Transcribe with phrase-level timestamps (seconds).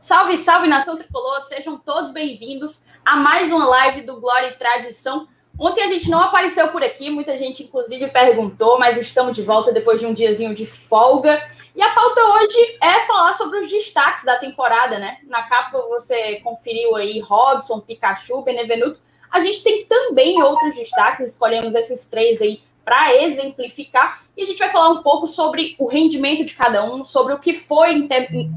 [0.00, 5.28] Salve, salve nação tricolor, sejam todos bem-vindos a mais uma live do Glória e Tradição.
[5.58, 9.70] Ontem a gente não apareceu por aqui, muita gente inclusive perguntou, mas estamos de volta
[9.70, 11.46] depois de um diazinho de folga.
[11.76, 15.18] E a pauta hoje é falar sobre os destaques da temporada, né?
[15.24, 18.98] Na capa você conferiu aí Robson, Pikachu, Benevenuto.
[19.30, 24.20] A gente tem também outros destaques, escolhemos esses três aí para exemplificar.
[24.36, 27.38] E a gente vai falar um pouco sobre o rendimento de cada um, sobre o
[27.38, 28.08] que foi,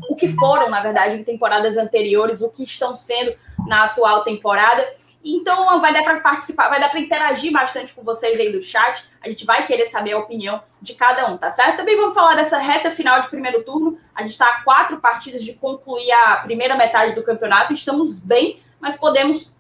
[0.10, 3.36] o que foram, na verdade, em temporadas anteriores, o que estão sendo
[3.68, 4.92] na atual temporada.
[5.24, 9.06] Então vai dar para participar, vai dar para interagir bastante com vocês aí do chat.
[9.22, 11.78] A gente vai querer saber a opinião de cada um, tá certo?
[11.78, 14.00] Também vamos falar dessa reta final de primeiro turno.
[14.16, 17.72] A gente está a quatro partidas de concluir a primeira metade do campeonato.
[17.72, 19.53] Estamos bem, mas podemos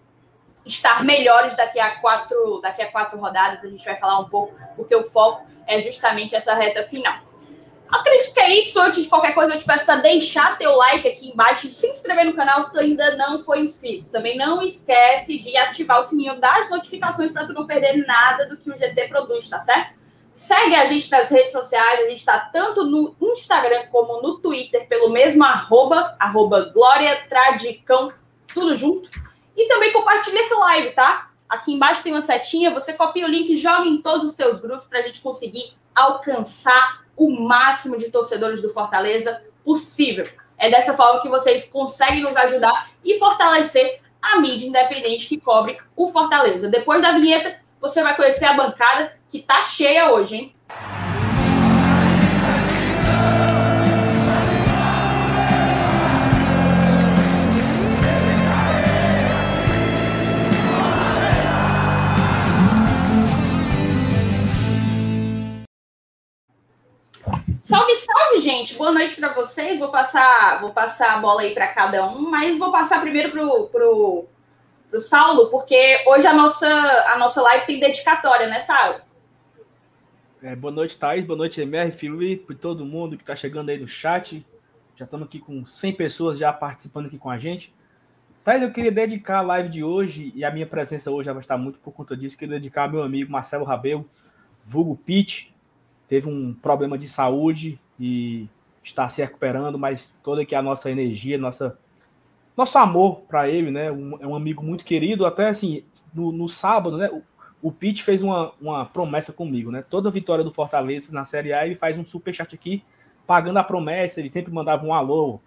[0.66, 3.64] estar melhores daqui a quatro, daqui a quatro rodadas.
[3.64, 7.20] A gente vai falar um pouco, porque o foco é justamente essa reta final.
[7.94, 8.80] Acredito que é isso.
[8.80, 11.88] Antes de qualquer coisa, eu te peço para deixar teu like aqui embaixo e se
[11.88, 14.10] inscrever no canal se tu ainda não foi inscrito.
[14.10, 18.58] Também não esquece de ativar o sininho das notificações para tu não perder nada do
[18.58, 19.94] que o GT produz, tá certo?
[20.32, 24.88] Segue a gente nas redes sociais, a gente está tanto no Instagram como no Twitter,
[24.88, 28.12] pelo mesmo arroba, arroba Glória Tradicão,
[28.52, 29.12] tudo junto.
[29.56, 31.30] E também compartilha essa live, tá?
[31.48, 34.60] Aqui embaixo tem uma setinha, você copia o link e joga em todos os teus
[34.60, 40.28] grupos para a gente conseguir alcançar o máximo de torcedores do Fortaleza possível.
[40.58, 45.78] É dessa forma que vocês conseguem nos ajudar e fortalecer a mídia independente que cobre
[45.96, 46.70] o Fortaleza.
[46.70, 50.56] Depois da vinheta, você vai conhecer a bancada que tá cheia hoje, hein?
[67.64, 68.76] Salve, salve, gente!
[68.76, 69.80] Boa noite para vocês.
[69.80, 73.70] Vou passar, vou passar a bola aí para cada um, mas vou passar primeiro pro,
[73.70, 74.26] pro,
[74.90, 79.00] pro Saulo, porque hoje a nossa, a nossa live tem dedicatória, né, Saulo?
[80.42, 81.24] É, boa noite, Thaís.
[81.24, 84.46] Boa noite, MR, Felipe, todo mundo que está chegando aí no chat.
[84.98, 87.74] Já estamos aqui com 100 pessoas já participando aqui com a gente.
[88.44, 91.40] Thaís, eu queria dedicar a live de hoje, e a minha presença hoje já vai
[91.40, 94.06] estar muito por conta disso, queria dedicar ao meu amigo Marcelo Rabelo,
[94.66, 95.53] vulgo Pitt,
[96.14, 98.48] teve um problema de saúde e
[98.84, 101.76] está se recuperando, mas toda aqui a nossa energia, nossa
[102.56, 103.92] nosso amor para ele, né?
[103.92, 105.26] Um, é um amigo muito querido.
[105.26, 107.10] Até assim, no, no sábado, né?
[107.10, 107.24] O,
[107.68, 109.84] o Pete fez uma, uma promessa comigo, né?
[109.90, 112.84] Toda vitória do Fortaleza na Série A, ele faz um super chat aqui,
[113.26, 114.20] pagando a promessa.
[114.20, 115.40] Ele sempre mandava um alô.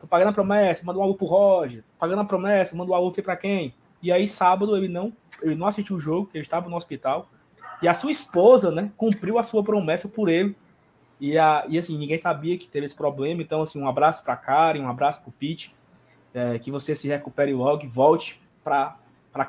[0.00, 1.84] Tô pagando a promessa, manda um alô pro Roger.
[1.98, 3.74] Pagando a promessa, manda um alô sei para quem.
[4.02, 5.12] E aí, sábado, ele não,
[5.42, 7.28] ele não assistiu o jogo, ele estava no hospital.
[7.82, 10.56] E a sua esposa, né, cumpriu a sua promessa por ele.
[11.20, 13.42] E, a, e assim, ninguém sabia que teve esse problema.
[13.42, 15.74] Então, assim, um abraço para Karen, um abraço para o Pete.
[16.32, 18.96] É, que você se recupere logo, volte para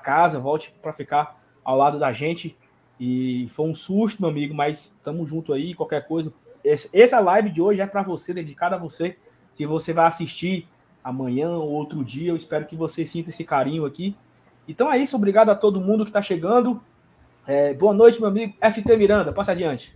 [0.04, 2.56] casa, volte para ficar ao lado da gente.
[3.00, 5.74] E foi um susto, meu amigo, mas estamos junto aí.
[5.74, 6.34] Qualquer coisa.
[6.64, 9.18] Essa live de hoje é para você, dedicada a você.
[9.54, 10.68] Se você vai assistir
[11.04, 14.16] amanhã ou outro dia, eu espero que você sinta esse carinho aqui.
[14.68, 16.82] Então é isso, obrigado a todo mundo que está chegando.
[17.48, 19.32] É, boa noite, meu amigo FT Miranda.
[19.32, 19.96] Passa adiante.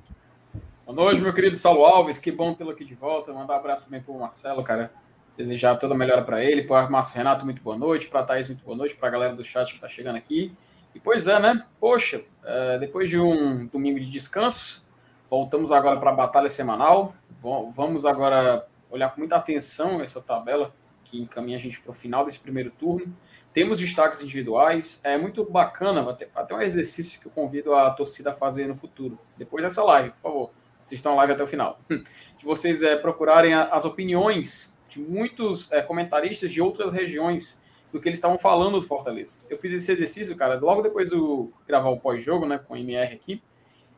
[0.85, 2.19] Boa noite, meu querido Saulo Alves.
[2.19, 3.33] Que bom tê-lo aqui de volta.
[3.33, 4.91] Mandar um abraço também para o Marcelo, cara.
[5.35, 6.65] Desejar toda a melhora para ele.
[6.65, 8.07] Para Márcio Renato, muito boa noite.
[8.07, 8.95] Para Thaís, muito boa noite.
[8.95, 10.55] Para a galera do chat que está chegando aqui.
[10.93, 11.65] E pois é, né?
[11.79, 14.87] Poxa, é, depois de um domingo de descanso,
[15.27, 17.15] voltamos agora para a batalha semanal.
[17.41, 20.71] Vamos agora olhar com muita atenção essa tabela
[21.03, 23.11] que encaminha a gente para o final desse primeiro turno.
[23.53, 25.01] Temos destaques individuais.
[25.03, 28.75] É muito bacana, até, até um exercício que eu convido a torcida a fazer no
[28.75, 29.17] futuro.
[29.37, 31.79] Depois dessa live, por favor, assistam a live até o final.
[31.89, 38.07] De vocês é, procurarem as opiniões de muitos é, comentaristas de outras regiões do que
[38.07, 39.39] eles estavam falando do Fortaleza.
[39.49, 43.13] Eu fiz esse exercício, cara, logo depois do gravar o pós-jogo, né, com o MR
[43.13, 43.41] aqui.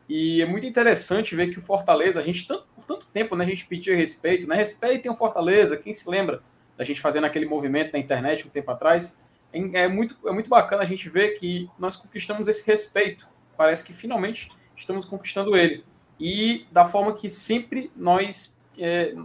[0.07, 3.45] E é muito interessante ver que o Fortaleza, a gente, tanto, por tanto tempo, né,
[3.45, 4.55] a gente pediu respeito, né?
[4.55, 5.77] Respeitem o Fortaleza.
[5.77, 6.41] Quem se lembra
[6.77, 9.23] da gente fazendo aquele movimento na internet um tempo atrás?
[9.53, 13.27] É muito, é muito bacana a gente ver que nós conquistamos esse respeito.
[13.57, 15.83] Parece que finalmente estamos conquistando ele.
[16.19, 19.15] E da forma que sempre nós é,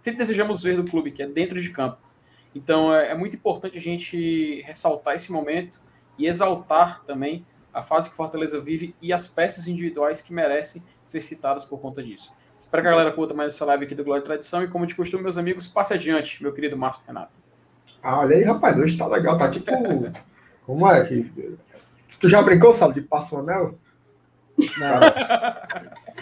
[0.00, 1.98] sempre desejamos ver do clube, que é dentro de campo.
[2.54, 5.80] Então é, é muito importante a gente ressaltar esse momento
[6.18, 11.22] e exaltar também a fase que Fortaleza vive e as peças individuais que merecem ser
[11.22, 12.34] citadas por conta disso.
[12.58, 14.86] Espero que a galera curta mais essa live aqui do Glória e Tradição e, como
[14.86, 17.40] de costume, meus amigos, passe adiante, meu querido Márcio Renato.
[18.02, 19.70] Ah, olha aí, rapaz, hoje tá legal, tá tipo.
[20.66, 21.56] Como é que.
[22.18, 23.74] Tu já brincou, sabe, de passo anel?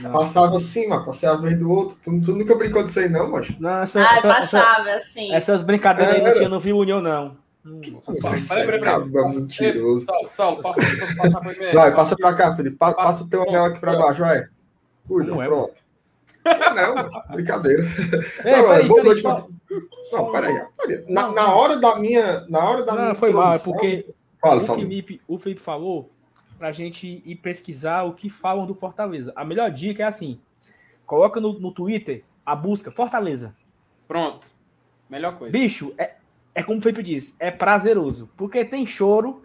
[0.00, 1.96] Não, Passava assim, mas passei a vez do outro.
[2.02, 3.58] Tu, tu nunca brincou disso aí, não, mas.
[3.58, 5.32] não essa, Ai, essa- essa- passava, assim.
[5.34, 6.36] essas brincadeiras aí não Era.
[6.36, 7.36] tinha no Viu União, não.
[7.66, 7.80] Hum,
[8.82, 10.06] cabra Passa- mentiroso.
[10.06, 10.80] Saulo, Saulo, passa,
[11.18, 11.74] passa pra MR.
[11.74, 12.76] Vai, passa pra cá, Felipe.
[12.76, 14.44] Pa- Passa- Passa o teu anel aqui pra baixo, vai.
[15.06, 15.72] Cuida, Como é, pronto.
[16.46, 17.82] Não, mas brincadeira.
[17.82, 19.44] Ei, Não, peraí, boa peraí, noite só- pra-
[20.12, 20.66] Não, peraí.
[20.76, 21.04] peraí.
[21.08, 22.40] Na, na hora da minha.
[22.48, 23.14] Na hora da Não, minha.
[23.14, 24.04] foi mal, é porque
[24.40, 24.60] Fala, o.
[24.60, 26.10] Felipe, o Felipe falou
[26.58, 29.32] pra gente ir pesquisar o que falam do Fortaleza.
[29.36, 30.40] A melhor dica é assim:
[31.06, 33.54] coloca no, no Twitter a busca Fortaleza.
[34.08, 34.50] Pronto.
[35.08, 35.52] Melhor coisa.
[35.52, 36.14] Bicho, é,
[36.54, 38.28] é como o Felipe disse, é prazeroso.
[38.36, 39.42] Porque tem choro,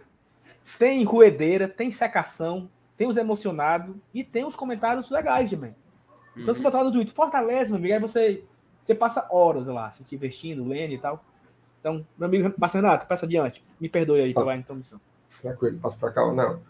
[0.78, 5.74] tem ruedeira, tem secação, tem os emocionados e tem os comentários legais também.
[6.36, 6.64] Então, se Uhum.
[6.64, 8.44] botar no Twitter, Fortaleza, meu amigo, aí você,
[8.86, 11.24] você passa horas lá, se investindo, lendo e tal.
[11.80, 13.62] Então, meu amigo Márcio Renato, passa adiante.
[13.80, 14.46] Me perdoe aí Passa.
[14.46, 15.00] pela interrompição.
[15.42, 16.60] Tranquilo, passa pra cá ou não?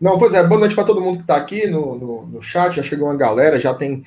[0.00, 2.76] Não, pois é, boa noite para todo mundo que está aqui no, no, no chat.
[2.76, 4.04] Já chegou uma galera, já tem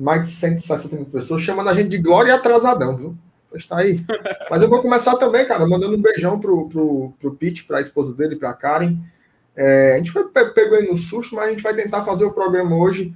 [0.00, 3.16] mais de 160 mil pessoas chamando a gente de Glória e atrasadão, viu?
[3.50, 4.04] Pois tá aí.
[4.50, 8.14] Mas eu vou começar também, cara, mandando um beijão pro, pro, pro Pete, pra esposa
[8.14, 8.96] dele, pra Karen.
[9.56, 12.24] É, a gente foi pe- pegou aí no susto, mas a gente vai tentar fazer
[12.24, 13.14] o programa hoje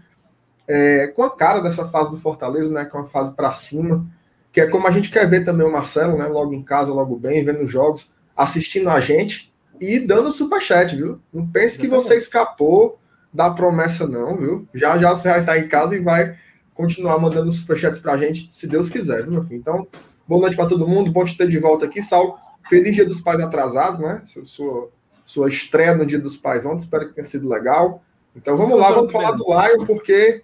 [0.66, 2.84] é, com a cara dessa fase do Fortaleza, né?
[2.84, 4.06] Com a fase para cima,
[4.52, 6.26] que é como a gente quer ver também o Marcelo, né?
[6.26, 11.19] Logo em casa, logo bem, vendo os jogos, assistindo a gente e dando superchat, viu?
[11.32, 12.99] Não pense que você escapou
[13.32, 14.69] da promessa, não, viu?
[14.72, 16.37] Já já você vai estar em casa e vai
[16.72, 19.60] continuar mandando superchats pra gente, se Deus quiser, viu, meu filho?
[19.60, 19.87] Então,
[20.26, 22.38] boa noite para todo mundo, bom te ter de volta aqui, Sal.
[22.69, 24.22] Feliz Dia dos Pais atrasados, né?
[24.25, 24.90] Sua- Sua,
[25.26, 28.02] sua estreia no Dia dos Pais ontem, espero que tenha sido legal.
[28.37, 30.43] Então vamos lá, vamos falar do Lion, porque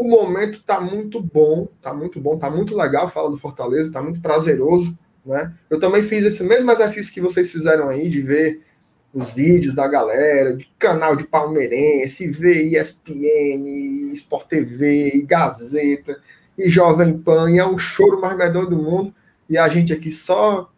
[0.00, 4.02] o momento tá muito bom, tá muito bom, tá muito legal falar do Fortaleza, tá
[4.02, 5.54] muito prazeroso, né?
[5.70, 8.62] Eu também fiz esse mesmo exercício que vocês fizeram aí, de ver
[9.12, 16.20] os vídeos da galera, de canal de palmeirense, ver ESPN, Sport TV, Gazeta,
[16.58, 19.14] e Jovem Pan, e é um choro mais medonho do mundo,
[19.48, 20.70] e a gente aqui só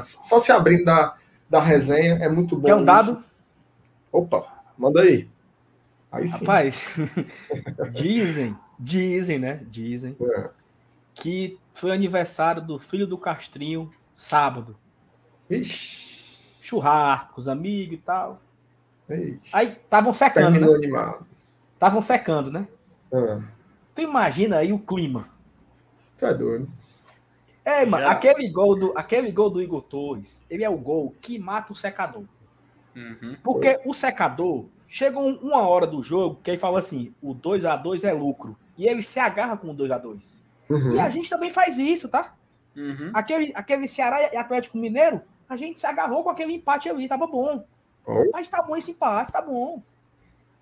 [0.00, 1.14] só se abrindo da,
[1.48, 2.66] da resenha, é muito bom.
[2.66, 2.86] Quer um isso.
[2.86, 3.24] dado?
[4.10, 4.44] Opa,
[4.76, 5.28] manda aí.
[6.14, 6.38] Aí sim.
[6.44, 6.96] Rapaz,
[7.92, 9.60] dizem, dizem, né?
[9.68, 10.50] Dizem É.
[11.14, 14.76] que foi aniversário do filho do Castrinho sábado.
[15.50, 18.38] Ixi, Churrasco, com os amigos e tal.
[19.10, 19.40] ixi.
[19.52, 20.78] Aí estavam secando, Terminou né?
[20.78, 21.26] animado.
[21.74, 22.66] Estavam secando, né?
[23.12, 23.40] Ah,
[23.94, 25.28] Tu imagina aí o clima.
[26.20, 26.68] é doido.
[27.64, 28.10] É, mano, Já.
[28.12, 31.76] aquele gol, do, aquele gol do Igor Torres, ele é o gol que mata o
[31.76, 32.24] secador.
[32.94, 33.36] Uhum.
[33.42, 37.64] Porque o secador, chega um- uma hora do jogo que ele fala assim, o 2
[37.64, 38.56] a 2 é lucro.
[38.76, 40.92] E ele se agarra com o 2 a 2 Uhum.
[40.92, 42.34] E a gente também faz isso, tá?
[42.76, 43.10] Uhum.
[43.12, 47.26] Aquele, aquele Ceará e Atlético Mineiro, a gente se agarrou com aquele empate ali, tava
[47.26, 47.64] bom.
[48.06, 48.30] Oh.
[48.32, 49.82] Mas tá bom esse empate, tá bom.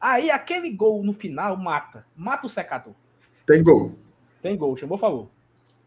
[0.01, 2.05] Aí aquele gol no final mata.
[2.17, 2.93] Mata o secador.
[3.47, 3.93] Tem gol.
[4.43, 5.31] Tem gol, chamou, falou.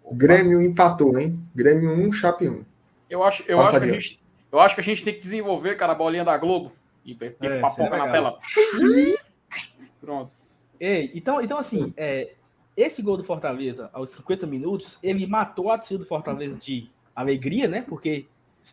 [0.04, 1.38] O Grêmio empatou, hein?
[1.54, 2.64] Grêmio 1, Chape 1.
[3.10, 5.20] Eu acho, eu, Passa acho que a gente, eu acho que a gente tem que
[5.20, 6.72] desenvolver, cara, a bolinha da Globo.
[7.06, 8.38] E ver É, papoca seria na tela.
[10.02, 10.32] Pronto.
[10.80, 12.34] Ei, então, então assim, é,
[12.76, 17.68] esse gol do Fortaleza, aos 50 minutos, ele matou a torcida do Fortaleza de alegria,
[17.68, 17.82] né?
[17.82, 18.26] Porque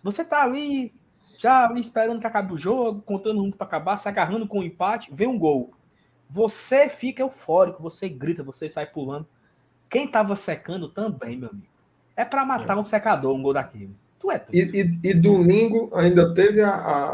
[0.02, 0.93] você tá ali,
[1.38, 4.64] já ali esperando que acabe o jogo, contando muito para acabar, se agarrando com o
[4.64, 5.73] empate, vem um gol.
[6.29, 9.26] Você fica eufórico, você grita, você sai pulando.
[9.88, 11.67] Quem tava secando também, meu amigo.
[12.17, 13.94] É para matar um secador, um gol daquele.
[14.19, 14.55] Tu é doido.
[14.55, 16.70] E, e- e domingo ainda teve a.
[16.70, 17.05] a,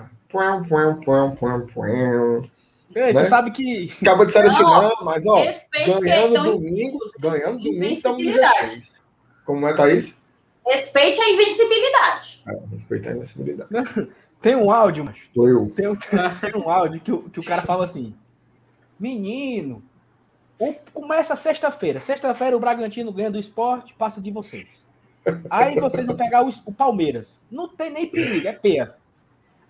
[0.00, 0.10] a...
[0.32, 2.42] Puam, puam, puam, puam, puam.
[2.94, 3.22] Ei, né?
[3.22, 7.58] Tu sabe que Acaba de ser assim, Não, mas ó, Respeite quem ganhando domingo, ganhando
[7.58, 8.76] domingo estamos no invencibilidade.
[8.76, 8.96] G6.
[9.44, 10.20] Como é, Thaís?
[10.66, 12.42] Respeite a invencibilidade.
[12.48, 13.70] É, respeitar a invencibilidade.
[14.40, 15.70] tem um áudio, mas Sou eu.
[15.74, 15.96] Tem, um-
[16.40, 18.14] tem um áudio que, o- que o cara fala assim:
[18.98, 19.82] Menino,
[20.58, 22.00] o- começa sexta-feira.
[22.00, 24.86] Sexta-feira o Bragantino ganha do esporte, passa de vocês.
[25.50, 27.28] Aí vocês vão pegar o, o Palmeiras.
[27.50, 28.92] Não tem nem perigo, é pé.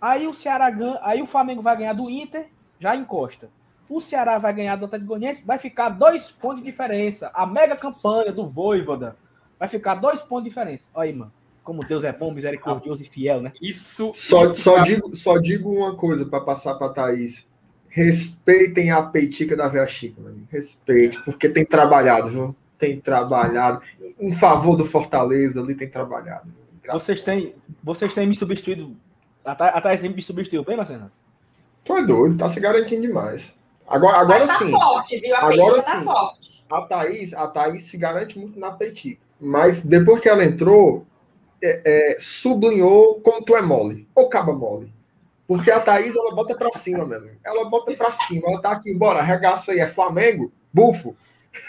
[0.03, 2.49] Aí o Ceará ganha, aí o Flamengo vai ganhar do Inter,
[2.81, 3.49] já encosta.
[3.89, 7.31] O Ceará vai ganhar do Atlético Goianiense, vai ficar dois pontos de diferença.
[7.33, 9.17] A mega campanha do Voivoda
[9.61, 10.89] vai ficar dois pontos de diferença.
[10.93, 11.33] Olha aí, mano.
[11.63, 13.53] Como Deus é bom, misericordioso e fiel, né?
[13.63, 14.11] Isso.
[14.13, 17.49] Só, isso, só, cara, digo, só digo uma coisa para passar para Thaís.
[17.89, 20.49] Respeitem a peitica da Véia Chica, meu amigo.
[20.51, 22.57] Respeite, porque tem trabalhado, viu?
[22.77, 23.81] Tem trabalhado.
[24.19, 26.53] Em favor do Fortaleza ali tem trabalhado.
[26.83, 27.55] Graças Vocês têm,
[27.85, 28.97] vocês têm me substituído.
[29.45, 31.11] A Tha- a Thaís me substituiu bem, Marcelo?
[31.85, 33.57] Tu é doido, tá se garantindo demais.
[33.87, 35.35] Agora, agora tá sim, forte, viu?
[35.37, 36.05] A Agora tá sim.
[36.05, 36.65] forte.
[36.71, 39.21] a Thaís, a Thaís se garante muito na peitica.
[39.41, 41.05] Mas depois que ela entrou,
[41.63, 44.09] é, é, sublinhou como tu é mole.
[44.15, 44.93] Ou caba mole.
[45.47, 47.37] Porque a Thaís, ela bota pra cima, meu amigo.
[47.45, 48.45] Ela bota pra cima.
[48.49, 49.81] Ela tá aqui, bora, arregaça aí.
[49.81, 50.53] É Flamengo?
[50.73, 51.17] Bufo.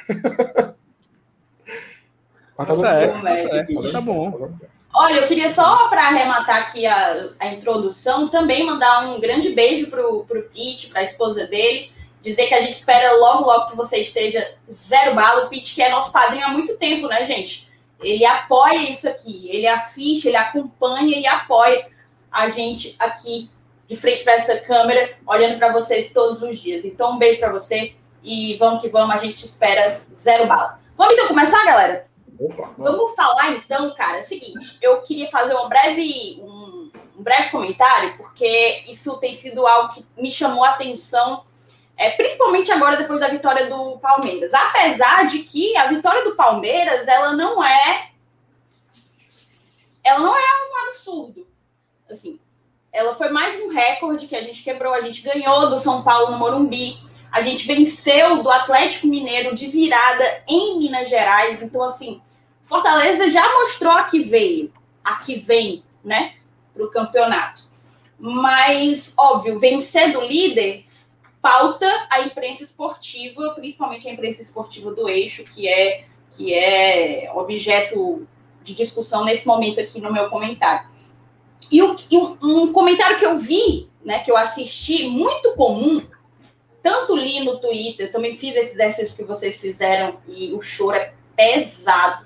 [2.58, 3.92] Mas tá, tá tá, certo.
[3.92, 4.50] tá bom.
[4.96, 9.88] Olha, eu queria só para arrematar aqui a, a introdução, também mandar um grande beijo
[9.88, 11.92] pro, pro Pete, pra esposa dele.
[12.22, 15.46] Dizer que a gente espera logo, logo que você esteja zero bala.
[15.46, 17.68] O Pete, que é nosso padrinho há muito tempo, né, gente?
[18.00, 19.50] Ele apoia isso aqui.
[19.50, 21.88] Ele assiste, ele acompanha e apoia
[22.32, 23.50] a gente aqui
[23.88, 26.86] de frente para essa câmera, olhando para vocês todos os dias.
[26.86, 27.94] Então, um beijo para você
[28.24, 30.80] e vamos que vamos, a gente espera zero bala.
[30.96, 32.06] Vamos então começar, galera?
[32.44, 37.24] Opa, vamos falar então, cara, é o seguinte, eu queria fazer um breve, um, um,
[37.24, 41.46] breve comentário, porque isso tem sido algo que me chamou a atenção,
[41.96, 44.54] é, principalmente agora depois da vitória do Palmeiras.
[44.54, 48.10] Apesar de que a vitória do Palmeiras, ela não é.
[50.04, 51.48] Ela não é um absurdo.
[52.12, 52.38] Assim,
[52.92, 54.94] ela foi mais um recorde que a gente quebrou.
[54.94, 57.00] A gente ganhou do São Paulo no Morumbi.
[57.32, 61.62] A gente venceu do Atlético Mineiro de virada em Minas Gerais.
[61.62, 62.22] Então, assim,
[62.64, 66.36] Fortaleza já mostrou a que veio, a que vem, né,
[66.74, 67.64] para o campeonato.
[68.18, 70.84] Mas, óbvio, vencer do líder
[71.42, 78.26] pauta a imprensa esportiva, principalmente a imprensa esportiva do eixo, que é, que é objeto
[78.64, 80.88] de discussão nesse momento aqui no meu comentário.
[81.70, 86.02] E, o, e um, comentário que eu vi, né, que eu assisti, muito comum,
[86.82, 91.14] tanto li no Twitter, também fiz esse exercício que vocês fizeram e o choro é
[91.36, 92.26] pesado.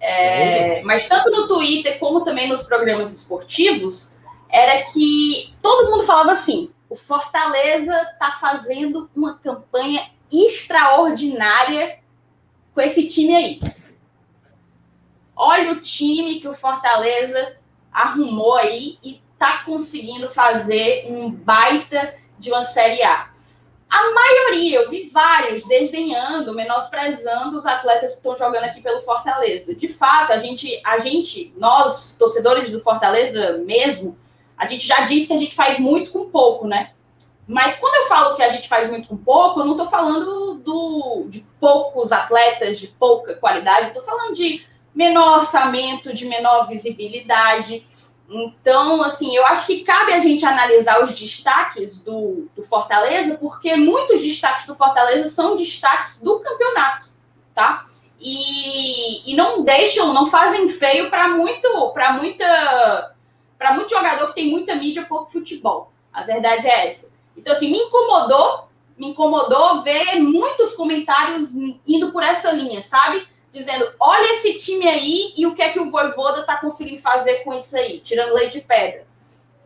[0.00, 4.10] É, mas tanto no Twitter como também nos programas esportivos,
[4.48, 11.98] era que todo mundo falava assim: o Fortaleza está fazendo uma campanha extraordinária
[12.74, 13.60] com esse time aí.
[15.36, 17.56] Olha o time que o Fortaleza
[17.92, 23.30] arrumou aí e está conseguindo fazer um baita de uma Série A.
[23.90, 29.74] A maioria, eu vi vários desdenhando, menosprezando os atletas que estão jogando aqui pelo Fortaleza.
[29.74, 34.16] De fato, a gente, a gente, nós, torcedores do Fortaleza mesmo,
[34.56, 36.92] a gente já disse que a gente faz muito com pouco, né?
[37.48, 40.54] Mas quando eu falo que a gente faz muito com pouco, eu não estou falando
[40.54, 47.84] do, de poucos atletas, de pouca qualidade, estou falando de menor orçamento, de menor visibilidade.
[48.32, 53.74] Então, assim, eu acho que cabe a gente analisar os destaques do, do Fortaleza, porque
[53.74, 57.08] muitos destaques do Fortaleza são destaques do campeonato,
[57.52, 57.86] tá?
[58.20, 63.16] E, e não deixam, não fazem feio para muito, para muita,
[63.58, 65.92] para muito jogador que tem muita mídia, pouco futebol.
[66.12, 67.10] A verdade é essa.
[67.36, 71.50] Então, assim, me incomodou, me incomodou ver muitos comentários
[71.88, 73.26] indo por essa linha, sabe?
[73.52, 77.44] Dizendo: olha esse time aí e o que é que o Voivoda tá conseguindo fazer
[77.44, 79.06] com isso aí, tirando leite de pedra.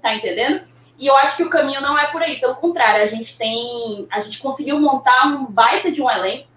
[0.02, 0.66] Tá entendendo?
[0.98, 4.06] E eu acho que o caminho não é por aí, pelo contrário, a gente tem.
[4.10, 6.48] A gente conseguiu montar um baita de um elenco,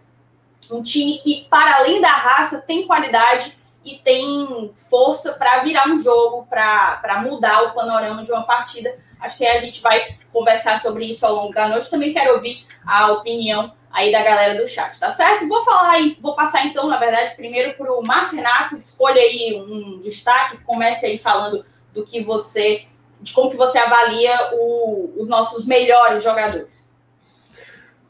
[0.69, 3.57] um time que, para além da raça, tem qualidade
[3.88, 8.94] e tem força para virar um jogo, para mudar o panorama de uma partida.
[9.17, 11.89] Acho que a gente vai conversar sobre isso ao longo da noite.
[11.89, 15.48] Também quero ouvir a opinião aí da galera do chat, tá certo?
[15.48, 19.56] Vou falar aí, vou passar então, na verdade, primeiro para o Márcio Renato, escolha aí
[19.56, 22.84] um destaque, comece aí falando do que você,
[23.22, 26.88] de como que você avalia o, os nossos melhores jogadores.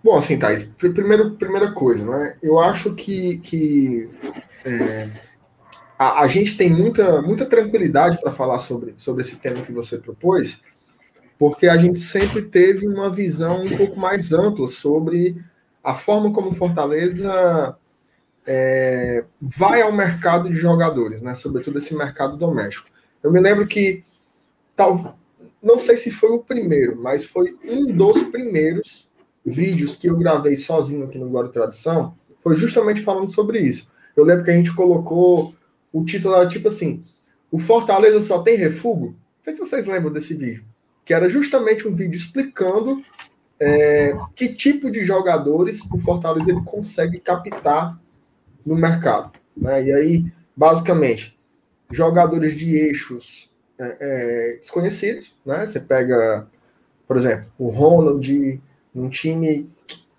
[0.04, 2.38] Bom, assim, Thais, primeiro, primeira coisa, né?
[2.42, 4.10] Eu acho que, que
[4.66, 5.08] é,
[5.98, 9.98] a, a, gente tem muita, muita tranquilidade para falar sobre, sobre esse tema que você
[9.98, 10.62] propôs,
[11.38, 15.42] porque a gente sempre teve uma visão um pouco mais ampla sobre
[15.84, 17.76] a forma como Fortaleza
[18.46, 21.36] é, vai ao mercado de jogadores, né?
[21.36, 22.90] Sobretudo esse mercado doméstico.
[23.22, 24.04] Eu me lembro que
[24.76, 25.18] tal,
[25.62, 29.12] não sei se foi o primeiro, mas foi um dos primeiros
[29.46, 33.92] vídeos que eu gravei sozinho aqui no Glória Tradição, foi justamente falando sobre isso.
[34.16, 35.56] Eu lembro que a gente colocou
[35.92, 37.04] o título era tipo assim:
[37.52, 39.08] o Fortaleza só tem refúgio.
[39.08, 40.64] Não sei se vocês lembram desse vídeo,
[41.06, 43.02] que era justamente um vídeo explicando
[43.60, 48.00] é, que tipo de jogadores o Fortaleza ele consegue captar
[48.66, 49.32] no mercado.
[49.56, 49.86] Né?
[49.86, 50.26] E aí,
[50.56, 51.38] basicamente,
[51.92, 55.36] jogadores de eixos é, é, desconhecidos.
[55.46, 55.66] Né?
[55.66, 56.48] Você pega,
[57.08, 58.62] por exemplo, o Ronald
[58.94, 59.70] num time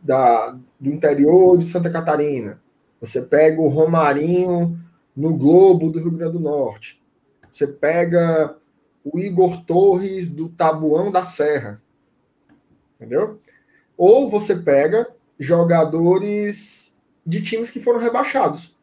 [0.01, 2.61] da, do interior de Santa Catarina.
[3.01, 4.79] Você pega o Romarinho
[5.19, 7.03] no Globo do Rio Grande do Norte.
[7.51, 8.57] Você pega
[9.05, 11.83] o Igor Torres do Tabuão da Serra
[12.99, 13.39] entendeu?
[13.97, 15.09] Ou você pega
[15.39, 18.77] jogadores de times que foram rebaixados,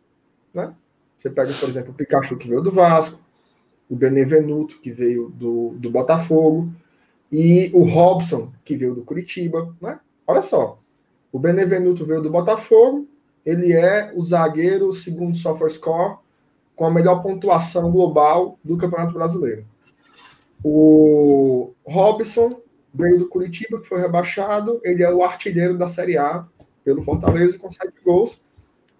[0.54, 0.74] né?
[1.18, 3.20] Você pega, por exemplo, o Pikachu que veio do Vasco,
[3.89, 6.72] o Benevenuto que veio do, do Botafogo.
[7.32, 10.00] e o Robson, que veio do Curitiba, né?
[10.25, 10.80] Olha só,
[11.32, 13.08] o Benevenuto veio do Botafogo,
[13.46, 16.18] ele é o zagueiro segundo software score
[16.75, 19.65] com a melhor pontuação global do Campeonato Brasileiro.
[20.63, 22.60] O Robson
[22.94, 26.46] veio do Curitiba, que foi rebaixado, ele é o artilheiro da Série A
[26.84, 28.41] pelo Fortaleza com sete gols.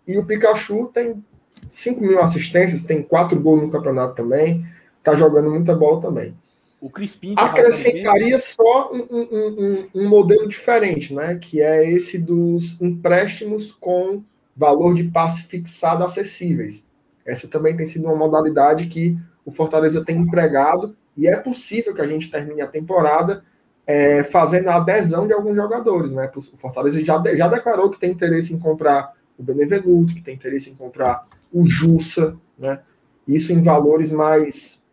[0.08, 1.24] E o Pikachu tem
[1.70, 4.66] 5 mil assistências, tem quatro gols no campeonato também,
[5.04, 6.36] tá jogando muita bola também.
[6.80, 7.34] O Crispim.
[7.38, 11.40] Acrescentaria só um, um, um, um, modelo diferente, né?
[11.42, 14.24] Que é esse dos empréstimos com
[14.56, 16.88] valor de passe fixado acessíveis.
[17.26, 22.02] Essa também tem sido uma modalidade que o Fortaleza tem empregado e é possível que
[22.02, 23.44] a gente termine a temporada
[23.88, 26.30] é, fazendo a adesão de alguns jogadores, né?
[26.36, 30.70] O Fortaleza já, já declarou que tem interesse em comprar o Benevenuto, que tem interesse
[30.70, 32.80] em comprar o Jussa, né?
[33.28, 34.84] Isso em valores mais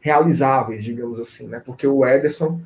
[0.00, 1.60] realizáveis, digamos assim, né?
[1.64, 2.60] Porque o Ederson,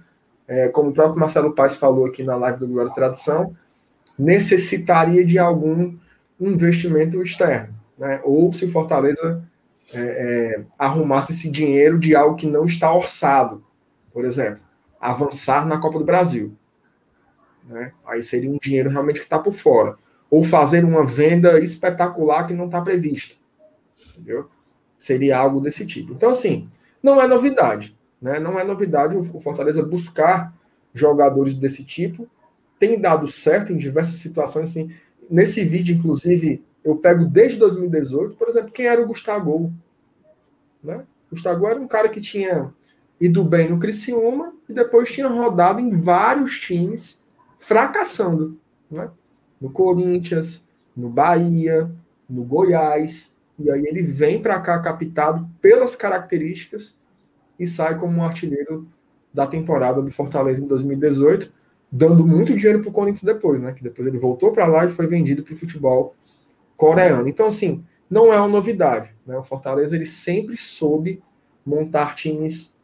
[0.47, 3.55] é, como o próprio Marcelo Paes falou aqui na live do Glória Tradição,
[4.19, 5.97] necessitaria de algum
[6.39, 8.21] investimento externo, né?
[8.25, 9.45] Ou se o Fortaleza
[9.93, 13.63] é, é, arrumasse esse dinheiro de algo que não está orçado,
[14.11, 14.61] por exemplo,
[14.99, 16.57] avançar na Copa do Brasil,
[17.69, 17.93] né?
[18.07, 19.97] Aí seria um dinheiro realmente que está por fora,
[20.31, 23.37] ou fazer uma venda espetacular que não está prevista,
[24.11, 24.49] entendeu?
[24.97, 26.15] Seria algo desse tipo.
[26.15, 26.69] Então assim
[27.03, 28.41] não é novidade, né?
[28.41, 30.55] Não é novidade o Fortaleza buscar
[30.95, 32.29] jogadores desse tipo.
[32.79, 34.71] Tem dado certo em diversas situações.
[34.71, 34.91] Assim.
[35.29, 39.73] Nesse vídeo, inclusive, eu pego desde 2018, por exemplo, quem era o Gustavo?
[40.83, 41.05] Né?
[41.31, 42.73] Gustavo era um cara que tinha
[43.21, 47.23] ido bem no Criciúma e depois tinha rodado em vários times,
[47.59, 48.59] fracassando.
[48.91, 49.11] Né?
[49.61, 51.91] No Corinthians, no Bahia,
[52.29, 53.37] no Goiás.
[53.59, 56.99] E aí ele vem para cá captado pelas características
[57.59, 58.89] e sai como um artilheiro
[59.33, 61.53] da temporada do Fortaleza em 2018,
[61.93, 63.73] dando muito dinheiro para o Corinthians depois, né?
[63.73, 66.15] Que depois ele voltou para lá e foi vendido para o futebol
[66.81, 67.29] coreano.
[67.29, 69.15] Então, assim, não é uma novidade.
[69.27, 69.37] Né?
[69.37, 71.23] O Fortaleza ele sempre soube
[71.65, 72.75] montar times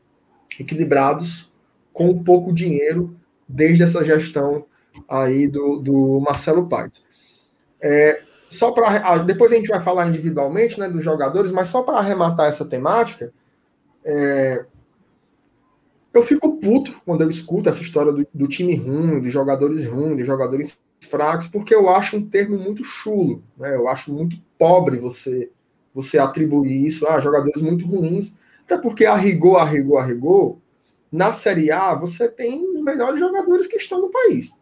[0.61, 1.51] equilibrados
[1.95, 3.17] com pouco dinheiro
[3.49, 4.67] desde essa gestão
[5.09, 7.07] aí do, do Marcelo Paes.
[7.81, 11.83] É, só para ah, depois a gente vai falar individualmente, né, dos jogadores, mas só
[11.83, 13.33] para arrematar essa temática,
[14.05, 14.67] é,
[16.13, 20.19] eu fico puto quando eu escuto essa história do, do time ruim, dos jogadores ruins,
[20.19, 23.75] dos jogadores fracos, porque eu acho um termo muito chulo, né?
[23.75, 25.51] Eu acho muito pobre você
[25.95, 30.59] você atribuir isso a jogadores muito ruins, até porque a rigor, a rigor, a rigor,
[31.11, 34.53] na Série A você tem os melhores jogadores que estão no país.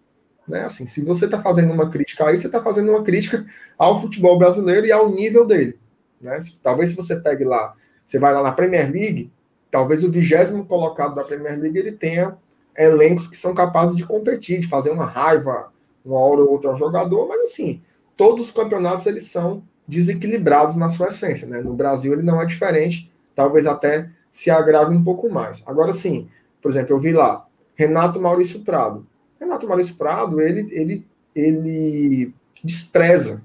[0.49, 0.65] Né?
[0.65, 3.45] Assim, se você está fazendo uma crítica aí, você está fazendo uma crítica
[3.77, 5.77] ao futebol brasileiro e ao nível dele.
[6.21, 6.39] Né?
[6.63, 7.75] Talvez se você pegue lá,
[8.07, 9.33] você vai lá na Premier League,
[9.73, 12.37] talvez o vigésimo colocado da Premier League ele tenha
[12.77, 15.73] elencos que são capazes de competir, de fazer uma raiva
[16.05, 17.83] uma hora ou outra ao jogador, mas assim,
[18.17, 21.47] todos os campeonatos eles são desequilibrados na sua essência.
[21.47, 21.61] Né?
[21.61, 25.63] No Brasil ele não é diferente, talvez até se agrave um pouco mais.
[25.67, 26.29] Agora sim,
[26.61, 29.07] por exemplo, eu vi lá Renato Maurício Prado.
[29.39, 33.45] Renato Maurício Prado, ele, ele, ele despreza,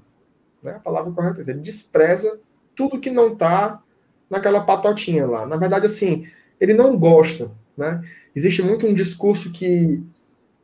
[0.62, 0.72] né?
[0.72, 2.38] a palavra correta é ele despreza
[2.74, 3.82] tudo que não está
[4.28, 5.46] naquela patotinha lá.
[5.46, 6.26] Na verdade, assim,
[6.60, 7.50] ele não gosta.
[7.76, 8.02] Né?
[8.34, 10.02] Existe muito um discurso que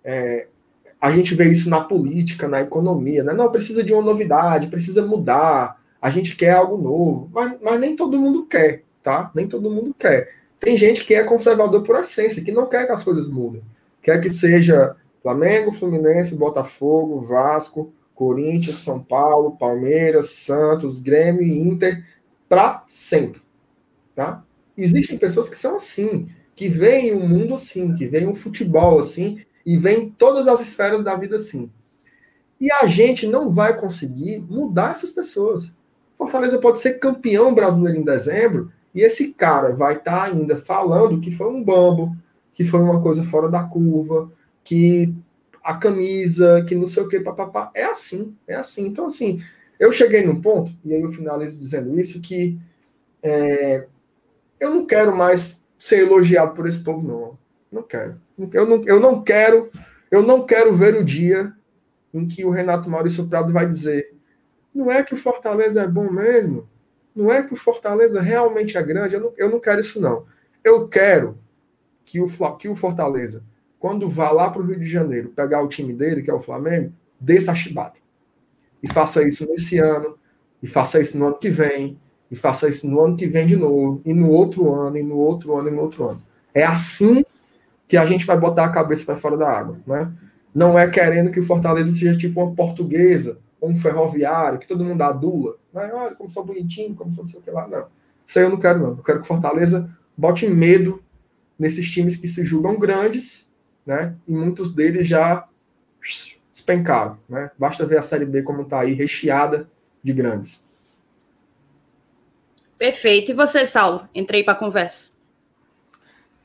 [0.05, 0.47] é,
[1.07, 3.23] a gente vê isso na política, na economia.
[3.23, 3.33] Né?
[3.33, 7.31] Não, precisa de uma novidade, precisa mudar, a gente quer algo novo.
[7.33, 9.31] Mas, mas nem todo mundo quer, tá?
[9.33, 10.33] Nem todo mundo quer.
[10.59, 13.62] Tem gente que é conservador por essência, que não quer que as coisas mudem.
[14.03, 22.05] Quer que seja Flamengo, Fluminense, Botafogo, Vasco, Corinthians, São Paulo, Palmeiras, Santos, Grêmio e Inter
[22.49, 23.40] para sempre.
[24.12, 24.42] Tá?
[24.77, 28.35] Existem pessoas que são assim, que veem o um mundo assim, que veem o um
[28.35, 31.69] futebol assim, e veem todas as esferas da vida assim.
[32.61, 35.73] E a gente não vai conseguir mudar essas pessoas.
[36.17, 41.21] Fortaleza pode ser campeão brasileiro em dezembro, e esse cara vai estar tá ainda falando
[41.21, 42.17] que foi um bambo,
[42.55, 44.33] que foi uma coisa fora da curva,
[44.65, 45.13] que
[45.63, 47.71] a camisa, que não sei o que, papapá.
[47.75, 48.87] É assim, é assim.
[48.87, 49.43] Então, assim,
[49.79, 52.59] eu cheguei num ponto, e aí eu finalizo dizendo isso, que
[53.23, 53.87] é,
[54.59, 57.39] eu não quero mais ser elogiado por esse povo, não.
[57.71, 58.19] Não quero.
[58.53, 59.70] Eu não, eu não quero,
[60.11, 61.53] eu não quero ver o dia
[62.12, 64.14] em que o Renato Maurício Prado vai dizer:
[64.75, 66.68] não é que o Fortaleza é bom mesmo?
[67.14, 69.14] Não é que o Fortaleza realmente é grande?
[69.14, 70.27] Eu não, eu não quero isso, não.
[70.62, 71.38] Eu quero
[72.05, 72.27] que o,
[72.59, 73.42] que o Fortaleza
[73.79, 76.40] quando vá lá para o Rio de Janeiro pegar o time dele, que é o
[76.40, 78.01] Flamengo, desça a chibata.
[78.83, 80.18] E faça isso nesse ano,
[80.62, 81.99] e faça isso no ano que vem,
[82.31, 85.16] e faça isso no ano que vem de novo, e no outro ano, e no
[85.16, 86.22] outro ano, e no outro ano.
[86.53, 87.25] É assim
[87.88, 90.12] que a gente vai botar a cabeça para fora da água, né?
[90.55, 94.85] Não é querendo que o Fortaleza seja tipo uma portuguesa ou um ferroviário, que todo
[94.85, 95.57] mundo adula.
[95.72, 95.90] Né?
[95.92, 97.68] Olha como sou bonitinho, como sou não sei o que lá.
[97.68, 97.87] Não.
[98.27, 98.88] Isso aí eu não quero, não.
[98.90, 101.03] Eu quero que o Fortaleza bote medo
[101.59, 103.53] nesses times que se julgam grandes,
[103.85, 104.14] né?
[104.27, 105.46] E muitos deles já
[106.51, 107.51] despencaram, né?
[107.59, 109.68] Basta ver a Série B como está aí, recheada
[110.03, 110.66] de grandes.
[112.79, 113.31] Perfeito.
[113.31, 114.09] E você, Saulo?
[114.14, 115.11] Entrei para a conversa.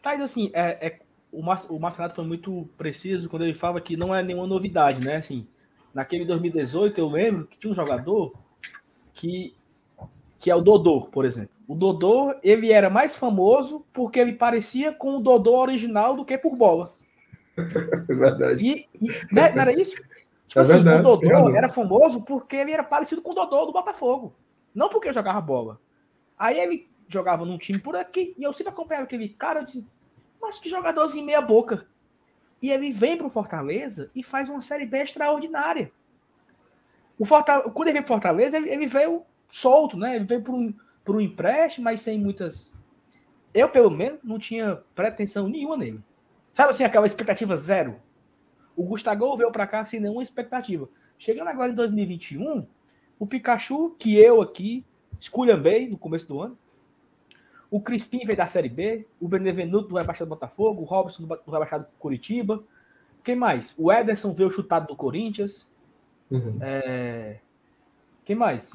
[0.01, 0.99] Tá, assim, é, é,
[1.31, 5.17] o, o Marcelo foi muito preciso quando ele fala que não é nenhuma novidade, né?
[5.17, 5.47] Assim,
[5.93, 8.33] naquele 2018, eu lembro que tinha um jogador
[9.13, 9.53] que,
[10.39, 11.51] que é o Dodô, por exemplo.
[11.67, 16.37] O Dodô, ele era mais famoso porque ele parecia com o Dodô original do que
[16.37, 16.93] por bola.
[17.57, 17.61] É
[18.13, 18.61] verdade.
[18.61, 19.95] E, e né, não era isso?
[20.47, 23.65] Tipo é assim, verdade, o Dodô era famoso porque ele era parecido com o Dodô
[23.65, 24.33] do Botafogo.
[24.75, 25.79] Não porque jogava bola.
[26.37, 29.85] Aí ele jogava num time por aqui e eu sempre acompanhava aquele cara, eu disse,
[30.41, 31.87] mas que jogadorzinho meia boca.
[32.61, 35.91] E ele vem para o Fortaleza e faz uma série B extraordinária.
[37.17, 40.15] O Fortaleza, quando ele veio para Fortaleza, ele, ele, veio solto, né?
[40.15, 40.73] Ele veio por um,
[41.03, 42.73] por um empréstimo, mas sem muitas.
[43.53, 46.01] Eu, pelo menos, não tinha pretensão nenhuma nele.
[46.53, 48.01] Sabe assim, aquela expectativa zero?
[48.75, 50.89] O Gustavo veio para cá sem nenhuma expectativa.
[51.17, 52.65] Chegando agora em 2021,
[53.19, 54.85] o Pikachu, que eu aqui
[55.19, 56.57] esculhambei no começo do ano,
[57.71, 61.51] o Crispim veio da Série B, o Benevenuto do rebaixado do Botafogo, o Robson do
[61.51, 62.61] rebaixado do Curitiba.
[63.23, 63.73] Quem mais?
[63.77, 65.65] O Ederson veio chutado do Corinthians.
[66.29, 66.57] Uhum.
[66.59, 67.37] É...
[68.25, 68.71] Quem mais?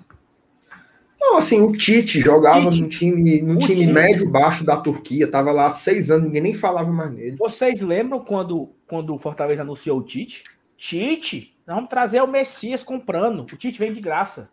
[1.21, 2.83] Não, assim, o Tite jogava Tite.
[2.83, 3.93] no time, no time Tite.
[3.93, 7.37] médio baixo da Turquia, tava lá há seis anos, ninguém nem falava mais nele.
[7.37, 10.45] Vocês lembram quando, quando o Fortaleza anunciou o Tite?
[10.77, 13.41] Tite, nós vamos trazer o Messias comprando.
[13.41, 14.51] O Tite vem de graça.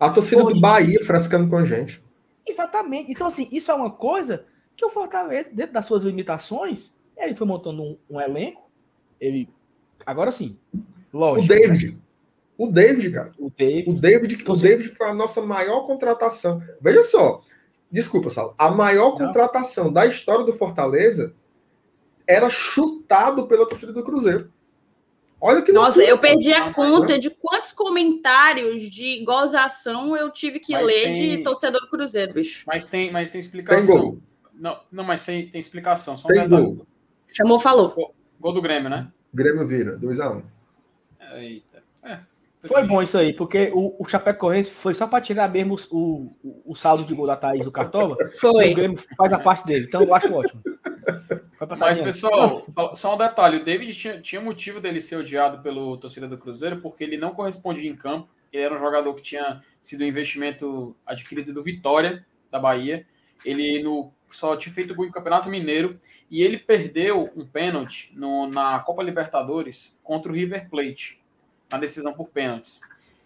[0.00, 2.03] A torcida do Bahia frescando com a gente.
[2.46, 3.12] Exatamente.
[3.12, 7.46] Então, assim, isso é uma coisa que o Fortaleza, dentro das suas limitações, ele foi
[7.46, 8.70] montando um, um elenco.
[9.20, 9.48] Ele.
[10.04, 10.58] Agora sim,
[11.12, 11.44] lógico.
[11.44, 11.98] O David.
[12.56, 13.32] O David, cara.
[13.38, 13.90] O David.
[13.90, 16.62] O David, então, o David foi a nossa maior contratação.
[16.80, 17.42] Veja só.
[17.90, 18.54] Desculpa, Sal.
[18.58, 19.26] A maior Não.
[19.26, 21.34] contratação da história do Fortaleza
[22.26, 24.52] era chutado pela torcida do Cruzeiro.
[25.46, 30.72] Olha que Nossa, eu perdi a conta de quantos comentários de gozação eu tive que
[30.72, 31.36] mas ler tem...
[31.36, 32.64] de torcedor do Cruzeiro, bicho.
[32.66, 33.94] Mas tem, mas tem explicação.
[33.94, 34.18] Tem gol.
[34.54, 36.16] Não, não, mas tem, tem explicação.
[36.16, 36.86] Só um tem gol.
[37.30, 37.90] Chamou, falou.
[37.90, 39.12] Gol, gol, do Grêmio, né?
[39.34, 40.34] Grêmio vira, 2x1.
[40.34, 41.36] Um.
[41.36, 41.82] Eita.
[42.02, 42.20] É,
[42.62, 46.62] foi bom isso aí, porque o, o Chapecoense foi só para tirar mesmo o, o,
[46.72, 48.16] o, saldo de gol da Thaís do Cartola.
[48.40, 48.72] Foi.
[48.72, 50.62] O Grêmio faz a parte dele, então eu acho ótimo.
[51.78, 56.28] Mas, pessoal, só um detalhe: o David tinha, tinha motivo dele ser odiado pelo torcedor
[56.28, 58.28] do Cruzeiro, porque ele não correspondia em campo.
[58.52, 63.06] Ele era um jogador que tinha sido um investimento adquirido do Vitória, da Bahia.
[63.44, 68.46] Ele no, só tinha feito gol em Campeonato Mineiro e ele perdeu um pênalti no,
[68.46, 71.20] na Copa Libertadores contra o River Plate,
[71.70, 72.80] na decisão por pênaltis.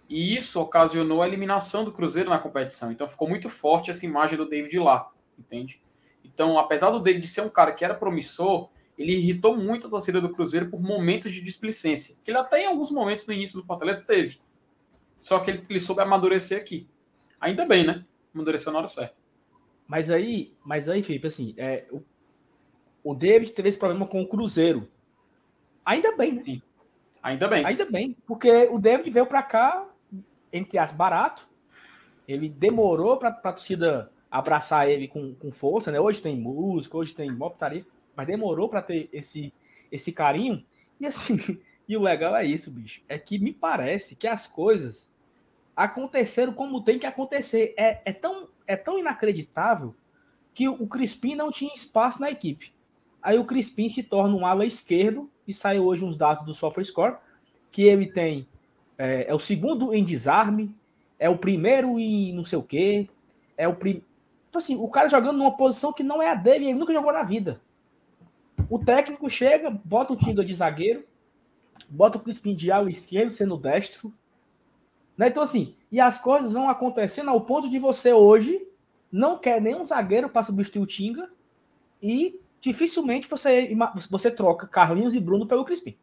[0.09, 2.91] E isso ocasionou a eliminação do Cruzeiro na competição.
[2.91, 5.81] Então ficou muito forte essa imagem do David lá, entende?
[6.25, 10.21] Então, apesar do David ser um cara que era promissor, ele irritou muito a torcida
[10.21, 13.67] do Cruzeiro por momentos de displicência, que ele até em alguns momentos no início do
[13.67, 14.41] Fortaleza teve.
[15.19, 16.89] Só que ele, ele soube amadurecer aqui.
[17.41, 18.05] Ainda bem, né?
[18.35, 19.15] Amadureceu na hora certa.
[19.87, 22.03] Mas aí, mas aí, Felipe, assim, é, o,
[23.03, 24.89] o David teve esse problema com o Cruzeiro.
[25.85, 26.43] Ainda bem, né?
[26.43, 26.63] Sim.
[27.23, 27.65] Ainda bem.
[27.65, 29.89] Ainda bem, porque o David veio para cá,
[30.53, 31.49] entre as barato.
[32.27, 35.99] Ele demorou para a torcida abraçar ele com, com força, né?
[35.99, 39.53] Hoje tem música, hoje tem moptaria, mas demorou para ter esse,
[39.91, 40.65] esse carinho.
[41.01, 41.39] E assim,
[41.89, 43.01] e o legal é isso, bicho.
[43.09, 45.11] É que me parece que as coisas
[45.75, 47.75] aconteceram como tem que acontecer.
[47.77, 49.95] É, é, tão, é tão inacreditável
[50.55, 52.73] que o Crispim não tinha espaço na equipe.
[53.23, 57.17] Aí o Crispim se torna um ala esquerdo e saiu hoje uns dados do SofaScore
[57.71, 58.47] que ele tem
[58.97, 60.75] é, é, o segundo em desarme,
[61.19, 63.09] é o primeiro em não sei o quê,
[63.57, 64.08] é o primeiro
[64.49, 67.13] então, assim, o cara jogando numa posição que não é a dele, ele nunca jogou
[67.13, 67.61] na vida.
[68.71, 71.05] O técnico chega, bota o Tinga de zagueiro,
[71.89, 74.13] bota o Crispim de ala esquerdo, sendo destro.
[75.17, 75.29] Né?
[75.29, 78.67] Então, assim, e as coisas vão acontecendo ao ponto de você hoje
[79.11, 81.31] não quer nenhum zagueiro para substituir o Tinga
[82.03, 83.75] e dificilmente você,
[84.11, 85.97] você troca Carlinhos e Bruno pelo Crispim.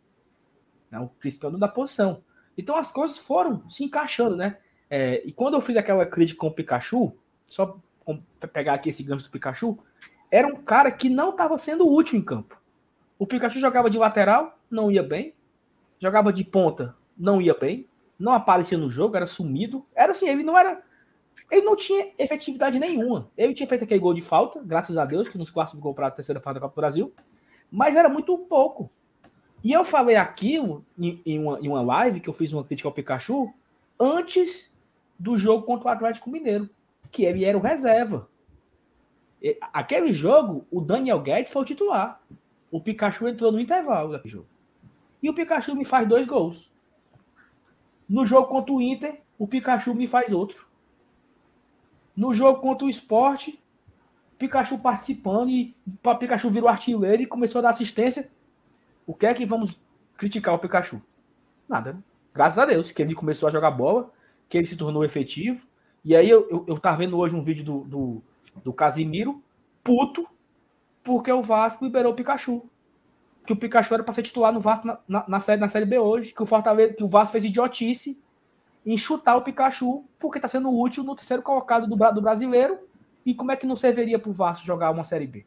[0.89, 0.99] Né?
[0.99, 2.23] O Crispim é o da posição.
[2.57, 4.57] Então as coisas foram se encaixando, né?
[4.89, 7.13] É, e quando eu fiz aquela crítica com o Pikachu,
[7.45, 7.77] só
[8.51, 9.77] pegar aqui esse gancho do Pikachu,
[10.31, 12.59] era um cara que não estava sendo útil em campo.
[13.17, 15.33] O Pikachu jogava de lateral, não ia bem.
[15.99, 17.87] Jogava de ponta, não ia bem.
[18.19, 19.85] Não aparecia no jogo, era sumido.
[19.95, 20.81] Era assim, ele não era.
[21.49, 23.29] Ele não tinha efetividade nenhuma.
[23.37, 26.11] Ele tinha feito aquele gol de falta, graças a Deus, que nos classificou para a
[26.11, 27.13] terceira fase da Copa do Brasil.
[27.71, 28.89] Mas era muito pouco.
[29.63, 32.87] E eu falei aquilo em, em, uma, em uma live, que eu fiz uma crítica
[32.87, 33.53] ao Pikachu,
[33.99, 34.71] antes
[35.17, 36.69] do jogo contra o Atlético Mineiro,
[37.15, 38.27] que ele era o reserva.
[39.71, 42.21] Aquele jogo, o Daniel Guedes foi o titular.
[42.69, 44.47] O Pikachu entrou no intervalo daquele jogo.
[45.23, 46.69] E o Pikachu me faz dois gols.
[48.07, 50.67] No jogo contra o Inter, o Pikachu me faz outro.
[52.17, 53.63] No jogo contra o Esporte,
[54.37, 55.73] Pikachu participando e
[56.03, 58.29] o Pikachu virou artilheiro e começou a dar assistência.
[59.07, 59.79] O que é que vamos
[60.17, 61.01] criticar o Pikachu?
[61.69, 61.97] Nada.
[62.33, 64.11] Graças a Deus que ele começou a jogar bola,
[64.49, 65.65] que ele se tornou efetivo.
[66.05, 68.23] E aí eu, eu, eu tava vendo hoje um vídeo do, do,
[68.63, 69.41] do Casimiro,
[69.83, 70.27] puto,
[71.03, 72.63] porque o Vasco liberou o Pikachu.
[73.43, 75.85] Que o Pikachu era para ser titular no Vasco na, na, na, série, na série
[75.85, 78.19] B hoje, que o Fortaleza, que o Vasco fez idiotice
[78.85, 82.77] em chutar o Pikachu, porque está sendo útil no terceiro colocado do, do brasileiro.
[83.25, 85.43] E como é que não serviria para o Vasco jogar uma série B?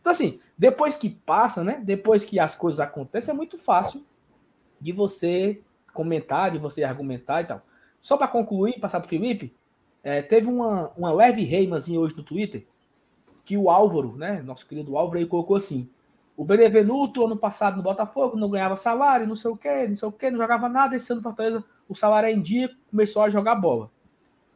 [0.00, 1.80] Então, assim, depois que passa, né?
[1.82, 4.04] Depois que as coisas acontecem, é muito fácil
[4.80, 5.60] de você
[5.92, 7.62] comentar, de você argumentar e tal.
[8.00, 9.52] Só para concluir, passar para o Felipe,
[10.02, 12.66] é, teve uma, uma leve reimazinha hoje no Twitter,
[13.44, 14.42] que o Álvaro, né?
[14.42, 15.88] Nosso querido Álvaro, aí colocou assim:
[16.36, 20.08] o Benevenuto, ano passado no Botafogo, não ganhava salário, não sei o quê, não sei
[20.08, 20.96] o quê, não jogava nada.
[20.96, 23.90] Esse ano, Fortaleza, o salário é em dia, começou a jogar bola.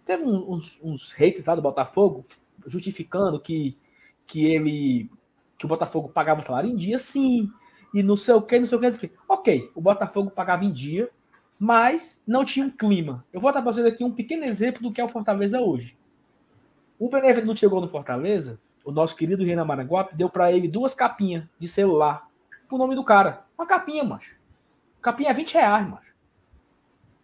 [0.07, 2.25] Teve uns, uns haters lá do Botafogo
[2.67, 3.77] justificando que,
[4.27, 5.11] que ele
[5.59, 7.51] que o Botafogo pagava o salário em dia, sim,
[7.93, 9.13] e não sei o que, não sei o que.
[9.29, 11.09] Ok, o Botafogo pagava em dia,
[11.65, 13.25] mas não tinha um clima.
[13.33, 15.97] Eu vou dar para vocês aqui um pequeno exemplo do que é o Fortaleza hoje.
[16.99, 21.45] O Benevenuto chegou no Fortaleza, o nosso querido Renan Maranguape deu para ele duas capinhas
[21.59, 22.29] de celular
[22.69, 23.47] com o nome do cara.
[23.57, 24.37] Uma capinha, macho.
[25.01, 26.15] Capinha é 20 reais, macho.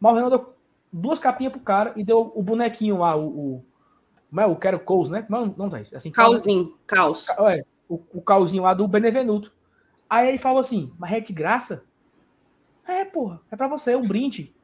[0.00, 0.54] Mas o Renan deu
[0.90, 3.26] duas capinhas pro cara e deu o bonequinho lá, o.
[3.26, 3.64] o
[4.30, 4.46] como é?
[4.46, 5.26] O Quero Cous, né?
[5.28, 5.94] Não, não tá isso.
[5.94, 7.28] Assim, Calzinho, caos.
[7.28, 9.52] É, o, o calzinho lá do Benevenuto.
[10.08, 11.84] Aí ele falou assim, mas é de graça?
[12.90, 14.54] É, porra, é pra você, é um brinde.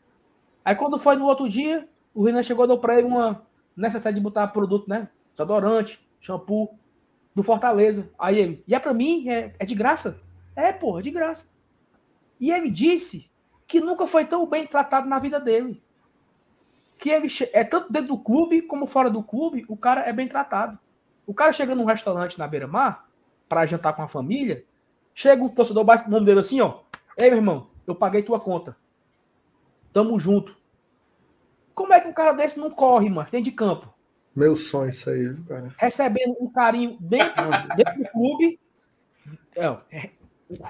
[0.65, 4.23] Aí quando foi no outro dia, o Renan chegou deu pra ele uma necessidade de
[4.23, 5.09] botar produto, né?
[5.33, 6.77] Desodorante, shampoo,
[7.35, 8.11] do Fortaleza.
[8.19, 9.29] Aí ele, e é pra mim?
[9.29, 10.21] É, é de graça?
[10.57, 11.47] É, porra, é de graça.
[12.41, 13.31] E ele disse
[13.67, 15.83] que nunca foi tão bem tratado na vida dele.
[16.99, 20.27] Que ele é tanto dentro do clube como fora do clube, o cara é bem
[20.27, 20.79] tratado.
[21.27, 23.09] O cara chega num restaurante na beira-mar,
[23.49, 24.65] para jantar com a família,
[25.15, 26.81] chega o torcedor, bate o nome dele assim, ó.
[27.17, 28.77] Ei, meu irmão, eu paguei tua conta.
[29.93, 30.57] Tamo junto.
[31.75, 33.29] Como é que um cara desse não corre, mano?
[33.31, 33.93] Tem de campo.
[34.35, 35.75] Meu sonho isso aí, cara.
[35.79, 37.43] Recebendo um carinho dentro,
[37.77, 38.61] dentro do clube.
[39.55, 40.11] É,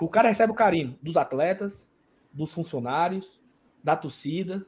[0.01, 1.91] o cara recebe o carinho dos atletas,
[2.33, 3.41] dos funcionários,
[3.83, 4.65] da torcida,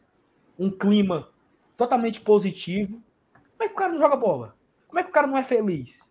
[0.58, 1.28] um clima
[1.76, 3.02] totalmente positivo.
[3.56, 4.56] Como é que o cara não joga bola?
[4.88, 6.08] Como é que o cara não é feliz?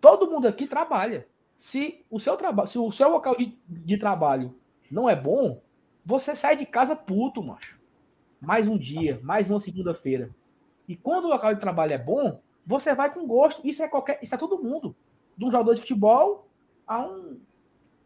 [0.00, 1.26] Todo mundo aqui trabalha.
[1.56, 4.54] Se o seu trabalho, se o seu local de, de trabalho
[4.90, 5.62] não é bom,
[6.04, 7.80] você sai de casa puto, macho.
[8.40, 10.30] Mais um dia, mais uma segunda-feira.
[10.86, 13.66] E quando o local de trabalho é bom, você vai com gosto.
[13.66, 14.94] Isso é qualquer, isso é todo mundo.
[15.36, 16.46] De um jogador de futebol
[16.86, 17.38] a um,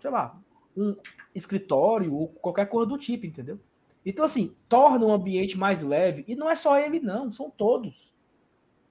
[0.01, 0.39] sei lá,
[0.77, 0.97] um
[1.35, 3.59] escritório ou qualquer coisa do tipo, entendeu?
[4.07, 6.25] Então, assim, torna o ambiente mais leve.
[6.29, 8.11] E não é só ele, não, são todos.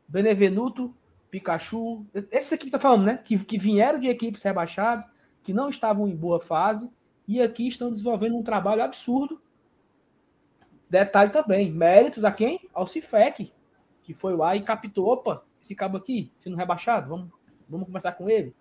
[0.07, 0.93] Benevenuto
[1.31, 3.17] Pikachu, esses aqui que tá falando, né?
[3.17, 5.05] Que, que vieram de equipes rebaixadas,
[5.43, 6.89] que não estavam em boa fase,
[7.27, 9.41] e aqui estão desenvolvendo um trabalho absurdo.
[10.89, 12.69] Detalhe também, méritos a quem?
[12.73, 13.51] Ao Cifec,
[14.01, 17.29] que foi lá e captou, opa, esse cabo aqui, sendo rebaixado, vamos,
[17.67, 18.55] vamos conversar com ele.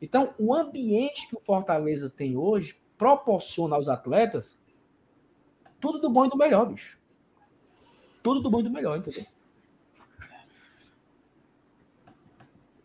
[0.00, 4.56] Então, o ambiente que o Fortaleza tem hoje proporciona aos atletas
[5.80, 6.98] tudo do bom e do melhor, bicho.
[8.22, 9.24] Tudo do bom e do melhor, entendeu?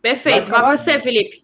[0.00, 0.50] Perfeito.
[0.50, 1.43] Vai você, Felipe.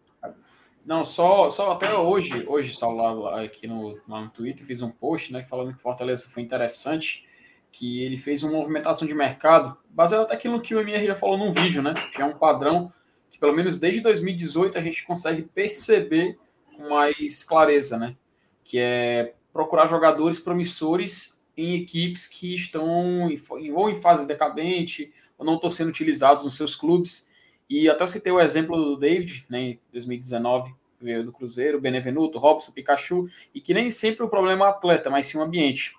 [0.85, 5.45] Não, só, só até hoje, hoje, Saulo, aqui no, no Twitter, fiz um post, né,
[5.45, 7.27] falando que Fortaleza foi interessante,
[7.71, 11.39] que ele fez uma movimentação de mercado, baseado até aquilo que o MR já falou
[11.39, 11.95] num vídeo, né?
[12.11, 12.93] Tinha um padrão
[13.31, 18.17] que, pelo menos desde 2018, a gente consegue perceber com mais clareza, né?
[18.65, 25.45] Que é procurar jogadores promissores em equipes que estão em, ou em fase decadente ou
[25.45, 27.30] não estão sendo utilizados nos seus clubes
[27.71, 32.73] e até citei o exemplo do David, né, em 2019, veio do Cruzeiro, Benevenuto, Robson,
[32.73, 35.97] Pikachu, e que nem sempre o problema é o atleta, mas sim o ambiente.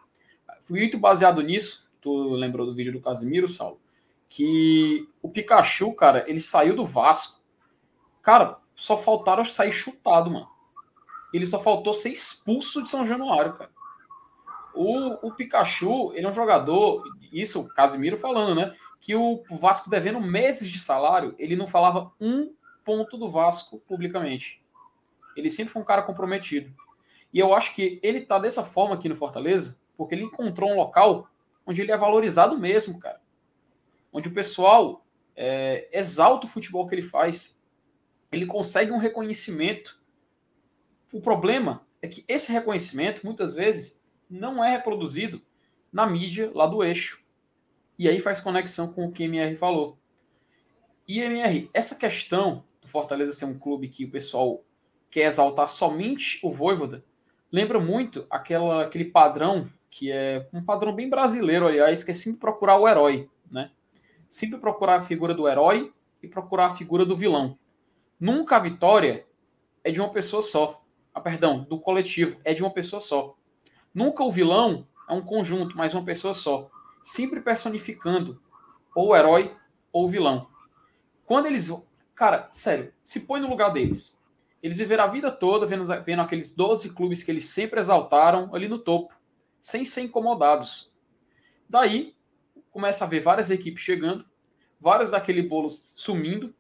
[0.62, 3.80] Fui muito baseado nisso, tu lembrou do vídeo do Casimiro, Saulo,
[4.28, 7.40] que o Pikachu, cara, ele saiu do Vasco.
[8.22, 10.48] Cara, só faltaram sair chutado, mano.
[11.34, 13.72] Ele só faltou ser expulso de São Januário, cara.
[14.74, 18.76] O, o Pikachu, ele é um jogador, isso o Casimiro falando, né?
[19.02, 22.54] Que o Vasco devendo meses de salário, ele não falava um
[22.86, 24.64] ponto do Vasco publicamente.
[25.36, 26.72] Ele sempre foi um cara comprometido.
[27.34, 30.76] E eu acho que ele tá dessa forma aqui no Fortaleza, porque ele encontrou um
[30.76, 31.28] local
[31.66, 33.20] onde ele é valorizado mesmo, cara.
[34.14, 35.04] Onde o pessoal
[35.36, 37.60] é, exalta o futebol que ele faz.
[38.32, 40.00] Ele consegue um reconhecimento.
[41.12, 45.42] O problema é que esse reconhecimento, muitas vezes, não é reproduzido
[45.92, 47.21] na mídia lá do eixo.
[48.02, 49.96] E aí faz conexão com o que MR falou.
[51.08, 54.64] E MR, essa questão do Fortaleza ser um clube que o pessoal
[55.08, 57.06] quer exaltar somente o Voivoda,
[57.52, 62.40] lembra muito aquela, aquele padrão que é um padrão bem brasileiro, aliás, que é sempre
[62.40, 63.70] procurar o herói, né?
[64.28, 67.56] Sempre procurar a figura do herói e procurar a figura do vilão.
[68.20, 69.28] Nunca a vitória
[69.84, 70.84] é de uma pessoa só.
[71.14, 73.36] Ah, perdão, do coletivo, é de uma pessoa só.
[73.94, 76.68] Nunca o vilão é um conjunto, mas uma pessoa só.
[77.02, 78.42] Sempre personificando
[78.96, 79.56] ou o herói
[79.92, 80.48] ou o vilão.
[81.26, 81.72] Quando eles.
[82.14, 84.20] Cara, sério, se põe no lugar deles.
[84.62, 88.68] Eles viveram a vida toda vendo, vendo aqueles 12 clubes que eles sempre exaltaram ali
[88.68, 89.14] no topo,
[89.60, 90.94] sem ser incomodados.
[91.68, 92.16] Daí,
[92.70, 94.24] começa a ver várias equipes chegando,
[94.80, 96.54] várias daquele bolo sumindo.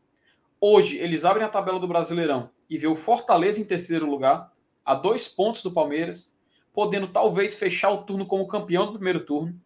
[0.59, 4.51] Hoje, eles abrem a tabela do Brasileirão e vê o Fortaleza em terceiro lugar,
[4.83, 6.37] a dois pontos do Palmeiras,
[6.73, 9.59] podendo talvez fechar o turno como campeão do primeiro turno.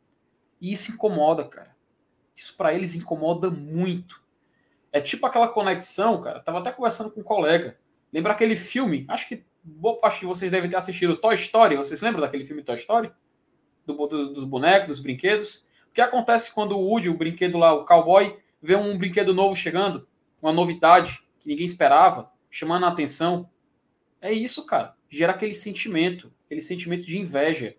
[0.65, 1.75] E isso incomoda, cara.
[2.35, 4.21] Isso para eles incomoda muito.
[4.91, 6.39] É tipo aquela conexão, cara.
[6.39, 7.77] Tava até conversando com um colega
[8.15, 9.03] Lembra aquele filme?
[9.09, 11.75] Acho que boa parte de vocês devem ter assistido Toy Story.
[11.75, 13.11] Vocês lembram daquele filme Toy Story?
[13.85, 15.67] Do, do, dos bonecos, dos brinquedos?
[15.89, 19.53] O que acontece quando o Woody, o brinquedo lá, o cowboy, vê um brinquedo novo
[19.53, 20.07] chegando?
[20.41, 23.49] Uma novidade que ninguém esperava, chamando a atenção.
[24.21, 24.95] É isso, cara.
[25.09, 27.75] Gera aquele sentimento, aquele sentimento de inveja,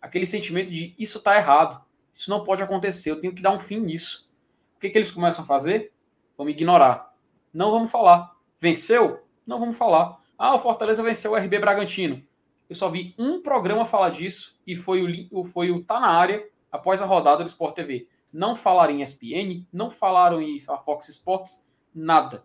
[0.00, 3.60] aquele sentimento de isso tá errado, isso não pode acontecer, eu tenho que dar um
[3.60, 4.30] fim nisso.
[4.76, 5.92] O que, que eles começam a fazer?
[6.36, 7.14] Vamos ignorar.
[7.52, 8.36] Não vamos falar.
[8.58, 9.22] Venceu?
[9.46, 10.20] Não vamos falar.
[10.38, 12.22] Ah, o Fortaleza venceu o RB Bragantino.
[12.68, 16.48] Eu só vi um programa falar disso e foi o, foi o Tá na área
[16.70, 18.08] após a rodada do Sport TV.
[18.32, 22.44] Não falaram em ESPN, não falaram em Fox Sports, nada.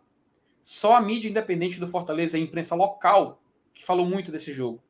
[0.62, 3.41] Só a mídia independente do Fortaleza e a imprensa local
[3.73, 4.84] que falou muito desse jogo.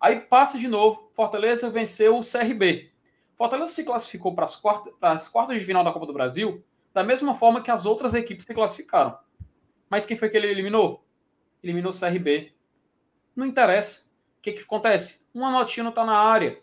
[0.00, 2.91] Aí passa de novo, Fortaleza venceu o CRB.
[3.42, 6.62] Fortaleza se classificou para as quartas, quartas de final da Copa do Brasil
[6.94, 9.18] da mesma forma que as outras equipes se classificaram.
[9.90, 11.04] Mas quem foi que ele eliminou?
[11.60, 12.52] eliminou o CRB.
[13.34, 14.08] Não interessa.
[14.38, 15.26] O que, que acontece?
[15.34, 16.62] Uma notinha não está na área.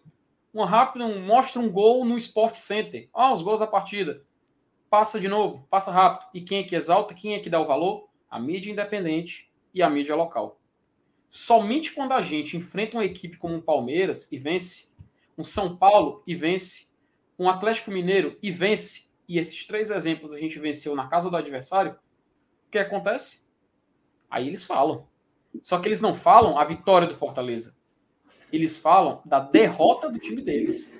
[0.53, 3.09] Uma rápida um, mostra um gol no Sport Center.
[3.13, 4.23] Ah, os gols da partida.
[4.89, 6.29] Passa de novo, passa rápido.
[6.33, 7.13] E quem é que exalta?
[7.13, 8.07] Quem é que dá o valor?
[8.29, 10.61] A mídia independente e a mídia local.
[11.27, 14.88] Somente quando a gente enfrenta uma equipe como o Palmeiras e vence,
[15.39, 16.91] um São Paulo e vence,
[17.39, 21.37] um Atlético Mineiro e vence, e esses três exemplos a gente venceu na casa do
[21.37, 21.93] adversário,
[22.67, 23.49] o que acontece?
[24.29, 25.07] Aí eles falam.
[25.63, 27.77] Só que eles não falam a vitória do Fortaleza.
[28.51, 30.91] Eles falam da derrota do time deles.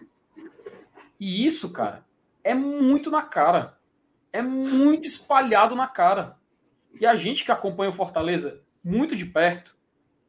[1.20, 2.06] E isso, cara,
[2.42, 3.78] é muito na cara.
[4.32, 6.38] É muito espalhado na cara.
[7.00, 9.76] E a gente que acompanha o Fortaleza muito de perto,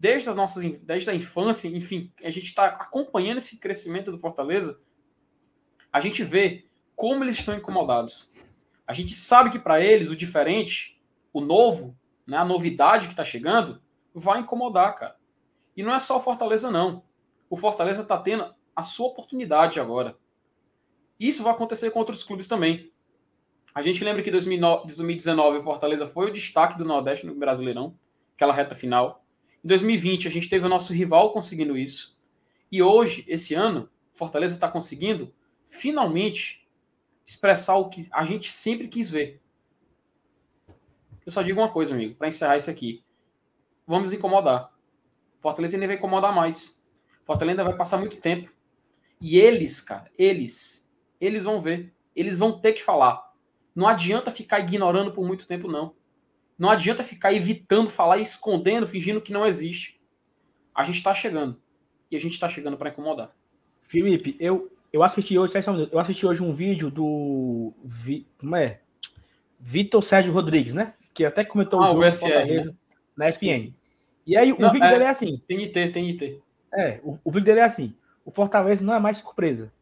[0.00, 4.80] desde as nossas desde a infância, enfim, a gente está acompanhando esse crescimento do Fortaleza,
[5.92, 8.32] a gente vê como eles estão incomodados.
[8.86, 11.00] A gente sabe que para eles o diferente,
[11.34, 11.94] o novo,
[12.26, 13.80] né, a novidade que está chegando,
[14.14, 15.16] vai incomodar, cara.
[15.76, 17.04] E não é só o Fortaleza, não.
[17.50, 20.16] O Fortaleza está tendo a sua oportunidade agora.
[21.18, 22.90] Isso vai acontecer com outros clubes também.
[23.74, 27.94] A gente lembra que em 2019 o Fortaleza foi o destaque do Nordeste no Brasileirão,
[28.34, 29.24] aquela reta final.
[29.64, 32.18] Em 2020 a gente teve o nosso rival conseguindo isso.
[32.72, 35.32] E hoje, esse ano, Fortaleza está conseguindo
[35.66, 36.66] finalmente
[37.26, 39.40] expressar o que a gente sempre quis ver.
[41.24, 43.04] Eu só digo uma coisa, amigo, para encerrar isso aqui.
[43.86, 44.72] Vamos incomodar.
[45.40, 46.82] Fortaleza ainda vai incomodar mais.
[47.24, 48.50] Fortaleza ainda vai passar muito tempo.
[49.20, 50.88] E eles, cara, eles,
[51.20, 51.92] eles vão ver.
[52.16, 53.32] Eles vão ter que falar.
[53.74, 55.94] Não adianta ficar ignorando por muito tempo, não.
[56.60, 60.00] Não adianta ficar evitando falar e escondendo, fingindo que não existe.
[60.72, 61.60] A gente está chegando.
[62.10, 63.34] E a gente está chegando para incomodar.
[63.82, 65.54] Felipe, eu, eu assisti hoje,
[65.90, 67.72] eu assisti hoje um vídeo do.
[67.82, 68.80] Vi, como é?
[69.58, 70.94] Vitor Sérgio Rodrigues, né?
[71.14, 72.76] que até comentou ah, o jogo o Fortaleza né?
[73.16, 73.40] na ESPN.
[73.40, 73.74] Sim, sim.
[74.26, 75.42] E aí não, o vídeo é, dele é assim.
[75.46, 76.42] Tem IT, tem IT.
[76.72, 77.94] É, o, o vídeo dele é assim.
[78.24, 79.72] O Fortaleza não é mais surpresa.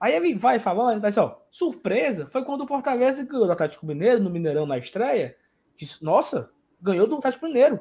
[0.00, 4.22] Aí ele vai falando, vai só, surpresa foi quando o Fortaleza ganhou do Atlético Mineiro,
[4.22, 5.36] no Mineirão, na estreia.
[5.78, 6.50] Que, nossa,
[6.82, 7.80] ganhou do Atlético Mineiro.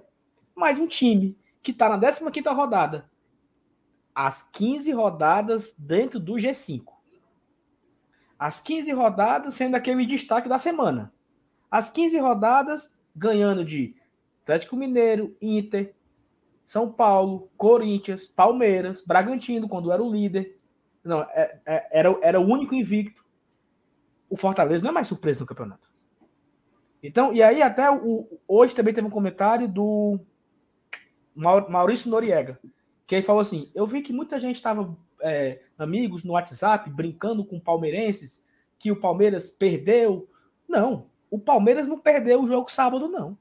[0.56, 3.10] Mas um time que está na 15 rodada,
[4.16, 6.86] as 15 rodadas dentro do G5.
[8.40, 11.12] As 15 rodadas sendo aquele destaque da semana.
[11.70, 13.96] As 15 rodadas ganhando de
[14.44, 15.94] Atlético Mineiro, Inter,
[16.64, 20.58] São Paulo, Corinthians, Palmeiras, Bragantino, quando era o líder.
[21.04, 23.26] Não, é, é, era, era o único invicto.
[24.30, 25.87] O Fortaleza não é mais surpresa no campeonato.
[27.02, 30.20] Então, e aí até o, hoje também teve um comentário do
[31.36, 32.60] Maurício Noriega,
[33.06, 37.46] que ele falou assim: eu vi que muita gente estava é, amigos no WhatsApp brincando
[37.46, 38.44] com palmeirenses
[38.80, 40.30] que o Palmeiras perdeu.
[40.68, 43.38] Não, o Palmeiras não perdeu o jogo sábado, não.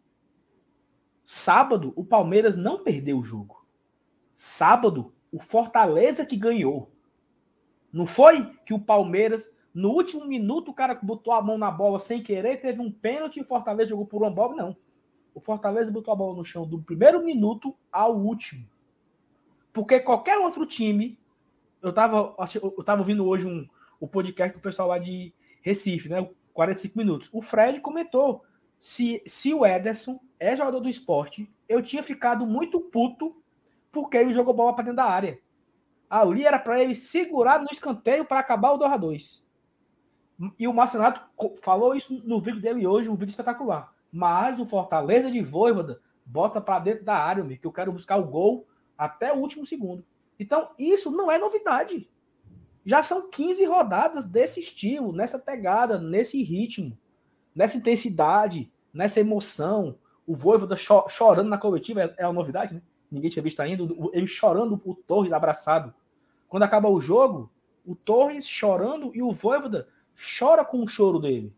[1.24, 3.66] Sábado, o Palmeiras não perdeu o jogo.
[4.34, 6.90] Sábado, o Fortaleza que ganhou.
[7.92, 11.98] Não foi que o Palmeiras, no último minuto, o cara botou a mão na bola
[11.98, 14.56] sem querer, teve um pênalti e o Fortaleza jogou por uma bola.
[14.56, 14.76] Não.
[15.34, 18.66] O Fortaleza botou a bola no chão do primeiro minuto ao último.
[19.74, 21.18] Porque qualquer outro time.
[21.82, 23.68] Eu tava, eu tava ouvindo hoje um,
[24.00, 26.26] o podcast do pessoal lá de Recife, né?
[26.54, 27.28] 45 minutos.
[27.30, 28.46] O Fred comentou
[28.80, 33.36] se, se o Ederson é jogador do esporte, eu tinha ficado muito puto
[33.92, 35.38] porque ele jogou bola para dentro da área.
[36.08, 39.45] Ali era para ele segurar no escanteio para acabar o 2 a 2
[40.58, 41.20] E o Marcenato
[41.62, 43.92] falou isso no vídeo dele hoje, um vídeo espetacular.
[44.12, 48.26] Mas o Fortaleza de Voivoda bota para dentro da área, que eu quero buscar o
[48.26, 48.66] gol
[48.98, 50.04] até o último segundo.
[50.38, 52.08] Então, isso não é novidade.
[52.84, 56.96] Já são 15 rodadas desse estilo, nessa pegada, nesse ritmo,
[57.54, 59.96] nessa intensidade, nessa emoção.
[60.26, 62.82] O Voivoda cho chorando na coletiva é, é uma novidade, né?
[63.10, 63.82] Ninguém tinha visto ainda.
[64.12, 65.94] Ele chorando, o Torres abraçado.
[66.48, 67.50] Quando acaba o jogo,
[67.84, 69.88] o Torres chorando e o Voivoda
[70.38, 71.54] chora com o choro dele.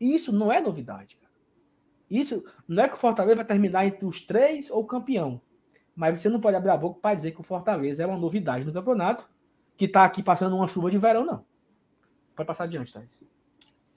[0.00, 1.16] Isso não é novidade.
[1.16, 1.30] Cara.
[2.10, 5.40] Isso não é que o Fortaleza vai terminar entre os três ou campeão.
[5.94, 8.64] Mas você não pode abrir a boca para dizer que o Fortaleza é uma novidade
[8.64, 9.28] no campeonato,
[9.76, 11.44] que está aqui passando uma chuva de verão, não.
[12.34, 13.24] Pode passar adiante, Thais.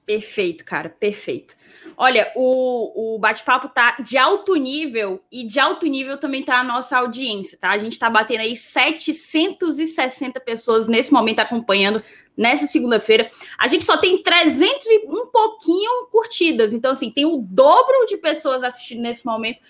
[0.05, 1.55] Perfeito, cara, perfeito.
[1.95, 6.63] Olha, o, o bate-papo tá de alto nível e de alto nível também tá a
[6.63, 7.69] nossa audiência, tá?
[7.69, 12.03] A gente tá batendo aí 760 pessoas nesse momento acompanhando
[12.37, 13.27] nessa segunda-feira.
[13.57, 18.17] A gente só tem 300 e um pouquinho curtidas, então assim, tem o dobro de
[18.17, 19.61] pessoas assistindo nesse momento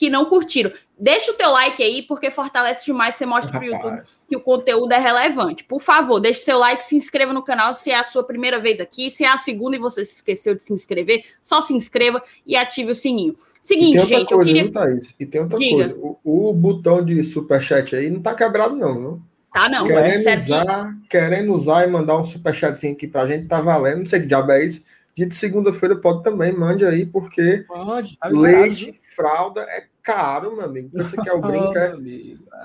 [0.00, 0.72] que não curtiram.
[0.98, 3.16] Deixa o teu like aí, porque fortalece demais.
[3.16, 5.62] Você mostra para o YouTube que o conteúdo é relevante.
[5.62, 8.80] Por favor, deixe seu like, se inscreva no canal se é a sua primeira vez
[8.80, 9.10] aqui.
[9.10, 12.56] Se é a segunda e você se esqueceu de se inscrever, só se inscreva e
[12.56, 13.36] ative o sininho.
[13.60, 14.62] Seguinte, gente, coisa, eu queria...
[14.62, 15.14] Viu, Thaís?
[15.20, 15.90] E tem outra Diga.
[15.90, 16.18] coisa.
[16.24, 19.22] O, o, botão de superchat aí não tá quebrado, não, viu?
[19.52, 19.84] Tá, não.
[19.84, 24.00] Querendo, é usar, querendo usar e mandar um superchatzinho aqui pra gente, tá valendo.
[24.00, 24.84] Não sei que diabo é isso.
[25.16, 30.64] Dia de segunda-feira pode também, mande aí, porque pode, tá leite, fralda é caro, meu
[30.64, 30.90] amigo.
[30.92, 31.72] Você quer o brinco?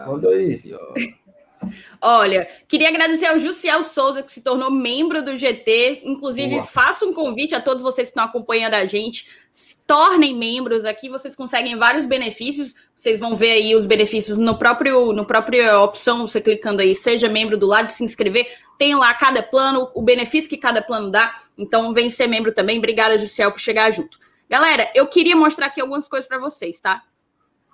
[0.08, 0.62] oh, Manda aí.
[2.02, 6.02] Olha, queria agradecer ao Jussiel Souza, que se tornou membro do GT.
[6.04, 9.28] Inclusive, faça um convite a todos vocês que estão acompanhando a gente.
[9.52, 12.76] Se tornem membros aqui, vocês conseguem vários benefícios.
[12.96, 17.30] Vocês vão ver aí os benefícios no próprio, no própria opção, você clicando aí, seja
[17.30, 18.48] membro do lado de se inscrever.
[18.78, 21.34] Tem lá cada plano, o benefício que cada plano dá.
[21.58, 22.78] Então, vem ser membro também.
[22.78, 24.20] Obrigada, Jussiel, por chegar junto.
[24.50, 27.02] Galera, eu queria mostrar aqui algumas coisas para vocês, tá?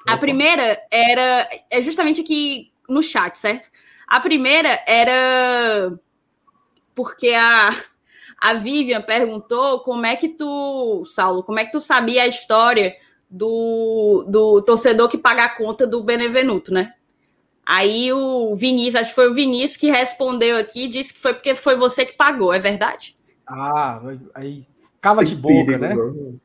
[0.07, 1.47] A primeira era.
[1.69, 3.69] É justamente aqui no chat, certo?
[4.11, 5.97] A primeira era.
[6.93, 7.73] Porque a,
[8.41, 12.93] a Vivian perguntou como é que tu, Saulo, como é que tu sabia a história
[13.29, 16.93] do, do torcedor que paga a conta do Benevenuto, né?
[17.65, 21.55] Aí o Vinícius, acho que foi o Vinícius que respondeu aqui, disse que foi porque
[21.55, 23.15] foi você que pagou, é verdade?
[23.47, 24.01] Ah,
[24.35, 24.67] aí
[24.99, 25.95] cava de boca, né?
[25.95, 26.37] O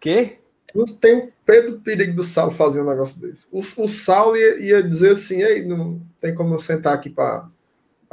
[0.00, 0.40] quê?
[0.76, 3.48] Não tem Pedro perigo do Saulo fazer um negócio desse.
[3.50, 7.48] O, o Saulo ia, ia, dizer assim, ei, não tem como eu sentar aqui para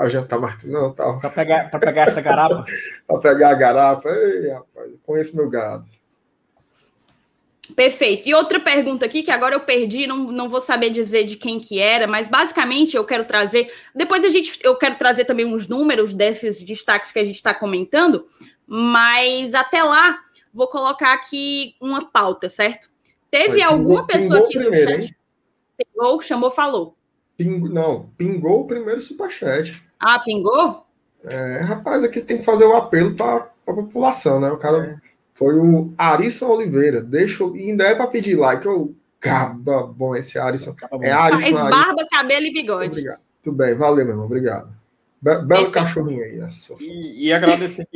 [0.07, 1.19] jantar mais não, tal.
[1.19, 2.65] Para pegar, pegar essa garapa?
[3.05, 4.09] para pegar a garapa.
[4.09, 5.85] Ei, rapaz, conheço meu gado.
[7.75, 8.27] Perfeito.
[8.27, 11.59] E outra pergunta aqui, que agora eu perdi, não, não vou saber dizer de quem
[11.59, 13.73] que era, mas basicamente eu quero trazer.
[13.95, 17.53] Depois a gente eu quero trazer também uns números desses destaques que a gente está
[17.53, 18.27] comentando,
[18.67, 20.22] mas até lá
[20.53, 22.89] vou colocar aqui uma pauta, certo?
[23.31, 25.05] Teve Foi, alguma pingou, pessoa aqui primeiro, no chat?
[25.05, 25.15] Hein?
[25.77, 26.95] Pingou, chamou, falou.
[27.35, 29.83] Ping, não, pingou o primeiro superchat.
[29.99, 30.85] Ah, pingou?
[31.23, 34.51] É, rapaz, aqui tem que fazer o um apelo para a população, né?
[34.51, 35.09] O cara é.
[35.33, 37.01] foi o Arisson Oliveira.
[37.01, 38.65] Deixa, e ainda é para pedir like.
[38.65, 38.93] Eu,
[39.23, 40.75] caba bom esse Arisson.
[41.01, 42.89] É Arisson, Faz barba, cabelo e bigode.
[42.89, 43.21] Obrigado.
[43.41, 44.25] Tudo bem, valeu, meu irmão.
[44.25, 44.69] Obrigado.
[45.21, 46.39] Be belo cachorrinho aí.
[46.41, 47.87] Essa e, e agradecer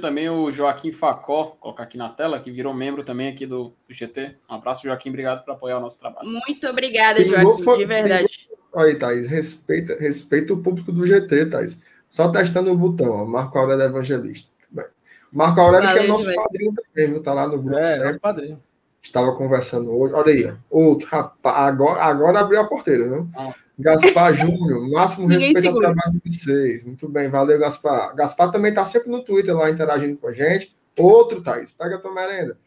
[0.00, 3.94] também o Joaquim Facó, colocar aqui na tela, que virou membro também aqui do, do
[3.94, 4.36] GT.
[4.50, 6.28] Um abraço, Joaquim, obrigado por apoiar o nosso trabalho.
[6.28, 8.48] Muito obrigada, Joaquim, de verdade.
[8.74, 11.82] Aí, Thaís, respeita, respeita o público do GT, Thaís.
[12.08, 14.50] Só testando o botão, ó, Marco Aurélio Evangelista.
[14.70, 14.86] Bem,
[15.32, 17.22] Marco Aurélio Valeu, que é nosso padrinho também, viu?
[17.22, 17.78] Tá lá no grupo.
[17.78, 18.62] É, é padrinho.
[19.06, 20.14] Estava conversando hoje.
[20.14, 23.26] Olha aí, ó, outro, rapaz, agora, agora abriu a porteira, né?
[23.36, 23.54] Ah.
[23.78, 26.84] Gaspar Júnior, máximo respeito ao trabalho de vocês.
[26.84, 28.16] Muito bem, valeu, Gaspar.
[28.16, 30.76] Gaspar também está sempre no Twitter lá interagindo com a gente.
[30.98, 32.58] Outro, Thaís, pega a tua merenda.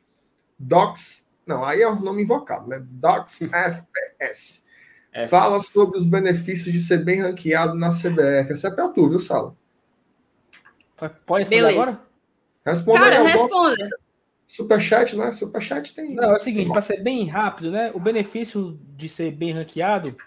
[0.58, 2.82] Docs, não, aí é um nome invocado, né?
[2.90, 4.64] Docs FPS.
[5.12, 5.28] É.
[5.28, 8.54] Fala sobre os benefícios de ser bem ranqueado na CBF.
[8.54, 9.56] Essa é pra tu, viu, Sala?
[11.26, 11.82] Pode responder Beleza.
[11.82, 12.02] agora?
[12.66, 13.90] Responda Cara, responda.
[14.50, 15.32] Superchat, né?
[15.32, 16.16] Superchat tem.
[16.16, 17.92] Não, é o seguinte, para ser bem rápido, né?
[17.94, 20.18] O benefício de ser bem ranqueado,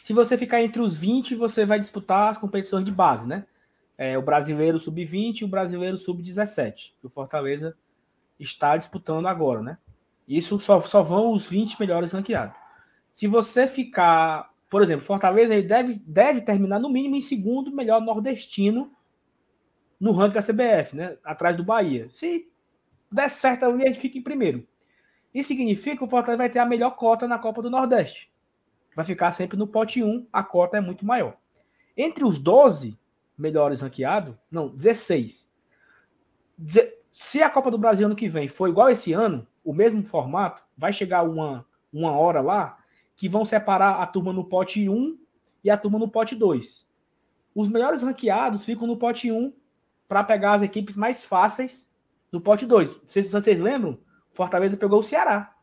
[0.00, 3.44] se você ficar entre os 20, você vai disputar as competições de base, né?
[3.98, 7.76] É, o brasileiro sub-20 e o brasileiro sub-17, que o Fortaleza
[8.38, 9.78] está disputando agora, né?
[10.28, 12.56] Isso só, só vão os 20 melhores ranqueados.
[13.12, 18.00] Se você ficar, por exemplo, Fortaleza ele deve, deve terminar no mínimo em segundo melhor
[18.00, 18.92] nordestino
[19.98, 21.16] no ranking da CBF, né?
[21.24, 22.06] Atrás do Bahia.
[22.10, 22.48] Se
[23.10, 24.66] der certo ali, a gente fica em primeiro.
[25.32, 28.32] Isso significa que o Fortaleza vai ter a melhor cota na Copa do Nordeste.
[28.96, 31.36] Vai ficar sempre no pote 1, a cota é muito maior.
[31.96, 32.98] Entre os 12
[33.36, 35.48] melhores ranqueados, não, 16.
[36.56, 40.04] Deze- Se a Copa do Brasil ano que vem for igual esse ano, o mesmo
[40.04, 42.78] formato, vai chegar uma, uma hora lá
[43.16, 45.18] que vão separar a turma no pote 1
[45.64, 46.86] e a turma no pote 2.
[47.54, 49.52] Os melhores ranqueados ficam no pote 1
[50.06, 51.87] para pegar as equipes mais fáceis
[52.30, 53.00] do pote 2.
[53.06, 53.98] Vocês, vocês lembram?
[54.32, 55.54] Fortaleza pegou o Ceará.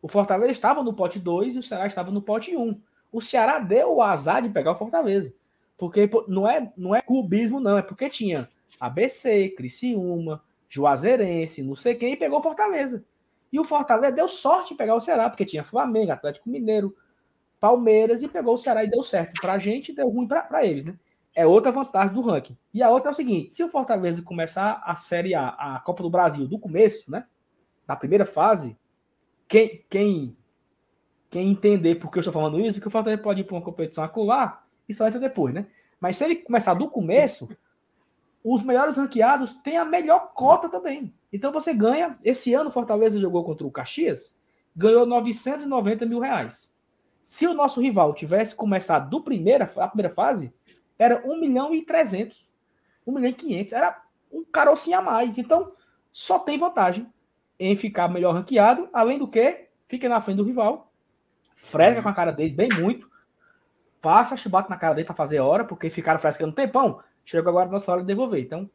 [0.00, 2.80] O Fortaleza estava no pote 2 e o Ceará estava no pote 1.
[3.12, 5.32] O Ceará deu o azar de pegar o Fortaleza.
[5.78, 7.78] Porque não é, não é clubismo, não.
[7.78, 8.48] É porque tinha
[8.80, 13.04] ABC, Criciúma, Juazeirense, não sei quem, e pegou o Fortaleza.
[13.52, 16.96] E o Fortaleza deu sorte de pegar o Ceará, porque tinha Flamengo, Atlético Mineiro,
[17.60, 20.84] Palmeiras, e pegou o Ceará e deu certo pra gente deu ruim pra pra eles,
[20.84, 20.98] né?
[21.34, 22.56] É outra vantagem do ranking.
[22.74, 26.02] E a outra é o seguinte: se o Fortaleza começar a Série A, a Copa
[26.02, 27.26] do Brasil do começo, né?
[27.86, 28.76] Da primeira fase,
[29.48, 30.36] quem, quem,
[31.30, 33.62] quem entender por que eu estou falando isso, porque o Fortaleza pode ir para uma
[33.62, 35.66] competição acular e só entra depois, né?
[35.98, 37.48] Mas se ele começar do começo,
[38.44, 41.14] os melhores ranqueados têm a melhor cota também.
[41.32, 42.18] Então você ganha.
[42.24, 44.34] Esse ano o Fortaleza jogou contra o Caxias,
[44.74, 46.72] ganhou 990 mil reais.
[47.22, 50.52] Se o nosso rival tivesse começado do primeira, a primeira fase,
[51.02, 52.48] era 1 milhão e 300.
[53.06, 53.72] 1 milhão e 500.
[53.72, 55.36] Era um carocinho a mais.
[55.36, 55.72] Então,
[56.12, 57.06] só tem vantagem
[57.58, 58.88] em ficar melhor ranqueado.
[58.92, 60.92] Além do que, fica na frente do rival.
[61.54, 63.10] Fresca com a cara dele, bem muito.
[64.00, 67.00] Passa chibata na cara dele para fazer hora, porque ficaram frescando um tempão.
[67.24, 68.42] Chegou agora a nossa hora de devolver.
[68.42, 68.68] Então,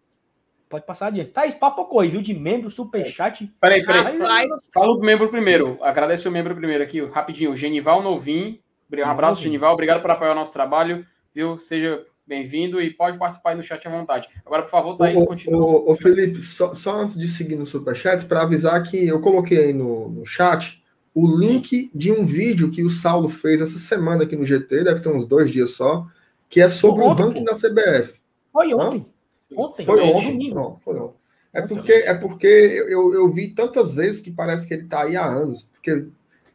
[0.69, 1.31] pode passar adiante.
[1.31, 2.21] Thaís, papocou aí, viu?
[2.21, 3.45] De membro, superchat.
[3.59, 4.17] Peraí, peraí.
[4.17, 5.77] Rapaz, Fala o membro primeiro.
[5.81, 7.55] Agradece o membro primeiro aqui, rapidinho.
[7.57, 8.61] Genival Novim.
[8.89, 9.43] Um abraço, Novim.
[9.43, 9.73] Genival.
[9.73, 11.05] Obrigado por apoiar o nosso trabalho.
[11.33, 11.59] Viu?
[11.59, 14.27] Seja bem-vindo e pode participar aí no chat à vontade.
[14.45, 15.65] Agora, por favor, Thaís, Ô, continua.
[15.91, 19.73] ô, Felipe, só, só antes de seguir no Superchat, para avisar que eu coloquei aí
[19.73, 20.83] no, no chat
[21.15, 25.01] o link de um vídeo que o Saulo fez essa semana aqui no GT, deve
[25.01, 26.05] ter uns dois dias só,
[26.49, 27.51] que é sobre Ontem, o ranking pô.
[27.51, 28.19] da CBF.
[28.53, 29.05] Foi ontem.
[29.27, 29.85] Sim, ontem.
[29.85, 30.49] Foi ontem?
[30.51, 31.15] Pronto, foi ontem.
[31.53, 35.15] É porque, é porque eu, eu vi tantas vezes que parece que ele está aí
[35.15, 36.05] há anos, porque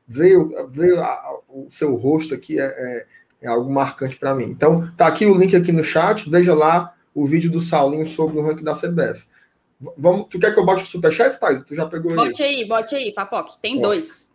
[0.07, 3.07] veio, veio a- a- o seu rosto aqui, é, é,
[3.43, 4.45] é algo marcante para mim.
[4.45, 8.39] Então, tá aqui o link aqui no chat, veja lá o vídeo do Saulinho sobre
[8.39, 9.27] o ranking da CBF.
[9.99, 11.63] Vamos, tu quer que eu bote o superchat, Thais?
[11.63, 12.17] Tu já pegou aí?
[12.17, 13.55] bote aí, bote aí, Papoque.
[13.61, 13.83] Tem Ó.
[13.83, 14.31] dois.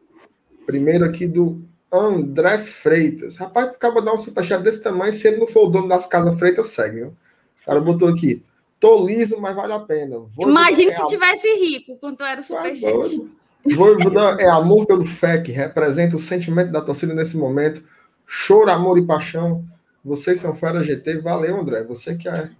[0.66, 3.38] Primeiro aqui do André Freitas.
[3.38, 6.38] Rapaz, acaba dar um superchat desse tamanho, se ele não for o dono das casas
[6.38, 6.96] Freitas, segue.
[6.98, 7.08] Viu?
[7.08, 8.44] O cara botou aqui,
[8.80, 10.20] tô liso, mas vale a pena.
[10.20, 12.94] Vou Imagina é se a- tivesse rico quando era o Tá superchat.
[12.94, 13.32] doido.
[13.76, 17.82] Voivoda é amor pelo FEC, representa o sentimento da torcida nesse momento.
[18.28, 19.66] Choro, amor e paixão.
[20.04, 21.20] Vocês são fera GT.
[21.22, 21.84] Valeu, André.
[21.86, 22.52] Você que é,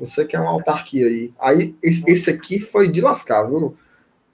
[0.00, 1.32] você que é uma autarquia aí.
[1.38, 3.76] Aí, esse, esse aqui foi de lascar, viu?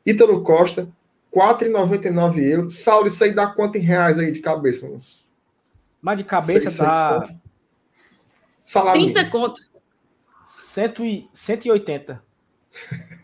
[0.06, 0.88] Ítalo Costa,
[1.34, 2.78] 4,99 euros.
[2.78, 4.86] Saulo, isso aí dá quanto em reais aí de cabeça?
[4.86, 5.28] Uns
[6.00, 7.40] Mas de cabeça seis, dá seis conto?
[8.64, 9.40] Salário 30 mínimo.
[9.40, 9.60] conto.
[10.44, 12.22] 100 e- 180.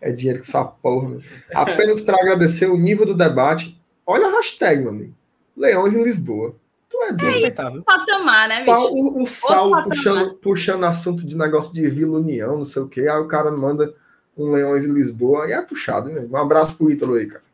[0.00, 1.18] É dinheiro que essa porra.
[1.52, 3.78] Apenas para agradecer o nível do debate.
[4.06, 5.14] Olha a hashtag, meu amigo.
[5.54, 6.56] Leões em Lisboa.
[6.90, 7.32] Tu é doido.
[7.32, 7.82] Respeitável.
[7.84, 8.94] Patamar, né, Sal, bicho?
[8.94, 13.02] o, o puxando, puxando assunto de negócio de Vila União, não sei o quê.
[13.02, 13.94] Aí o cara manda
[14.36, 15.44] um Leões em Lisboa.
[15.44, 16.26] Aí é puxado, né?
[16.28, 17.44] Um abraço pro Ítalo aí, cara.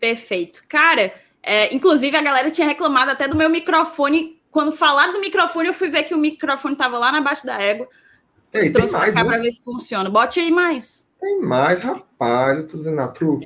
[0.00, 0.62] Perfeito.
[0.66, 1.12] Cara,
[1.42, 4.40] é, inclusive a galera tinha reclamado até do meu microfone.
[4.50, 7.60] Quando falaram do microfone, eu fui ver que o microfone tava lá na baixa da
[7.60, 7.86] égua.
[8.52, 9.30] Ei, tem Trouxe pra mais, cá viu?
[9.30, 10.10] pra ver se funciona.
[10.10, 11.06] Bote aí mais.
[11.20, 12.58] Tem mais, rapaz.
[12.58, 13.38] Eu tô dizendo a tu.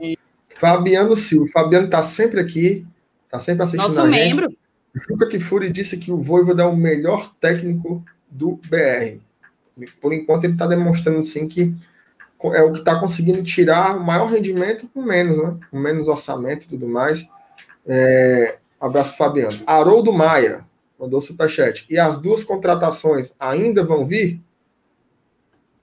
[0.49, 1.51] Fabiano Silva.
[1.53, 2.86] Fabiano tá sempre aqui.
[3.28, 4.12] Tá sempre assistindo Nosso a gente.
[4.12, 4.57] membro.
[4.95, 9.18] Juca Kifuri disse que o Voivoda é o melhor técnico do BR.
[10.01, 11.74] Por enquanto, ele está demonstrando sim que
[12.53, 15.59] é o que está conseguindo tirar o maior rendimento com menos, né?
[15.70, 17.26] Com menos orçamento e tudo mais.
[17.86, 19.61] É, abraço, Fabiano.
[19.66, 20.64] Haroldo Maia
[20.99, 21.86] mandou superchat.
[21.88, 24.40] E as duas contratações ainda vão vir?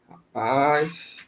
[0.09, 1.27] Rapaz.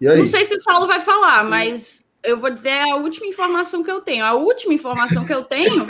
[0.00, 0.18] E aí?
[0.18, 3.90] Não sei se o Saulo vai falar, mas eu vou dizer a última informação que
[3.90, 4.24] eu tenho.
[4.24, 5.86] A última informação que eu tenho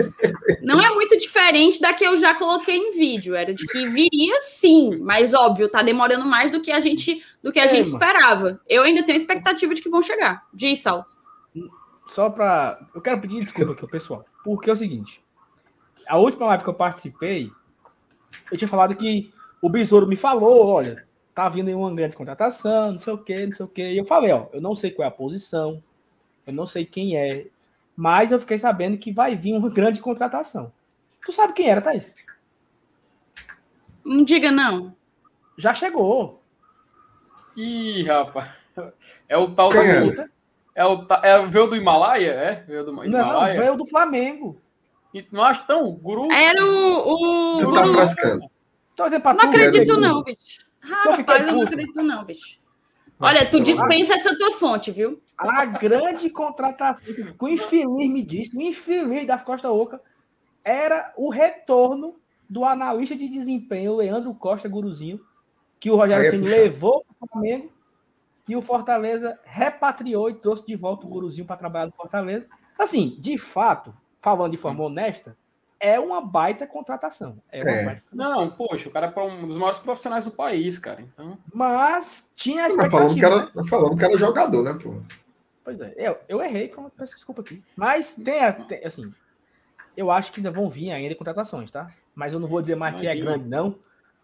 [0.63, 3.35] não é muito diferente da que eu já coloquei em vídeo.
[3.35, 7.53] Era de que viria sim, mas óbvio, tá demorando mais do que a gente do
[7.53, 8.61] que a é, gente esperava.
[8.69, 10.47] Eu ainda tenho expectativa de que vão chegar.
[10.53, 11.07] Diz, Sal.
[12.09, 15.23] Só para, eu quero pedir desculpa aqui pessoal, porque é o seguinte.
[16.09, 17.51] A última live que eu participei,
[18.51, 22.93] eu tinha falado que o Besouro me falou, olha, tá vindo aí uma grande contratação,
[22.93, 23.93] não sei o que, não sei o que.
[23.93, 25.83] E eu falei, ó, eu não sei qual é a posição,
[26.47, 27.47] eu não sei quem é,
[27.97, 30.73] mas eu fiquei sabendo que vai vir uma grande contratação.
[31.25, 32.17] Tu sabe quem era, Thaís?
[34.05, 34.95] Não diga não.
[35.57, 36.43] Já chegou.
[37.57, 38.51] Ih, rapaz.
[39.29, 40.31] É o tal da luta.
[40.75, 42.65] É o é, veio do Himalaia, é?
[42.67, 43.55] Veio do Himalaia.
[43.55, 44.61] Não, veio do Flamengo.
[45.13, 46.33] E, não acho tão guru.
[46.33, 47.55] Era o.
[47.55, 48.51] o tu tá frescando.
[48.99, 50.67] Não acredito, não, bicho.
[50.81, 52.59] Rapaz, eu não acredito, não, bicho.
[53.23, 55.23] Olha, tu dispensa essa tua fonte, viu?
[55.39, 60.01] A grande contratação que o infeliz me disse, o infeliz das Costa Oca,
[60.65, 62.17] era o retorno
[62.49, 65.21] do analista de desempenho, Leandro Costa Guruzinho,
[65.81, 67.73] que o Rogério Ceni levou para o Flamengo
[68.49, 72.47] e o Fortaleza repatriou e trouxe de volta o Guruzinho para trabalhar no Fortaleza.
[72.79, 75.37] Assim, de fato, falando de forma honesta,
[75.83, 77.37] é uma baita contratação.
[77.51, 77.85] É, é.
[77.85, 81.03] Baita Não, poxa, o cara é um dos maiores profissionais do país, cara.
[81.03, 81.37] Então...
[81.53, 83.01] Mas tinha a expectativa.
[83.03, 84.95] Nós falamos, que era, nós falamos que era jogador, né, pô?
[85.65, 87.63] Pois é, eu, eu errei, peço desculpa aqui.
[87.75, 89.13] Mas tem, tem, assim,
[89.97, 91.91] eu acho que ainda vão vir ainda contratações, tá?
[92.15, 93.13] Mas eu não vou dizer mais Imagina.
[93.13, 93.77] que é grande, não,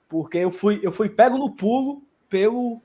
[0.08, 2.80] porque eu fui, eu fui pego no pulo pelo,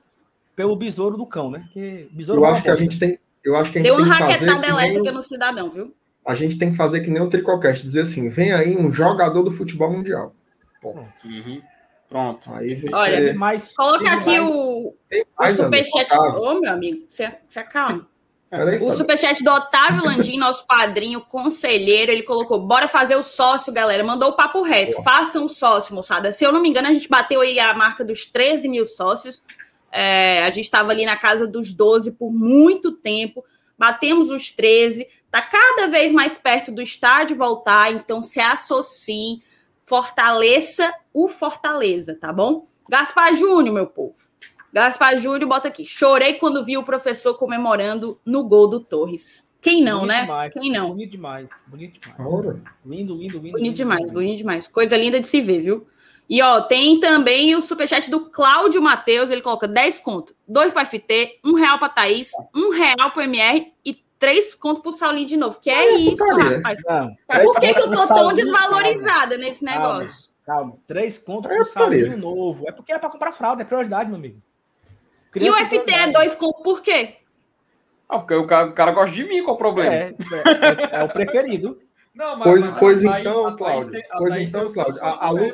[0.56, 1.68] pelo besouro do cão, né?
[1.72, 3.18] Que besouro eu acho que a gente tem.
[3.44, 5.94] Eu acho que a gente Deu uma raquetada elétrica no cidadão, viu?
[6.26, 9.42] A gente tem que fazer que nem o Tricocast, dizer assim, vem aí um jogador
[9.42, 10.34] do futebol mundial.
[10.82, 11.62] Uhum.
[12.08, 12.52] Pronto.
[12.52, 12.94] Aí você...
[12.94, 14.94] Olha, mais, coloca aqui mais, o,
[15.38, 16.12] o superchat.
[16.14, 18.06] Ô, oh, meu amigo, você, você acalma.
[18.82, 24.04] o superchat do Otávio Landim, nosso padrinho, conselheiro, ele colocou: bora fazer o sócio, galera.
[24.04, 25.02] Mandou o papo reto.
[25.02, 26.32] Façam o sócio, moçada.
[26.32, 29.42] Se eu não me engano, a gente bateu aí a marca dos 13 mil sócios.
[29.90, 33.44] É, a gente estava ali na casa dos 12 por muito tempo.
[33.78, 35.06] Batemos os 13.
[35.24, 39.42] Está cada vez mais perto do estádio voltar, então se associe,
[39.82, 42.68] fortaleça o Fortaleza, tá bom?
[42.88, 44.14] Gaspar Júnior, meu povo.
[44.72, 45.86] Gaspar Júnior, bota aqui.
[45.86, 49.50] Chorei quando vi o professor comemorando no gol do Torres.
[49.60, 50.20] Quem não, bonito né?
[50.22, 50.88] Demais, Quem não?
[50.88, 52.56] Bonito demais, bonito demais.
[52.84, 53.40] Lindo, lindo, lindo.
[53.40, 54.12] Bonito lindo, demais, lindo.
[54.12, 54.68] bonito demais.
[54.68, 55.86] Coisa linda de se ver, viu?
[56.28, 60.86] E ó, tem também o superchat do Cláudio Matheus, ele coloca 10 conto, 2 para
[60.86, 65.36] FT, 1 real para Thaís, 1 real para MR e três contos pro Saulinho de
[65.36, 65.58] novo.
[65.60, 66.80] Que é, é isso, rapaz.
[66.86, 67.14] Não,
[67.44, 70.30] Por que, que eu tô tão desvalorizada nesse negócio?
[70.46, 70.78] Calma, calma.
[70.86, 72.66] Três contos é pro Saulinho novo.
[72.66, 74.40] É porque é pra comprar fralda, é prioridade, meu amigo.
[75.30, 77.16] Criança e o FT é dois contos por quê?
[78.08, 79.94] Ah, porque o cara, o cara, gosta de mim, qual o problema?
[79.94, 80.14] É,
[80.92, 81.78] é, é o preferido.
[82.14, 84.02] Não, mas, pois, mas, pois então, Cláudio.
[84.18, 85.00] Pois então, Cláudio.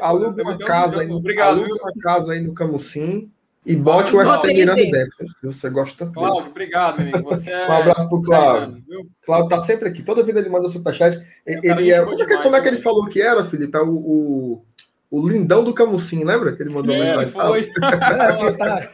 [0.03, 1.11] Aluga uma casa aí.
[1.11, 1.59] Obrigado.
[1.59, 3.31] Aluga uma casa aí no Camusim
[3.65, 6.07] e bote o FT mirando dentro, se você gosta.
[6.07, 7.23] Cláudio, obrigado, amigo.
[7.29, 7.69] Você é...
[7.69, 8.83] Um abraço pro Cláudio.
[9.25, 10.03] Cláudio tá sempre aqui.
[10.03, 11.23] Toda vida ele manda superchat.
[11.47, 12.03] Ele é...
[12.03, 13.77] Como, é que, como é que ele falou que era, Felipe?
[13.77, 14.65] É o,
[15.11, 16.55] o, lindão do Camusim, lembra?
[16.55, 17.31] Que ele mandou Sim, mensagem.
[17.31, 17.61] Foi.
[17.61, 18.91] é, ele, tá,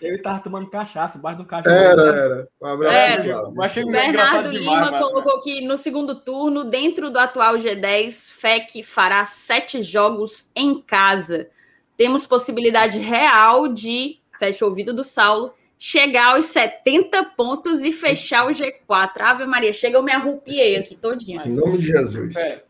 [0.00, 1.76] ele tava tomando cachaça, embaixo do cachaça.
[1.76, 2.48] Era, era.
[2.60, 3.52] Um abraço era.
[3.60, 5.44] Achei Bernardo Lima demais, colocou mas...
[5.44, 11.48] que no segundo turno, dentro do atual G10, FEC fará sete jogos em casa
[12.00, 18.46] temos possibilidade real de, fecha o ouvido do Saulo, chegar aos 70 pontos e fechar
[18.46, 19.20] o G4.
[19.20, 21.42] Ave Maria, chega, eu me arrupiei aqui todinha.
[21.44, 22.32] Em nome de Jesus.
[22.32, 22.64] Pera,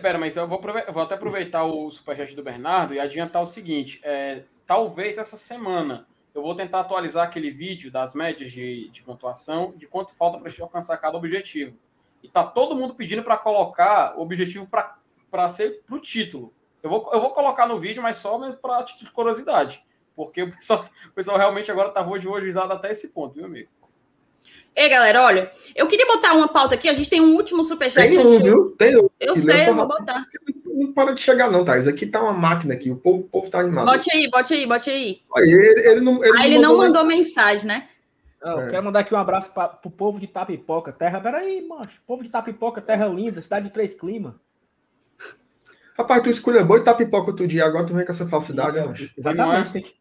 [0.00, 4.00] pera mas eu vou, vou até aproveitar o superchat do Bernardo e adiantar o seguinte:
[4.02, 9.72] é, talvez essa semana eu vou tentar atualizar aquele vídeo das médias de, de pontuação,
[9.76, 11.76] de quanto falta para a gente alcançar cada objetivo.
[12.22, 16.52] E tá todo mundo pedindo para colocar o objetivo para ser para o título.
[16.82, 19.84] Eu vou, eu vou colocar no vídeo, mas só para de curiosidade.
[20.16, 23.68] Porque o pessoal, o pessoal realmente agora tá vojizado até esse ponto, viu, amigo?
[24.76, 26.88] Ei, galera, olha, eu queria botar uma pauta aqui.
[26.88, 28.08] A gente tem um último superchat.
[28.08, 28.70] Tem um, viu?
[28.76, 29.08] Tem um.
[29.20, 30.26] Eu sei, eu vou botar.
[30.66, 31.86] Não para de chegar, não, Thais.
[31.86, 32.90] Aqui tá uma máquina aqui.
[32.90, 33.86] O povo, o povo tá animado.
[33.86, 35.20] Bote aí, bote aí, bote aí.
[35.36, 37.88] aí ele, ele, não, ele ah, ele não mandou, mensagem, mensagem né?
[38.42, 38.70] Não, é.
[38.70, 41.20] Quero mandar aqui um abraço para o povo de Tapipoca, terra.
[41.20, 42.00] Peraí, macho.
[42.04, 44.34] Povo de Tapipoca, terra linda, cidade de três climas.
[45.96, 48.76] Rapaz, tu escolheu boi e tá pipoca outro dia, agora tu vem com essa falsidade,
[48.76, 49.08] né, macho?
[49.16, 49.96] Exatamente.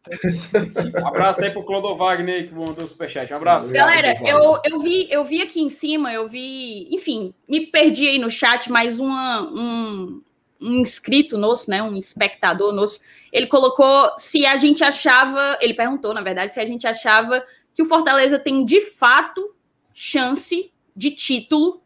[1.00, 3.32] Um abraço aí pro Clodo Wagner que mandou o superchat.
[3.32, 3.72] Um abraço.
[3.72, 6.88] Galera, eu, eu, vi, eu vi aqui em cima, eu vi.
[6.92, 10.20] Enfim, me perdi aí no chat, mas uma, um,
[10.60, 11.84] um inscrito nosso, né?
[11.84, 13.00] Um espectador nosso,
[13.32, 15.60] ele colocou se a gente achava.
[15.62, 19.54] Ele perguntou, na verdade, se a gente achava que o Fortaleza tem de fato
[19.94, 21.84] chance de título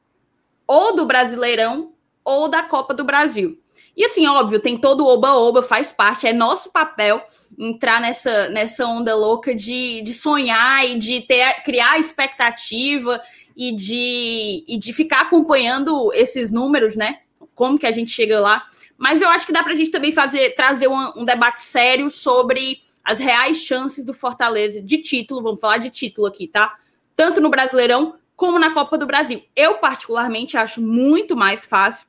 [0.65, 1.91] ou do Brasileirão
[2.23, 3.59] ou da Copa do Brasil.
[3.97, 7.19] E assim, óbvio, tem todo o oba-oba, faz parte, é nosso papel
[7.57, 13.19] entrar nessa, nessa onda louca de, de sonhar e de ter, criar expectativa
[13.55, 17.21] e de, e de ficar acompanhando esses números, né?
[17.55, 18.67] Como que a gente chega lá.
[18.95, 22.11] Mas eu acho que dá para a gente também fazer, trazer um, um debate sério
[22.11, 26.77] sobre as reais chances do Fortaleza de título, vamos falar de título aqui, tá?
[27.15, 29.41] Tanto no Brasileirão como na Copa do Brasil.
[29.55, 32.07] Eu, particularmente, acho muito mais fácil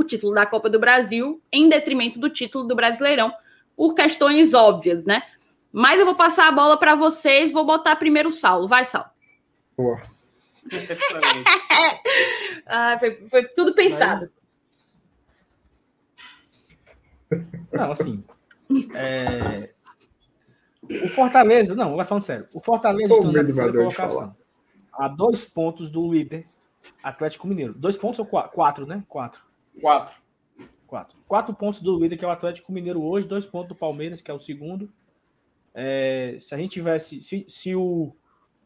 [0.00, 3.32] o título da Copa do Brasil em detrimento do título do Brasileirão,
[3.76, 5.22] por questões óbvias, né?
[5.72, 8.66] Mas eu vou passar a bola para vocês, vou botar primeiro o Saulo.
[8.66, 9.08] Vai, Saulo.
[9.76, 10.00] Boa.
[12.66, 14.30] ah, foi, foi, tudo pensado.
[17.72, 18.24] Não, assim.
[18.94, 19.70] É...
[21.04, 22.48] O Fortaleza, não, vai falando sério.
[22.52, 24.36] O Fortaleza está na terceira colocação.
[24.92, 26.46] A dois pontos do líder
[27.02, 27.72] Atlético Mineiro.
[27.74, 28.50] Dois pontos ou quatro?
[28.52, 29.04] Quatro, né?
[29.08, 29.49] Quatro.
[29.80, 30.14] Quatro.
[30.86, 31.18] Quatro.
[31.26, 34.30] Quatro pontos do líder, que é o Atlético Mineiro hoje, dois pontos do Palmeiras, que
[34.30, 34.92] é o segundo.
[35.74, 37.22] É, se a gente tivesse.
[37.22, 38.14] Se, se o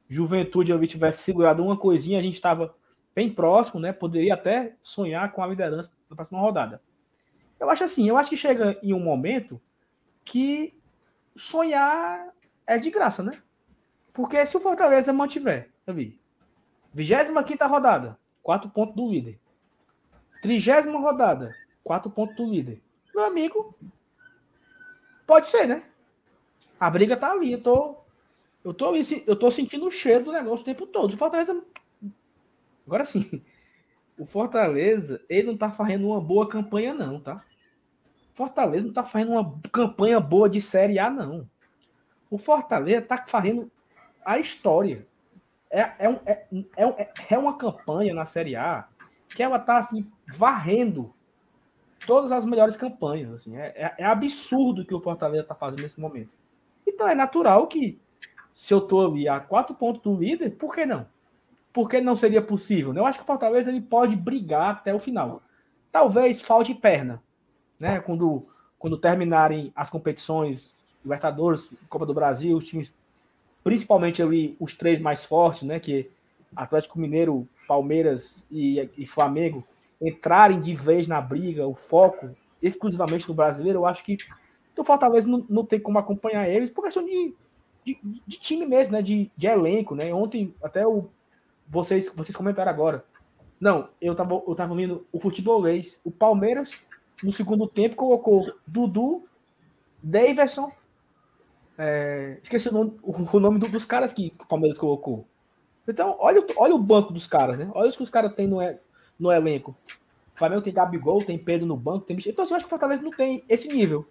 [0.08, 2.74] Juventude ali tivesse segurado uma coisinha, a gente estava
[3.14, 3.92] bem próximo, né?
[3.92, 6.82] Poderia até sonhar com a liderança na próxima rodada.
[7.58, 9.60] Eu acho assim, eu acho que chega em um momento
[10.24, 10.74] que
[11.36, 12.32] sonhar
[12.66, 13.40] é de graça, né?
[14.12, 16.20] Porque se o Fortaleza mantiver, vi,
[16.92, 19.38] 25 rodada, quatro pontos do líder.
[20.45, 22.78] Trigésima rodada, quatro pontos do líder.
[23.14, 23.74] Meu amigo,
[25.26, 25.82] pode ser, né?
[26.78, 27.53] A briga tá ali.
[27.53, 27.97] Eu tô,
[28.62, 28.92] eu tô,
[29.26, 31.14] eu tô sentindo o cheiro do negócio o tempo todo.
[31.14, 31.64] O Fortaleza.
[32.86, 33.42] Agora sim.
[34.18, 37.42] O Fortaleza, ele não tá fazendo uma boa campanha, não, tá?
[38.34, 41.49] Fortaleza não tá fazendo uma campanha boa de Série A, não.
[42.30, 43.72] O Fortaleza tá fazendo
[44.22, 45.07] a história.
[45.70, 48.86] É, é, um, é, é, é uma campanha na Série A
[49.35, 51.12] que ela tá assim varrendo
[52.07, 53.32] todas as melhores campanhas.
[53.32, 53.57] Assim.
[53.57, 56.30] É, é, é absurdo o que o Fortaleza está fazendo nesse momento.
[56.87, 57.99] Então é natural que,
[58.55, 61.07] se eu estou ali a quatro pontos do líder, por que não?
[61.72, 62.93] Por que não seria possível?
[62.93, 63.01] Né?
[63.01, 65.43] Eu acho que o Fortaleza ele pode brigar até o final.
[65.91, 67.22] Talvez falte perna.
[67.80, 67.99] Né?
[68.01, 68.47] Quando,
[68.78, 70.74] quando terminarem as competições,
[71.05, 72.93] Libertadores, Copa do Brasil, os times,
[73.62, 75.80] principalmente ali os três mais fortes, né?
[75.80, 76.11] que
[76.55, 79.64] Atlético Mineiro, Palmeiras e, e Flamengo,
[80.00, 82.30] entrarem de vez na briga, o foco
[82.62, 84.16] exclusivamente no brasileiro, eu acho que
[84.76, 87.34] o Fortaleza não, não tem como acompanhar eles por questão de,
[87.84, 89.02] de, de time mesmo, né?
[89.02, 90.12] De, de, elenco, né?
[90.12, 91.08] Ontem, até o,
[91.68, 93.04] vocês, vocês comentaram agora.
[93.60, 96.00] Não, eu tava, eu tava vendo o futebolês.
[96.04, 96.80] O Palmeiras,
[97.22, 99.22] no segundo tempo, colocou Dudu,
[100.02, 100.72] Daverson.
[101.78, 105.26] É, esqueci o nome, o, nome do, dos caras que o Palmeiras colocou.
[105.87, 107.70] Então, olha, olha o banco dos caras, né?
[107.74, 108.59] Olha os que os caras têm no,
[109.18, 109.76] no elenco.
[110.35, 112.70] O Flamengo tem Gabigol, tem Pedro no banco, tem Então, assim, eu acho que o
[112.70, 114.07] Fortaleza não tem esse nível.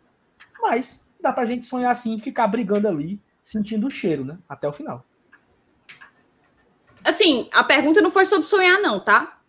[0.62, 4.38] Mas dá pra gente sonhar assim e ficar brigando ali, sentindo o cheiro, né?
[4.48, 5.04] Até o final.
[7.04, 9.40] Assim, a pergunta não foi sobre sonhar, não, tá?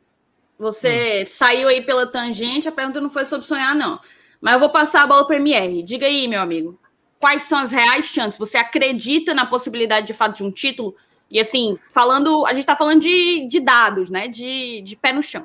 [0.58, 1.26] Você hum.
[1.26, 4.00] saiu aí pela tangente, a pergunta não foi sobre sonhar, não.
[4.40, 5.82] Mas eu vou passar a bola para o MR.
[5.82, 6.78] Diga aí, meu amigo.
[7.18, 8.38] Quais são as reais chances?
[8.38, 10.96] Você acredita na possibilidade de fato de um título?
[11.34, 14.28] E assim, falando, a gente está falando de, de dados, né?
[14.28, 15.44] De, de pé no chão.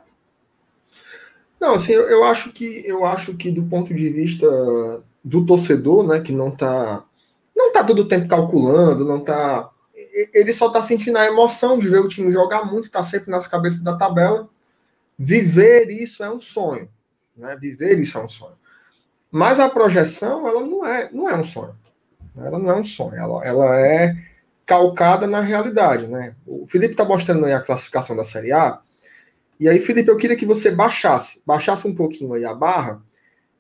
[1.59, 4.47] Não, assim, eu, eu, acho que eu acho que do ponto de vista
[5.25, 7.03] do torcedor, né, que não está
[7.55, 9.71] não tá todo o tempo calculando, não tá
[10.31, 13.47] ele só está sentindo a emoção de ver o time jogar muito, está sempre nas
[13.47, 14.47] cabeças da tabela.
[15.17, 16.87] Viver isso é um sonho,
[17.35, 17.57] né?
[17.59, 18.55] Viver isso é um sonho.
[19.31, 21.75] Mas a projeção, ela não é, não é um sonho.
[22.37, 24.28] Ela não é um sonho, ela, ela é
[24.69, 26.35] calcada na realidade, né?
[26.45, 28.79] O Felipe está mostrando aí a classificação da Série A.
[29.59, 33.01] E aí, Felipe, eu queria que você baixasse, baixasse um pouquinho aí a barra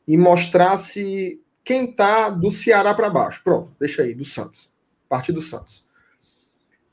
[0.07, 3.41] e mostrasse quem tá do Ceará para baixo.
[3.43, 4.71] Pronto, deixa aí, do Santos.
[5.09, 5.83] Partir do Santos.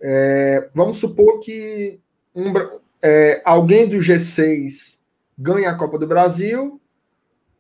[0.00, 2.00] É, vamos supor que
[2.34, 2.54] um,
[3.02, 4.98] é, alguém do G6
[5.36, 6.80] ganhe a Copa do Brasil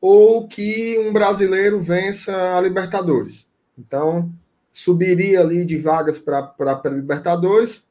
[0.00, 3.46] ou que um brasileiro vença a Libertadores.
[3.78, 4.32] Então,
[4.76, 7.88] subiria ali de vagas para a Libertadores,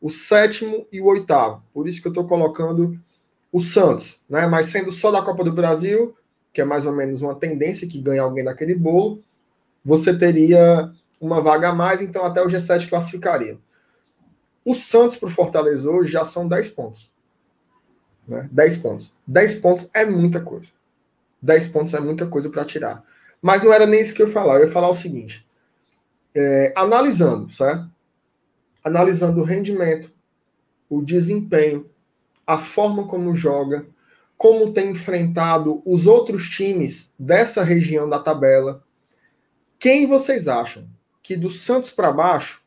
[0.00, 1.62] o sétimo e o oitavo.
[1.72, 2.98] Por isso que eu estou colocando
[3.52, 4.44] o Santos, né?
[4.48, 6.12] Mas sendo só da Copa do Brasil,
[6.52, 9.22] que é mais ou menos uma tendência que ganha alguém daquele bolo,
[9.84, 13.56] você teria uma vaga a mais, então até o G7 classificaria.
[14.64, 17.12] O Santos para o Fortaleza hoje já são 10 pontos.
[18.26, 18.48] Né?
[18.50, 19.14] 10 pontos.
[19.24, 20.70] 10 pontos é muita coisa.
[21.40, 23.04] 10 pontos é muita coisa para tirar.
[23.40, 24.56] Mas não era nem isso que eu ia falar.
[24.56, 25.46] Eu ia falar o seguinte:
[26.34, 27.90] é, analisando, certo?
[28.82, 30.12] Analisando o rendimento,
[30.88, 31.88] o desempenho,
[32.46, 33.86] a forma como joga,
[34.36, 38.84] como tem enfrentado os outros times dessa região da tabela.
[39.78, 40.88] Quem vocês acham
[41.22, 42.62] que do Santos para baixo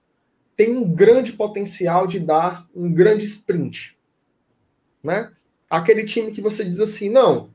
[0.56, 3.98] tem um grande potencial de dar um grande sprint?
[5.04, 5.32] Né?
[5.70, 7.52] Aquele time que você diz assim, não,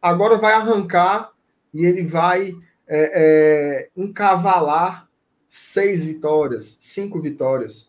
[0.00, 1.32] agora vai arrancar
[1.72, 2.54] e ele vai
[2.86, 5.08] é, é, encavalar
[5.56, 7.88] seis vitórias, cinco vitórias,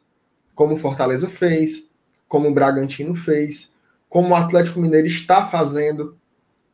[0.54, 1.90] como o Fortaleza fez,
[2.28, 3.74] como o Bragantino fez,
[4.08, 6.16] como o Atlético Mineiro está fazendo,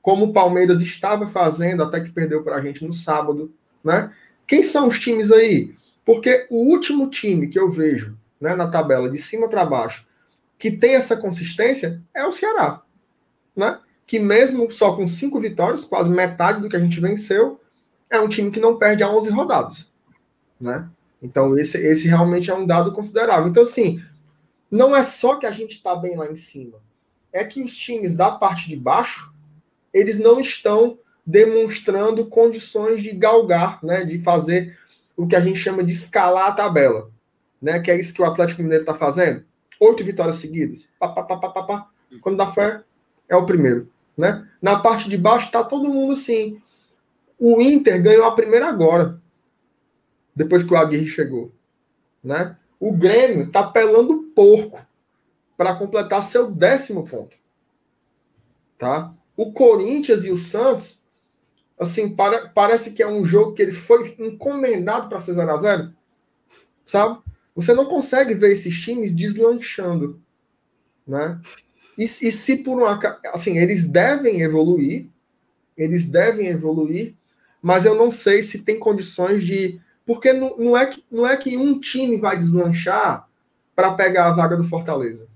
[0.02, 4.14] como o Palmeiras estava fazendo até que perdeu para a gente no sábado, né?
[4.46, 5.74] Quem são os times aí?
[6.04, 10.06] Porque o último time que eu vejo né, na tabela de cima para baixo
[10.60, 12.82] que tem essa consistência é o Ceará,
[13.56, 13.80] né?
[14.06, 17.62] Que mesmo só com cinco vitórias, quase metade do que a gente venceu,
[18.10, 19.91] é um time que não perde a 11 rodadas,
[20.62, 20.90] né?
[21.22, 23.48] Então esse, esse realmente é um dado considerável.
[23.48, 24.02] Então assim,
[24.70, 26.80] não é só que a gente está bem lá em cima
[27.32, 29.34] é que os times da parte de baixo
[29.94, 34.78] eles não estão demonstrando condições de galgar, né, de fazer
[35.16, 37.10] o que a gente chama de escalar a tabela,
[37.62, 39.46] né, que é isso que o Atlético Mineiro está fazendo.
[39.80, 41.88] Oito vitórias seguidas, pá, pá, pá, pá, pá,
[42.22, 42.82] quando dá fé
[43.28, 44.48] é o primeiro, né?
[44.62, 46.62] Na parte de baixo está todo mundo assim.
[47.40, 49.21] O Inter ganhou a primeira agora,
[50.36, 51.52] depois que o Aguirre chegou,
[52.24, 52.58] né?
[52.80, 54.86] O Grêmio está pelando porco
[55.56, 57.38] para completar seu décimo ponto.
[58.78, 59.14] Tá?
[59.38, 61.02] O Corinthians e o Santos,
[61.80, 65.58] assim, para, parece que é um jogo que ele foi encomendado para ser 0 a
[65.58, 65.94] 0
[66.86, 67.22] sabe?
[67.56, 70.22] Você não consegue ver esses times deslanchando,
[71.08, 71.40] né?
[71.98, 72.86] E, e se por um
[73.34, 75.08] assim, eles devem evoluir,
[75.78, 77.14] eles devem evoluir,
[77.62, 81.38] mas eu não sei se tem condições de, porque não, não é que não é
[81.38, 83.28] que um time vai deslanchar
[83.76, 85.28] para pegar a vaga do Fortaleza.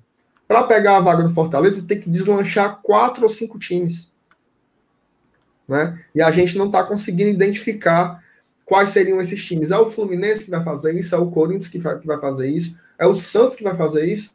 [0.47, 4.11] Para pegar a vaga do Fortaleza, tem que deslanchar quatro ou cinco times.
[5.68, 5.99] Né?
[6.13, 8.24] E a gente não está conseguindo identificar
[8.63, 9.72] quais seriam esses times.
[9.72, 13.07] É o Fluminense que vai fazer isso, é o Corinthians que vai, fazer isso, é
[13.07, 14.32] o Santos que vai fazer isso,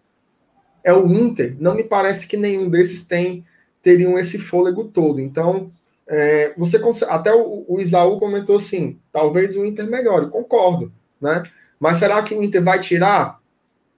[0.82, 1.56] é o Inter.
[1.60, 3.44] Não me parece que nenhum desses tem
[3.82, 5.20] teriam esse fôlego todo.
[5.20, 5.70] Então,
[6.12, 11.44] é, você consegue, até o, o Isaú comentou assim, talvez o Inter melhore, concordo, né?
[11.78, 13.40] Mas será que o Inter vai tirar,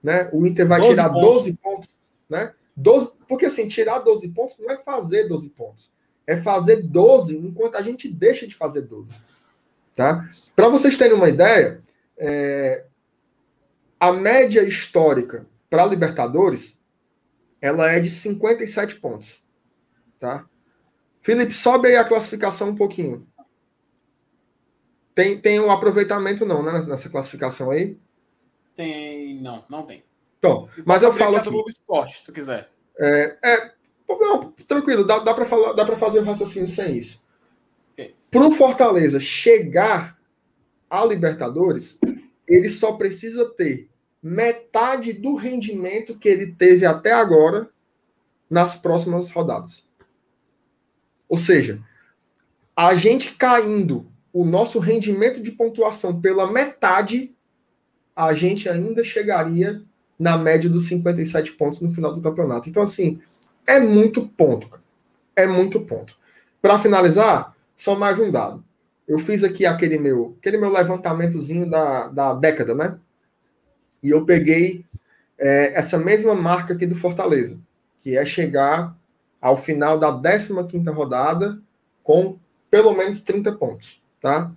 [0.01, 0.29] né?
[0.31, 1.23] O Inter vai 12 tirar pontos.
[1.23, 1.93] 12 pontos
[2.29, 2.53] né?
[2.75, 5.91] 12, porque assim, tirar 12 pontos não é fazer 12 pontos.
[6.25, 9.19] É fazer 12 enquanto a gente deixa de fazer 12.
[9.95, 10.27] Tá?
[10.55, 11.81] Para vocês terem uma ideia,
[12.17, 12.85] é,
[13.99, 16.81] a média histórica para Libertadores
[17.61, 19.41] ela é de 57 pontos.
[20.19, 20.45] Tá?
[21.23, 23.25] Felipe, sobe aí a classificação um pouquinho.
[25.15, 27.97] Tem, tem um aproveitamento não, né, nessa classificação aí?
[28.75, 30.03] Tem, não, não tem.
[30.37, 31.49] Então, mas eu falo aqui.
[31.49, 32.69] Globo Esporte, se tu quiser.
[32.99, 33.71] É, é
[34.09, 37.25] não, tranquilo, dá, dá para falar, dá para fazer um raciocínio sem isso.
[37.93, 38.13] Okay.
[38.29, 40.19] Para o Fortaleza chegar
[40.89, 41.99] a Libertadores,
[42.45, 43.89] ele só precisa ter
[44.21, 47.69] metade do rendimento que ele teve até agora
[48.49, 49.87] nas próximas rodadas.
[51.33, 51.81] Ou seja,
[52.77, 57.35] a gente caindo o nosso rendimento de pontuação pela metade,
[58.15, 59.81] a gente ainda chegaria
[60.19, 62.69] na média dos 57 pontos no final do campeonato.
[62.69, 63.19] Então, assim,
[63.65, 64.79] é muito ponto.
[65.35, 66.15] É muito ponto.
[66.61, 68.63] Para finalizar, só mais um dado.
[69.07, 72.99] Eu fiz aqui aquele meu, aquele meu levantamentozinho da, da década, né?
[74.03, 74.85] E eu peguei
[75.39, 77.59] é, essa mesma marca aqui do Fortaleza,
[78.01, 78.95] que é chegar
[79.43, 81.59] ao final da 15 rodada
[82.01, 82.39] com
[82.71, 84.49] pelo menos 30 pontos, tá?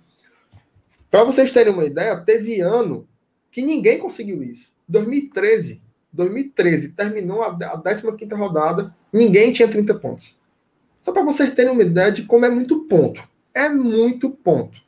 [1.11, 3.05] Para vocês terem uma ideia, teve ano
[3.51, 4.71] que ninguém conseguiu isso.
[4.87, 5.81] 2013.
[6.13, 10.37] 2013 terminou a, a 15 rodada, ninguém tinha 30 pontos.
[11.01, 13.21] Só para vocês terem uma ideia de como é muito ponto.
[13.53, 14.81] É muito ponto.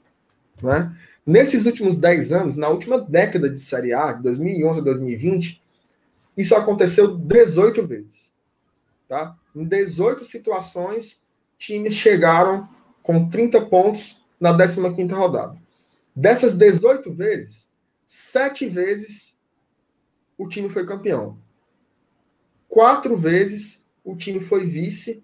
[0.64, 0.96] Né?
[1.26, 5.62] Nesses últimos 10 anos, na última década de Série A, de 2011 a 2020,
[6.38, 8.29] isso aconteceu 18 vezes.
[9.10, 9.36] Tá?
[9.56, 11.20] Em 18 situações,
[11.58, 12.70] times chegaram
[13.02, 15.58] com 30 pontos na 15 rodada.
[16.16, 17.74] Dessas 18 vezes,
[18.06, 19.36] 7 vezes
[20.38, 21.40] o time foi campeão.
[22.68, 25.24] Quatro vezes o time foi vice,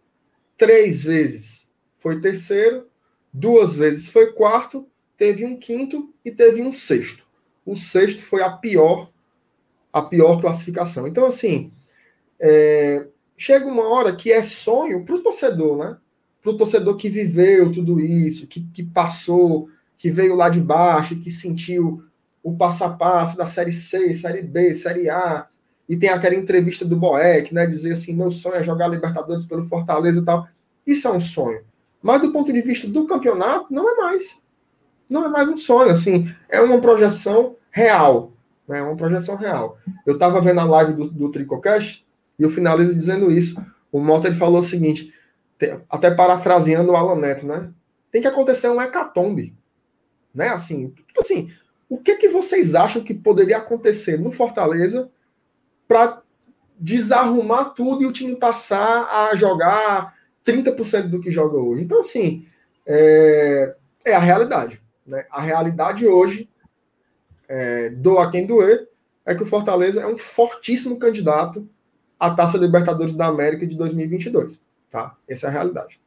[0.58, 2.90] três vezes foi terceiro,
[3.32, 7.24] duas vezes foi quarto, teve um quinto e teve um sexto.
[7.64, 9.12] O sexto foi a pior,
[9.94, 11.08] a pior classificação.
[11.08, 11.72] Então, assim,
[12.40, 13.06] é,
[13.38, 15.98] chega uma hora que é sonho para o torcedor, né?
[16.42, 19.68] Para o torcedor que viveu tudo isso, que, que passou,
[19.98, 22.04] que veio lá de baixo, que sentiu
[22.44, 25.48] o passo a passo da Série C, Série B, Série A,
[25.90, 27.66] e tem aquela entrevista do Boeck, né?
[27.66, 30.48] Dizer assim, meu sonho é jogar Libertadores pelo Fortaleza e tal.
[30.86, 31.62] Isso é um sonho.
[32.02, 34.42] Mas do ponto de vista do campeonato, não é mais.
[35.10, 38.32] Não é mais um sonho, assim, é uma projeção real.
[38.68, 38.80] Né?
[38.80, 39.78] É uma projeção real.
[40.06, 42.05] Eu estava vendo a live do, do Tricocast
[42.38, 43.64] e eu finalizo dizendo isso.
[43.92, 45.14] O Mota ele falou o seguinte,
[45.90, 47.72] até parafraseando o Alan Neto, né?
[48.12, 49.56] Tem que acontecer um hecatombe.
[50.34, 50.50] Né?
[50.50, 51.52] Assim, tipo assim,
[51.90, 55.10] o que, que vocês acham que poderia acontecer no Fortaleza
[55.88, 56.22] para
[56.78, 60.14] desarrumar tudo e o time passar a jogar
[60.46, 61.84] 30% do que joga hoje?
[61.84, 62.46] Então, assim,
[62.86, 64.82] é, é a realidade.
[65.06, 65.26] Né?
[65.32, 66.50] A realidade hoje,
[67.48, 68.90] é, doa quem doer,
[69.26, 71.68] é que o Fortaleza é um fortíssimo candidato
[72.20, 74.62] à Taça Libertadores da América de 2022.
[74.90, 75.16] Tá?
[75.28, 76.00] Essa é a realidade.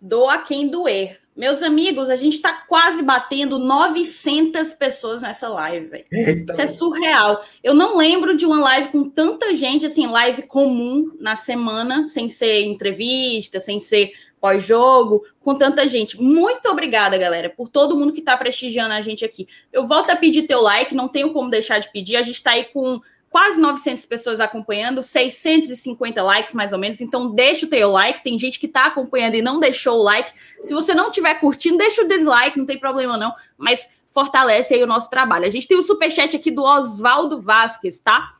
[0.00, 1.20] Doa quem doer.
[1.36, 7.44] Meus amigos, a gente está quase batendo 900 pessoas nessa live, Isso é surreal.
[7.62, 12.28] Eu não lembro de uma live com tanta gente, assim, live comum na semana, sem
[12.28, 16.20] ser entrevista, sem ser pós-jogo, com tanta gente.
[16.20, 19.46] Muito obrigada, galera, por todo mundo que está prestigiando a gente aqui.
[19.72, 22.16] Eu volto a pedir teu like, não tenho como deixar de pedir.
[22.16, 23.00] A gente está aí com
[23.30, 27.00] quase 900 pessoas acompanhando, 650 likes mais ou menos.
[27.00, 28.24] Então, deixa o teu like.
[28.24, 30.32] Tem gente que está acompanhando e não deixou o like.
[30.60, 33.32] Se você não estiver curtindo, deixa o dislike, não tem problema não.
[33.56, 35.46] Mas fortalece aí o nosso trabalho.
[35.46, 38.34] A gente tem o superchat aqui do Oswaldo Vasquez, tá?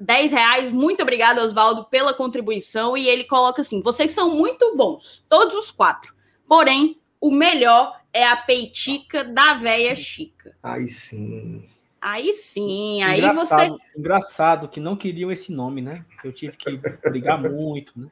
[0.00, 0.72] 10 reais.
[0.72, 2.96] Muito obrigado, Oswaldo, pela contribuição.
[2.96, 6.12] E ele coloca assim: vocês são muito bons, todos os quatro.
[6.48, 10.56] Porém, o melhor é a peitica da véia Chica.
[10.60, 11.64] Aí sim.
[12.02, 13.98] Aí sim, aí engraçado, você.
[13.98, 16.04] Engraçado que não queriam esse nome, né?
[16.24, 16.76] Eu tive que
[17.08, 18.08] brigar muito, né?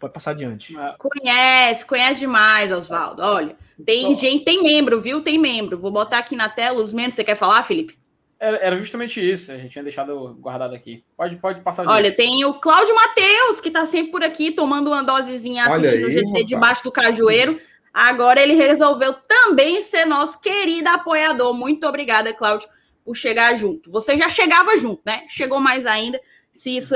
[0.00, 0.74] Pode passar adiante.
[0.98, 3.22] Conhece, conhece demais, Oswaldo.
[3.22, 3.54] Olha,
[3.84, 5.22] tem gente, tem membro, viu?
[5.22, 5.78] Tem membro.
[5.78, 7.14] Vou botar aqui na tela os membros.
[7.14, 7.98] Você quer falar, Felipe?
[8.40, 11.04] Era, justamente isso, a gente tinha deixado guardado aqui.
[11.16, 11.96] Pode, pode passar adiante.
[11.96, 16.10] Olha, tem o Cláudio Matheus, que tá sempre por aqui, tomando uma dosezinha assistindo o
[16.10, 17.60] GT debaixo do cajueiro.
[17.94, 21.54] Agora ele resolveu também ser nosso querido apoiador.
[21.54, 22.68] Muito obrigada, Cláudio,
[23.04, 23.88] por chegar junto.
[23.92, 25.22] Você já chegava junto, né?
[25.28, 26.20] Chegou mais ainda,
[26.52, 26.92] se isso,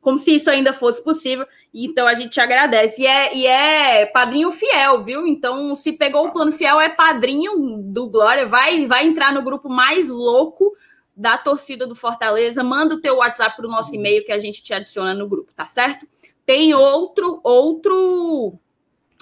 [0.00, 1.46] como se isso ainda fosse possível.
[1.72, 3.02] Então a gente te agradece.
[3.02, 5.28] E é, e é padrinho fiel, viu?
[5.28, 8.44] Então, se pegou o plano fiel, é padrinho do Glória.
[8.44, 10.72] Vai, vai entrar no grupo mais louco
[11.16, 12.64] da torcida do Fortaleza.
[12.64, 15.52] Manda o teu WhatsApp para o nosso e-mail que a gente te adiciona no grupo,
[15.54, 16.04] tá certo?
[16.44, 18.58] Tem outro, outro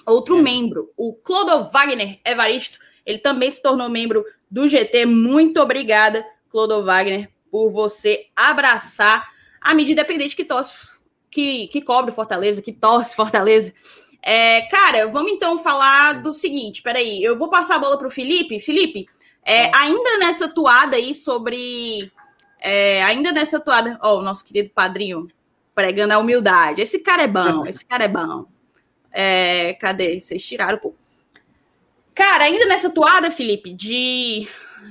[0.05, 0.41] outro é.
[0.41, 5.05] membro, o Clodo Wagner Evaristo, ele também se tornou membro do GT.
[5.05, 9.29] Muito obrigada, Clodo Wagner, por você abraçar
[9.59, 10.87] a mídia independente que torce,
[11.29, 13.73] que, que cobre Fortaleza, que torce Fortaleza.
[14.23, 16.81] É, cara, vamos então falar do seguinte.
[16.81, 18.59] Peraí, eu vou passar a bola para o Felipe.
[18.59, 19.07] Felipe,
[19.43, 22.11] é, ainda nessa toada aí sobre.
[22.59, 23.97] É, ainda nessa toada.
[24.01, 25.27] Ó, oh, o nosso querido padrinho
[25.73, 26.81] pregando a humildade.
[26.81, 28.45] Esse cara é bom, esse cara é bom.
[29.11, 30.19] É, cadê?
[30.19, 30.93] Vocês tiraram, pô.
[32.13, 34.47] Cara, ainda nessa toada, Felipe, de,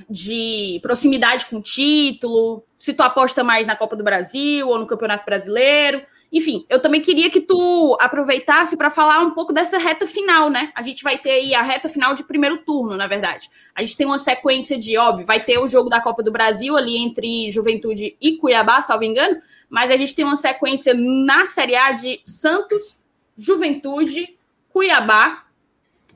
[0.08, 4.86] de proximidade com o título, se tu aposta mais na Copa do Brasil ou no
[4.86, 6.02] Campeonato Brasileiro.
[6.32, 10.70] Enfim, eu também queria que tu aproveitasse para falar um pouco dessa reta final, né?
[10.76, 13.50] A gente vai ter aí a reta final de primeiro turno, na verdade.
[13.74, 16.76] A gente tem uma sequência de, óbvio, vai ter o jogo da Copa do Brasil
[16.76, 21.74] ali entre Juventude e Cuiabá, salvo engano, mas a gente tem uma sequência na Série
[21.74, 22.99] A de Santos,
[23.41, 24.36] Juventude,
[24.68, 25.47] Cuiabá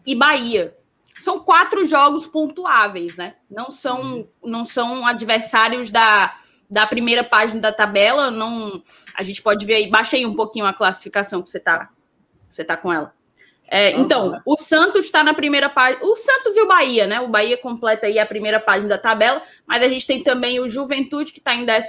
[0.07, 0.77] e Bahia.
[1.19, 3.37] São quatro jogos pontuáveis, né?
[3.51, 6.37] Não são, não são adversários da,
[6.69, 8.31] da primeira página da tabela.
[8.31, 8.83] Não,
[9.15, 9.91] a gente pode ver aí.
[9.91, 11.89] Baixei um pouquinho a classificação que você tá,
[12.53, 13.15] você tá com ela.
[13.67, 14.43] É, Santos, então, né?
[14.45, 16.05] o Santos está na primeira página.
[16.05, 17.21] O Santos e o Bahia, né?
[17.21, 20.69] O Bahia completa aí a primeira página da tabela, mas a gente tem também o
[20.69, 21.89] Juventude, que está em 14,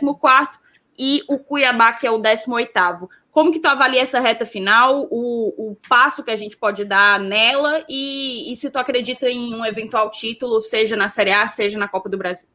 [0.97, 3.09] e o Cuiabá, que é o 18.
[3.35, 7.19] Como que tu avalia essa reta final, o, o passo que a gente pode dar
[7.19, 11.77] nela e, e se tu acredita em um eventual título, seja na Série A, seja
[11.77, 12.47] na Copa do Brasil?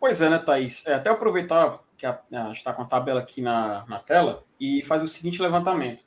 [0.00, 0.86] Pois é, né, Thaís?
[0.86, 4.42] É, até aproveitar que a, a gente está com a tabela aqui na, na tela
[4.58, 6.02] e faz o seguinte levantamento.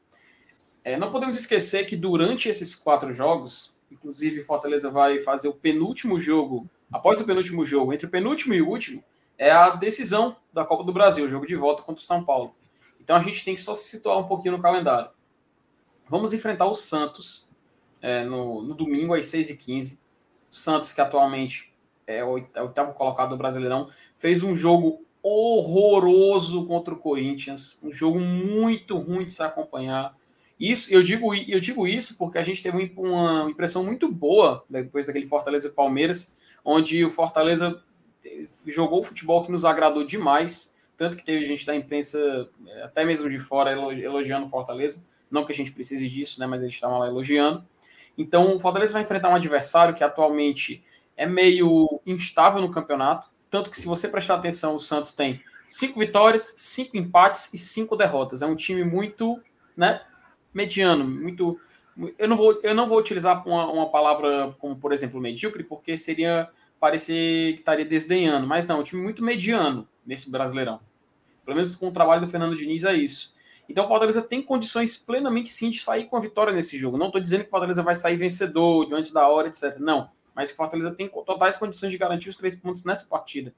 [0.84, 6.20] É, não podemos esquecer que durante esses quatro jogos, inclusive Fortaleza vai fazer o penúltimo
[6.20, 9.04] jogo, após o penúltimo jogo, entre o penúltimo e o último,
[9.38, 12.56] é a decisão da Copa do Brasil, o jogo de volta contra o São Paulo.
[13.08, 15.10] Então a gente tem que só se situar um pouquinho no calendário.
[16.10, 17.48] Vamos enfrentar o Santos
[18.02, 20.02] é, no, no, domingo às 6h15.
[20.52, 21.72] O Santos, que atualmente
[22.06, 28.20] é o oitavo colocado do Brasileirão, fez um jogo horroroso contra o Corinthians, um jogo
[28.20, 30.14] muito ruim de se acompanhar.
[30.60, 35.08] Isso, eu digo, eu digo isso porque a gente teve uma impressão muito boa depois
[35.08, 37.82] daquele Fortaleza Palmeiras, onde o Fortaleza
[38.66, 42.50] jogou o futebol que nos agradou demais, tanto que teve gente da imprensa,
[42.84, 45.06] até mesmo de fora, elogiando Fortaleza.
[45.30, 47.64] Não que a gente precise disso, né, mas eles estavam lá elogiando.
[48.18, 50.84] Então, o Fortaleza vai enfrentar um adversário que atualmente
[51.16, 53.30] é meio instável no campeonato.
[53.50, 57.96] Tanto que, se você prestar atenção, o Santos tem cinco vitórias, cinco empates e cinco
[57.96, 58.42] derrotas.
[58.42, 59.40] É um time muito
[59.76, 60.02] né,
[60.52, 61.60] mediano, muito.
[62.18, 65.98] Eu não vou, eu não vou utilizar uma, uma palavra como, por exemplo, medíocre, porque
[65.98, 66.50] seria
[66.80, 68.48] parecer que estaria desdenhando.
[68.48, 70.80] Mas não, é um time muito mediano nesse Brasileirão.
[71.46, 73.36] Pelo menos com o trabalho do Fernando Diniz é isso.
[73.70, 76.98] Então o Fortaleza tem condições plenamente sim de sair com a vitória nesse jogo.
[76.98, 79.78] Não estou dizendo que o Fortaleza vai sair vencedor antes da hora, etc.
[79.80, 80.10] Não.
[80.34, 83.54] Mas o Fortaleza tem totais condições de garantir os três pontos nessa partida.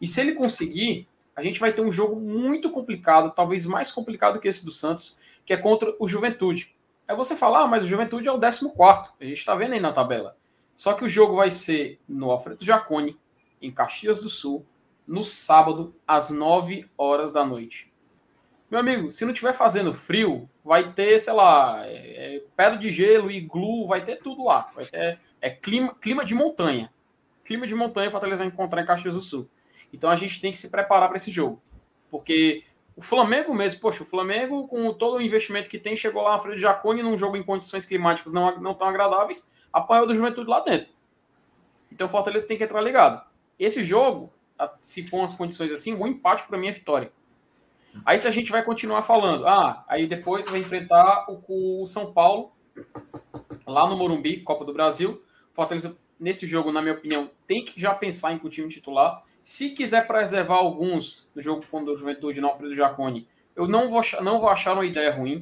[0.00, 4.40] E se ele conseguir, a gente vai ter um jogo muito complicado, talvez mais complicado
[4.40, 6.74] que esse do Santos, que é contra o Juventude.
[7.06, 8.72] Aí você fala, ah, mas o Juventude é o 14.
[9.20, 10.36] A gente está vendo aí na tabela.
[10.80, 13.20] Só que o jogo vai ser no Alfredo Jacone,
[13.60, 14.64] em Caxias do Sul,
[15.06, 17.92] no sábado, às 9 horas da noite.
[18.70, 22.88] Meu amigo, se não tiver fazendo frio, vai ter, sei lá, é, é, pedra de
[22.88, 24.70] gelo, iglu, vai ter tudo lá.
[24.74, 26.90] Vai ter é clima, clima de montanha.
[27.44, 29.50] Clima de montanha o Fortaleza vai encontrar em Caxias do Sul.
[29.92, 31.62] Então a gente tem que se preparar para esse jogo.
[32.10, 32.64] Porque
[32.96, 36.38] o Flamengo mesmo, poxa, o Flamengo, com todo o investimento que tem, chegou lá na
[36.38, 40.48] frente de Jacone num jogo em condições climáticas não, não tão agradáveis, apanhou do Juventude
[40.48, 40.88] lá dentro.
[41.90, 43.24] Então o Fortaleza tem que entrar ligado.
[43.58, 44.32] Esse jogo,
[44.80, 47.12] se for as condições assim, o empate para mim é vitória.
[48.04, 52.12] Aí se a gente vai continuar falando, ah, aí depois vai enfrentar o, o São
[52.12, 52.52] Paulo
[53.66, 55.22] lá no Morumbi, Copa do Brasil.
[55.52, 59.22] Fortaleza, nesse jogo, na minha opinião, tem que já pensar em o time titular.
[59.42, 64.02] Se quiser preservar alguns no jogo contra o Juventude, no Alfredo Jaconi, eu não vou,
[64.22, 65.38] não vou achar uma ideia ruim.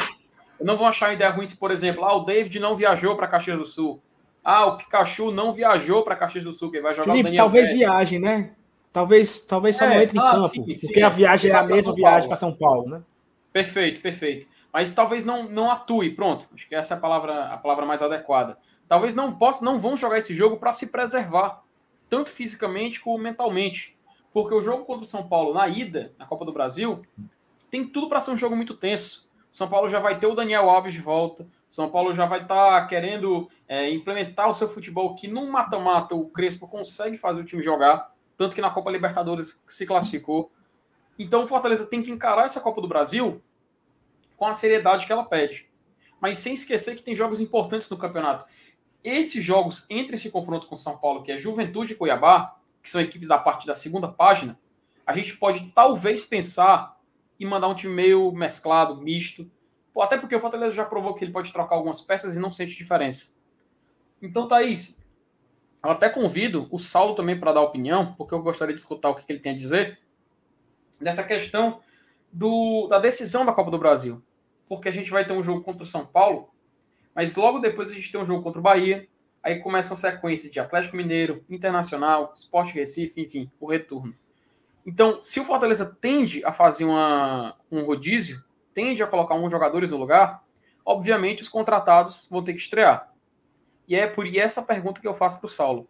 [0.59, 3.17] Eu não vou achar uma ideia ruim se, por exemplo, ah, o David não viajou
[3.17, 4.03] para Caxias do Sul.
[4.45, 7.45] Ah, o Pikachu não viajou para Caxias do Sul, que vai jogar Felipe, o Daniel
[7.45, 7.79] talvez Pérez.
[7.79, 8.53] viagem, né?
[8.93, 11.55] Talvez, talvez só é, não entre em ah, campo, sim, sim, porque a viagem é
[11.55, 13.03] a mesma viagem para São Paulo, né?
[13.53, 14.47] Perfeito, perfeito.
[14.73, 16.47] Mas talvez não, não atue, pronto.
[16.55, 18.59] Acho que essa é a palavra, a palavra mais adequada.
[18.87, 21.63] Talvez não possa, não vão jogar esse jogo para se preservar,
[22.09, 23.97] tanto fisicamente como mentalmente.
[24.33, 27.03] Porque o jogo contra o São Paulo na ida, na Copa do Brasil,
[27.71, 29.29] tem tudo para ser um jogo muito tenso.
[29.51, 31.47] São Paulo já vai ter o Daniel Alves de volta.
[31.69, 36.15] São Paulo já vai estar tá querendo é, implementar o seu futebol que no mata-mata
[36.15, 40.51] o Crespo consegue fazer o time jogar, tanto que na Copa Libertadores se classificou.
[41.19, 43.43] Então o Fortaleza tem que encarar essa Copa do Brasil
[44.37, 45.69] com a seriedade que ela pede.
[46.21, 48.47] Mas sem esquecer que tem jogos importantes no campeonato.
[49.05, 53.01] Esses jogos entre esse confronto com São Paulo, que é Juventude e Cuiabá, que são
[53.01, 54.59] equipes da parte da segunda página,
[55.07, 56.99] a gente pode talvez pensar
[57.39, 59.51] em mandar um time meio mesclado, misto,
[60.03, 62.77] até porque o Fortaleza já provou que ele pode trocar algumas peças e não sente
[62.77, 63.37] diferença.
[64.21, 65.03] Então, Thaís,
[65.83, 69.15] eu até convido o Saulo também para dar opinião, porque eu gostaria de escutar o
[69.15, 69.99] que ele tem a dizer
[71.01, 71.81] nessa questão
[72.33, 74.23] do, da decisão da Copa do Brasil.
[74.69, 76.51] Porque a gente vai ter um jogo contra o São Paulo,
[77.15, 79.09] mas logo depois a gente tem um jogo contra o Bahia,
[79.43, 84.15] aí começa uma sequência de Atlético Mineiro, Internacional, Sport Recife, enfim, o retorno.
[84.85, 88.43] Então, se o Fortaleza tende a fazer uma, um rodízio,
[88.79, 90.47] tende a colocar uns jogadores no lugar,
[90.85, 93.13] obviamente os contratados vão ter que estrear.
[93.89, 95.89] E é por essa pergunta que eu faço para o Saulo,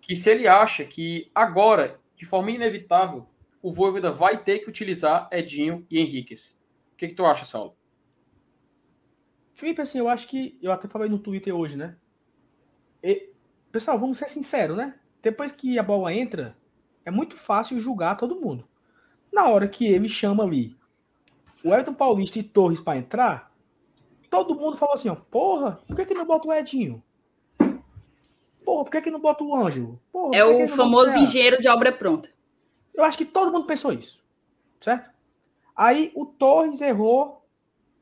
[0.00, 3.26] que se ele acha que agora, de forma inevitável,
[3.60, 6.62] o Voivoda vai ter que utilizar Edinho e Henriquez.
[6.92, 7.76] O que, que tu acha, Saulo?
[9.52, 10.56] Felipe, assim, eu acho que.
[10.62, 11.96] Eu até falei no Twitter hoje, né?
[13.02, 13.28] E,
[13.72, 14.94] pessoal, vamos ser sinceros, né?
[15.20, 16.56] Depois que a bola entra,
[17.04, 18.68] é muito fácil julgar todo mundo.
[19.32, 20.79] Na hora que ele chama ali
[21.64, 23.52] o Everton Paulista e Torres para entrar,
[24.28, 27.02] todo mundo falou assim, ó, porra, por que, que não bota o Edinho?
[28.64, 30.00] Porra, por que, que não bota o Ângelo?
[30.12, 32.30] Porra, é o famoso engenheiro de obra pronta.
[32.94, 34.22] Eu acho que todo mundo pensou isso,
[34.80, 35.10] certo?
[35.74, 37.44] Aí o Torres errou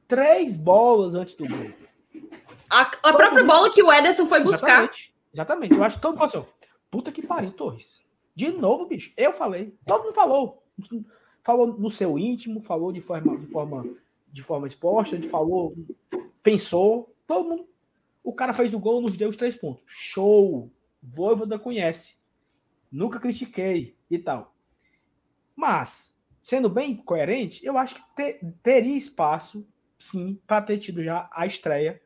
[0.06, 1.72] três bolas antes do gol.
[2.68, 3.46] A, a própria mundo...
[3.46, 4.82] bola que o Ederson foi buscar.
[4.82, 5.14] Exatamente.
[5.32, 5.74] Exatamente.
[5.74, 6.52] Eu acho que todo mundo falou assim,
[6.90, 8.00] puta que pariu, Torres.
[8.34, 9.12] De novo, bicho.
[9.16, 9.74] Eu falei.
[9.86, 10.62] Todo mundo falou
[11.42, 13.84] falou no seu íntimo, falou de forma, de forma,
[14.32, 15.74] de forma exposta, ele falou,
[16.42, 17.68] pensou, todo mundo.
[18.22, 19.82] O cara fez o gol, nos deu os três pontos.
[19.86, 20.70] Show!
[21.02, 22.16] Voivoda conhece.
[22.90, 24.54] Nunca critiquei e tal.
[25.54, 29.66] Mas, sendo bem coerente, eu acho que ter, teria espaço
[29.98, 32.00] sim, para ter tido já a estreia,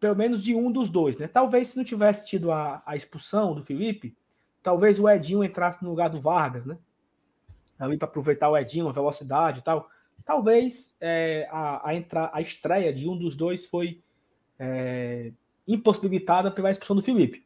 [0.00, 1.28] pelo menos de um dos dois, né?
[1.28, 4.16] Talvez se não tivesse tido a, a expulsão do Felipe,
[4.62, 6.78] talvez o Edinho entrasse no lugar do Vargas, né?
[7.82, 9.88] Ali para aproveitar o Edinho, a velocidade e tal.
[10.24, 14.00] Talvez é, a, a, entra, a estreia de um dos dois foi
[14.58, 15.32] é,
[15.66, 17.44] impossibilitada pela expulsão do Felipe.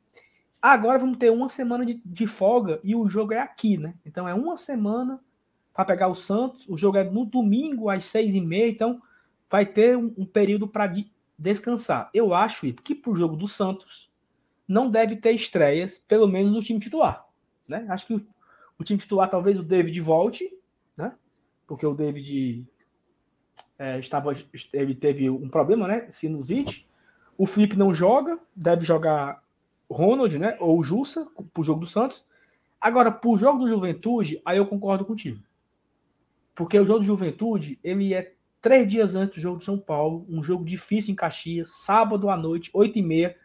[0.61, 3.95] Agora vamos ter uma semana de, de folga e o jogo é aqui, né?
[4.05, 5.21] Então é uma semana
[5.73, 6.69] para pegar o Santos.
[6.69, 9.01] O jogo é no domingo às seis e meia, então
[9.49, 10.93] vai ter um, um período para
[11.39, 12.11] descansar.
[12.13, 14.11] Eu acho que para o jogo do Santos
[14.67, 17.27] não deve ter estreias, pelo menos no time titular.
[17.69, 17.87] Né?
[17.89, 18.27] Acho que o,
[18.79, 20.51] o time titular talvez o David volte,
[20.97, 21.15] né?
[21.67, 22.67] Porque o David
[23.79, 24.35] é, estava,
[24.73, 26.07] ele teve um problema, né?
[26.11, 26.89] Sinusite.
[27.37, 29.43] O Felipe não joga, deve jogar
[29.91, 30.57] Ronald, né?
[30.61, 32.25] Ou Jussa para o jogo do Santos.
[32.81, 35.43] Agora, para o jogo do Juventude, aí eu concordo contigo.
[36.55, 40.27] Porque o jogo do Juventude, ele é três dias antes do jogo do São Paulo,
[40.29, 43.37] um jogo difícil em Caxias, sábado à noite, oito e meia.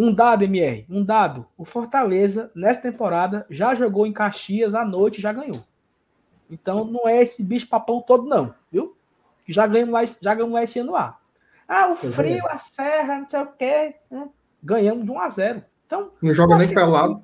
[0.00, 1.46] Um dado, MR, um dado.
[1.58, 5.62] O Fortaleza, nessa temporada, já jogou em Caxias à noite e já ganhou.
[6.50, 8.96] Então não é esse bicho papão todo, não, viu?
[9.46, 11.20] Já ganhamos lá, já ganhamos lá esse ano lá.
[11.68, 13.94] Ah, o frio, a serra, não sei o quê.
[14.10, 14.30] Né?
[14.62, 17.22] Ganhamos de 1 a 0 Então, não joga nem pelado.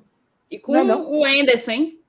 [0.51, 1.11] E com não, não.
[1.11, 1.99] o Enderson, hein?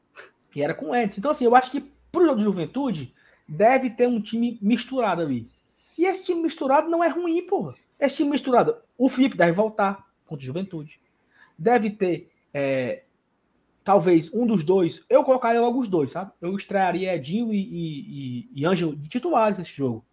[0.50, 1.18] Que era com o Enderson.
[1.18, 1.80] Então, assim, eu acho que
[2.12, 3.14] pro jogo de juventude,
[3.48, 5.48] deve ter um time misturado ali.
[5.96, 7.74] E esse time misturado não é ruim, porra.
[7.98, 11.00] Esse time misturado, o Felipe deve voltar contra o Juventude.
[11.59, 13.02] Deve ter, é,
[13.82, 15.02] talvez, um dos dois.
[15.09, 16.30] Eu colocaria logo os dois, sabe?
[16.40, 20.05] Eu estrearia Edinho e, e, e, Ângelo de titulares nesse jogo.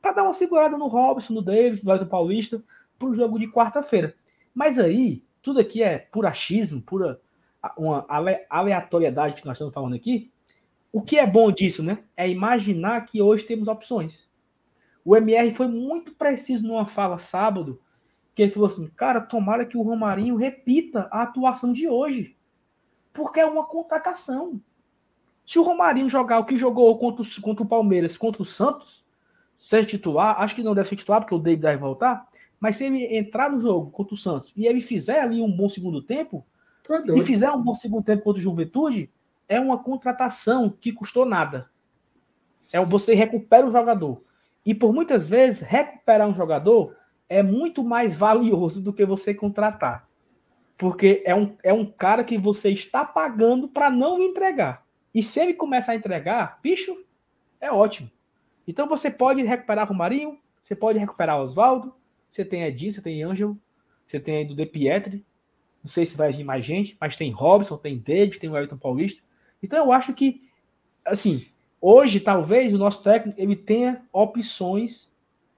[0.00, 2.62] Para dar uma segurada no Robson, no Davis, no Elton Paulista,
[2.98, 4.14] para o jogo de quarta-feira.
[4.54, 7.20] Mas aí, tudo aqui é pura achismo, pura
[7.76, 8.06] uma
[8.50, 10.30] aleatoriedade que nós estamos falando aqui.
[10.92, 11.98] O que é bom disso, né?
[12.16, 14.30] É imaginar que hoje temos opções.
[15.04, 17.80] O MR foi muito preciso numa fala sábado,
[18.34, 22.36] que ele falou assim: cara, tomara que o Romarinho repita a atuação de hoje.
[23.12, 24.60] Porque é uma contratação.
[25.46, 29.04] Se o Romarinho jogar o que jogou contra o, contra o Palmeiras, contra o Santos,
[29.58, 32.26] ser titular, acho que não deve ser titular, porque o David deve voltar.
[32.58, 35.68] Mas se ele entrar no jogo contra o Santos e ele fizer ali um bom
[35.68, 36.46] segundo tempo,
[37.14, 39.10] e fizer um bom segundo tempo contra o Juventude,
[39.48, 41.70] é uma contratação que custou nada.
[42.72, 44.22] É você recupera o jogador.
[44.64, 46.94] E por muitas vezes, recuperar um jogador
[47.32, 50.06] é muito mais valioso do que você contratar.
[50.76, 54.84] Porque é um, é um cara que você está pagando para não entregar.
[55.14, 57.04] E se ele começar a entregar, bicho,
[57.60, 58.10] é ótimo.
[58.68, 61.94] Então você pode recuperar o Marinho, você pode recuperar o Oswaldo,
[62.30, 63.58] você tem Edinho, você tem Ângelo,
[64.06, 65.24] você tem aí do De Pietri.
[65.82, 68.76] Não sei se vai vir mais gente, mas tem Robson, tem David, tem o Everton
[68.76, 69.22] Paulista.
[69.62, 70.42] Então eu acho que,
[71.04, 71.46] assim,
[71.80, 75.11] hoje talvez o nosso técnico ele tenha opções,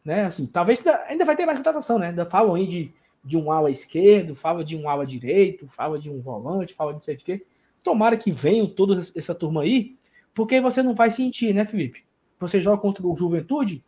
[0.05, 0.26] né?
[0.26, 2.09] Assim, talvez ainda vai ter mais contratação, né?
[2.09, 2.93] Ainda falam aí de,
[3.24, 6.97] de um ala esquerdo, fala de um ala direito, fala de um volante, fala de
[6.97, 7.47] não sei de quê.
[7.82, 9.97] Tomara que venham toda essa turma aí,
[10.35, 12.05] porque você não vai sentir, né, Felipe?
[12.39, 13.85] Você joga contra o Juventude,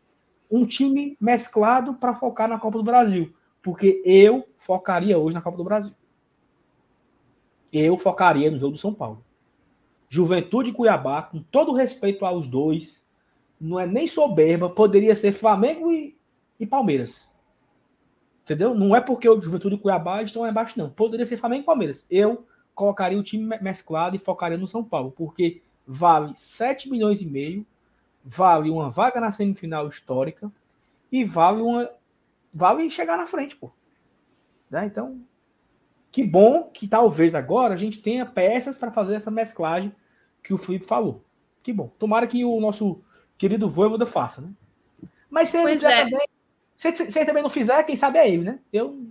[0.50, 3.34] um time mesclado para focar na Copa do Brasil.
[3.62, 5.92] Porque eu focaria hoje na Copa do Brasil.
[7.72, 9.24] Eu focaria no jogo do São Paulo.
[10.08, 13.02] Juventude e Cuiabá, com todo respeito aos dois,
[13.60, 16.16] não é nem soberba, poderia ser Flamengo e,
[16.58, 17.32] e Palmeiras.
[18.44, 18.74] Entendeu?
[18.74, 20.88] Não é porque o Juventude e Cuiabá estão lá embaixo, não.
[20.88, 22.06] Poderia ser Flamengo e Palmeiras.
[22.08, 27.26] Eu colocaria o time mesclado e focaria no São Paulo, porque vale 7 milhões e
[27.26, 27.66] meio,
[28.24, 30.50] vale uma vaga na semifinal histórica
[31.10, 31.90] e vale uma
[32.52, 33.70] vale chegar na frente, pô.
[34.70, 34.86] Né?
[34.86, 35.20] Então,
[36.10, 39.94] que bom que talvez agora a gente tenha peças para fazer essa mesclagem
[40.42, 41.24] que o Felipe falou.
[41.62, 41.90] Que bom.
[41.98, 43.02] Tomara que o nosso
[43.38, 44.48] querido Voivoda faça, né?
[45.30, 46.04] Mas se ele fizer é.
[46.04, 46.28] também,
[46.76, 48.58] se, se, ele também não fizer, quem sabe é ele, né?
[48.72, 49.06] Eu.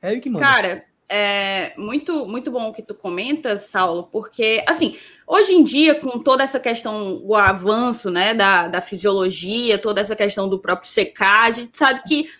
[0.00, 0.44] É ele que manda.
[0.44, 4.96] Cara, é muito, muito bom o que tu comentas, Saulo, porque, assim,
[5.26, 10.14] hoje em dia, com toda essa questão, o avanço, né, da, da fisiologia, toda essa
[10.14, 12.30] questão do próprio secar, a gente sabe que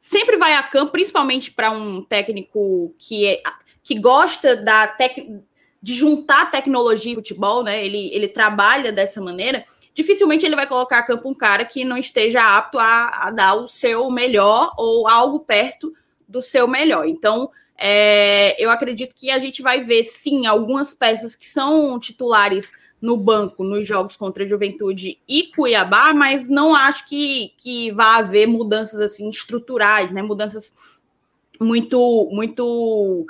[0.00, 3.42] sempre vai a campo, principalmente para um técnico que, é,
[3.84, 5.18] que gosta da tec,
[5.82, 7.84] de juntar tecnologia e futebol, né?
[7.84, 9.64] Ele, ele trabalha dessa maneira.
[9.94, 13.54] Dificilmente ele vai colocar a campo um cara que não esteja apto a, a dar
[13.54, 15.92] o seu melhor ou algo perto
[16.26, 17.06] do seu melhor.
[17.06, 22.72] Então, é, eu acredito que a gente vai ver, sim, algumas peças que são titulares
[23.00, 28.16] no banco nos jogos contra a Juventude e Cuiabá, mas não acho que, que vá
[28.16, 30.20] haver mudanças assim estruturais, né?
[30.20, 30.74] Mudanças
[31.60, 33.26] muito muito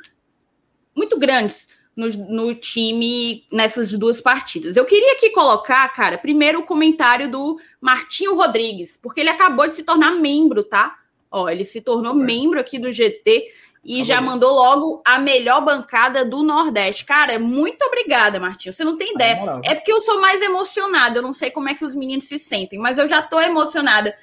[0.95, 1.69] muito grandes
[1.99, 4.77] no, no, time nessas duas partidas.
[4.77, 9.75] Eu queria aqui colocar, cara, primeiro o comentário do Martinho Rodrigues, porque ele acabou de
[9.75, 10.97] se tornar membro, tá?
[11.29, 12.25] Ó, ele se tornou é.
[12.25, 13.53] membro aqui do GT
[13.85, 14.31] e tá já bem.
[14.31, 17.05] mandou logo a melhor bancada do Nordeste.
[17.05, 18.73] Cara, muito obrigada, Martinho.
[18.73, 19.61] Você não tem ideia.
[19.65, 21.19] É porque eu sou mais emocionada.
[21.19, 24.17] Eu não sei como é que os meninos se sentem, mas eu já tô emocionada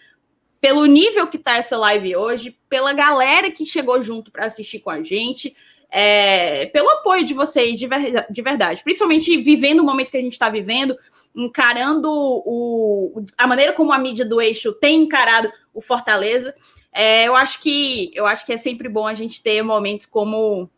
[0.62, 4.90] pelo nível que tá essa live hoje, pela galera que chegou junto para assistir com
[4.90, 5.54] a gente
[5.90, 8.84] é, pelo apoio de vocês, de, ver, de, verdade.
[8.84, 10.98] Principalmente vivendo o momento que a gente está vivendo,
[11.36, 16.54] encarando o, a maneira como a mídia do eixo tem encarado o Fortaleza.
[16.92, 20.70] É, eu acho que eu acho que é sempre bom a gente ter momentos como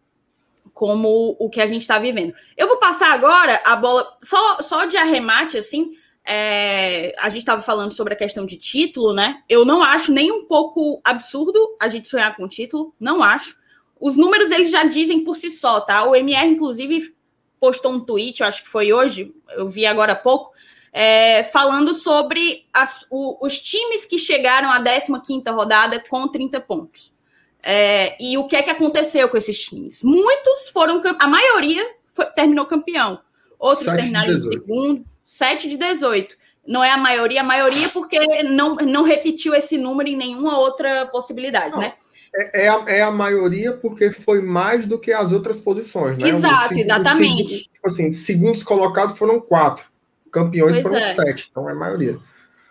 [0.73, 2.35] como o que a gente está vivendo.
[2.55, 5.91] Eu vou passar agora a bola só, só de arremate, assim.
[6.23, 9.41] É, a gente estava falando sobre a questão de título, né?
[9.49, 13.57] Eu não acho nem um pouco absurdo a gente sonhar com título, não acho.
[13.99, 16.03] Os números eles já dizem por si só, tá?
[16.03, 17.13] O MR, inclusive,
[17.59, 20.51] postou um tweet, eu acho que foi hoje, eu vi agora há pouco,
[20.93, 27.13] é, falando sobre as, o, os times que chegaram à 15 rodada com 30 pontos.
[27.61, 30.01] É, e o que é que aconteceu com esses times?
[30.03, 33.19] Muitos foram, a maioria foi, terminou campeão,
[33.59, 36.37] outros terminaram em segundo, 7 de 18.
[36.65, 41.05] Não é a maioria, a maioria porque não, não repetiu esse número em nenhuma outra
[41.05, 41.79] possibilidade, não.
[41.79, 41.93] né?
[42.37, 46.29] É, é, a, é a maioria porque foi mais do que as outras posições, né?
[46.29, 47.49] Exato, segundo, exatamente.
[47.49, 49.85] Segundo, tipo assim, segundos colocados foram quatro,
[50.31, 51.13] campeões pois foram é.
[51.13, 52.19] sete, então é a maioria.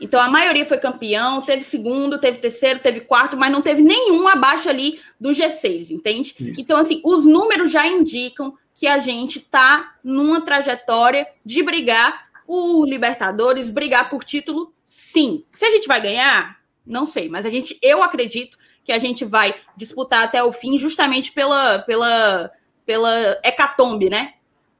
[0.01, 4.29] Então a maioria foi campeão, teve segundo, teve terceiro, teve quarto, mas não teve nenhum
[4.29, 6.35] abaixo ali do G6, entende?
[6.39, 6.61] Isso.
[6.61, 12.87] Então, assim, os números já indicam que a gente tá numa trajetória de brigar por
[12.87, 15.45] Libertadores, brigar por título, sim.
[15.53, 19.25] Se a gente vai ganhar, não sei, mas a gente, eu acredito que a gente
[19.25, 22.53] vai disputar até o fim, justamente pela, pela,
[22.87, 24.35] pela hecatombe, né?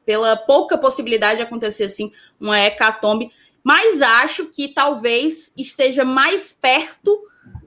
[0.07, 3.33] Pela pouca possibilidade de acontecer assim uma hecatombe.
[3.65, 7.21] Mas acho que talvez esteja mais perto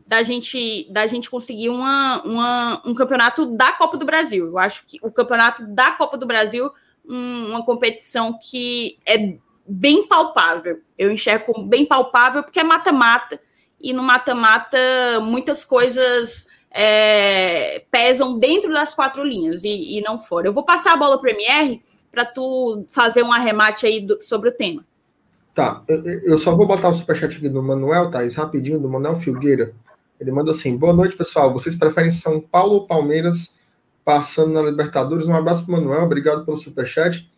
[0.07, 4.47] da gente da gente conseguir uma, uma, um campeonato da Copa do Brasil.
[4.47, 6.71] Eu acho que o campeonato da Copa do Brasil
[7.07, 9.35] um, uma competição que é
[9.67, 10.79] bem palpável.
[10.97, 13.41] Eu enxergo como bem palpável porque é mata-mata
[13.81, 14.77] e no mata-mata
[15.21, 20.47] muitas coisas é, pesam dentro das quatro linhas e, e, não fora.
[20.47, 21.81] Eu vou passar a bola para o MR
[22.11, 24.85] para tu fazer um arremate aí do, sobre o tema.
[25.53, 29.15] Tá, eu, eu, só vou botar o superchat aqui do Manuel, Thaís, rapidinho, do Manuel
[29.15, 29.73] Filgueira.
[30.19, 31.51] Ele manda assim: boa noite, pessoal.
[31.51, 33.57] Vocês preferem São Paulo ou Palmeiras
[34.05, 35.27] passando na Libertadores?
[35.27, 37.29] Um abraço para Manuel, obrigado pelo superchat.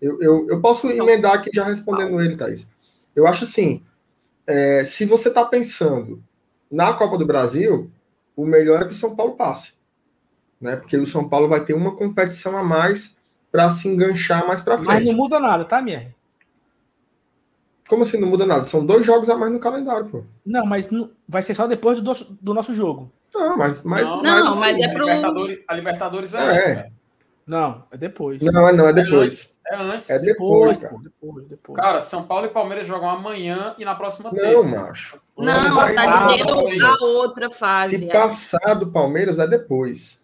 [0.00, 2.70] Eu, eu, eu posso emendar aqui já respondendo ele, Thaís.
[3.14, 3.82] Eu acho assim:
[4.50, 6.22] é, se você está pensando
[6.70, 7.90] na Copa do Brasil,
[8.36, 9.74] o melhor é que o São Paulo passe.
[10.60, 10.76] Né?
[10.76, 13.16] Porque o São Paulo vai ter uma competição a mais
[13.50, 14.88] para se enganchar mais para frente.
[14.88, 16.14] Mas não muda nada, tá, Mier?
[17.88, 18.64] Como assim não muda nada?
[18.64, 20.24] São dois jogos a mais no calendário, pô.
[20.44, 23.10] Não, mas não, vai ser só depois do, nosso, do nosso jogo.
[23.34, 23.82] Não, mas.
[23.82, 25.04] mas não, mas, não, mas assim, é pro.
[25.04, 26.42] Libertadores, a Libertadores é, é.
[26.42, 26.92] antes, velho.
[27.46, 28.40] Não, é depois.
[28.40, 29.60] Não, é não, é depois.
[29.66, 30.10] É antes.
[30.10, 30.96] É depois, cara.
[31.02, 31.80] Depois, depois.
[31.80, 34.80] Cara, São Paulo e Palmeiras jogam amanhã e na próxima não, terça.
[34.80, 35.20] Macho.
[35.36, 37.98] Não, não tá dizendo a outra fase.
[37.98, 38.12] Se é.
[38.12, 40.20] passar do Palmeiras, é depois.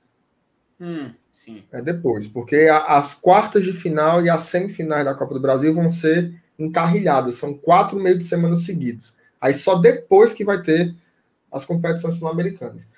[0.80, 1.64] Hum, sim.
[1.72, 5.88] É depois, porque as quartas de final e as semifinais da Copa do Brasil vão
[5.88, 7.36] ser encarrilhadas.
[7.36, 9.16] São quatro meio de semana seguidos.
[9.40, 10.94] Aí só depois que vai ter
[11.50, 12.88] as competições sul-americanas.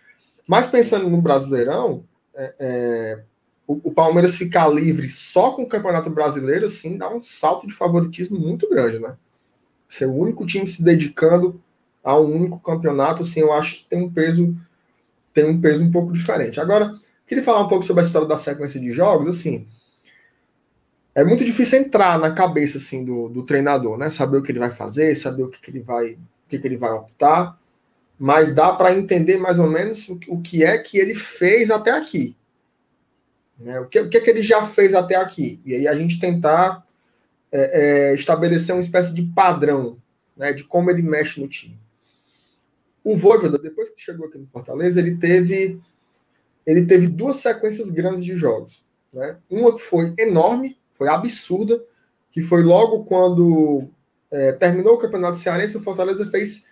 [0.46, 2.04] Mas pensando no Brasileirão,
[2.34, 3.22] é, é
[3.68, 8.38] o, Palmeiras ficar livre só com o Campeonato Brasileiro, assim, dá um salto de favoritismo
[8.38, 9.14] muito grande, né?
[9.86, 11.60] Ser o único time se dedicando
[12.02, 14.56] a um único campeonato, assim, eu acho que tem um peso
[15.34, 16.58] tem um peso um pouco diferente.
[16.58, 19.66] Agora, queria falar um pouco sobre a história da sequência de jogos, assim,
[21.14, 24.08] é muito difícil entrar na cabeça assim do, do treinador, né?
[24.08, 26.18] Saber o que ele vai fazer, saber o que, que ele vai, o
[26.48, 27.58] que, que ele vai optar,
[28.18, 31.90] mas dá para entender mais ou menos o, o que é que ele fez até
[31.90, 32.34] aqui.
[33.58, 33.80] Né?
[33.80, 35.60] O, que, o que, é que ele já fez até aqui?
[35.64, 36.86] E aí a gente tentar
[37.50, 40.00] é, é, estabelecer uma espécie de padrão
[40.36, 41.78] né, de como ele mexe no time.
[43.02, 45.80] O Voivoda, depois que chegou aqui no Fortaleza, ele teve,
[46.66, 48.84] ele teve duas sequências grandes de jogos.
[49.12, 49.38] Né?
[49.50, 51.82] Uma que foi enorme, foi absurda,
[52.30, 53.88] que foi logo quando
[54.30, 56.68] é, terminou o Campeonato Cearense, o Fortaleza fez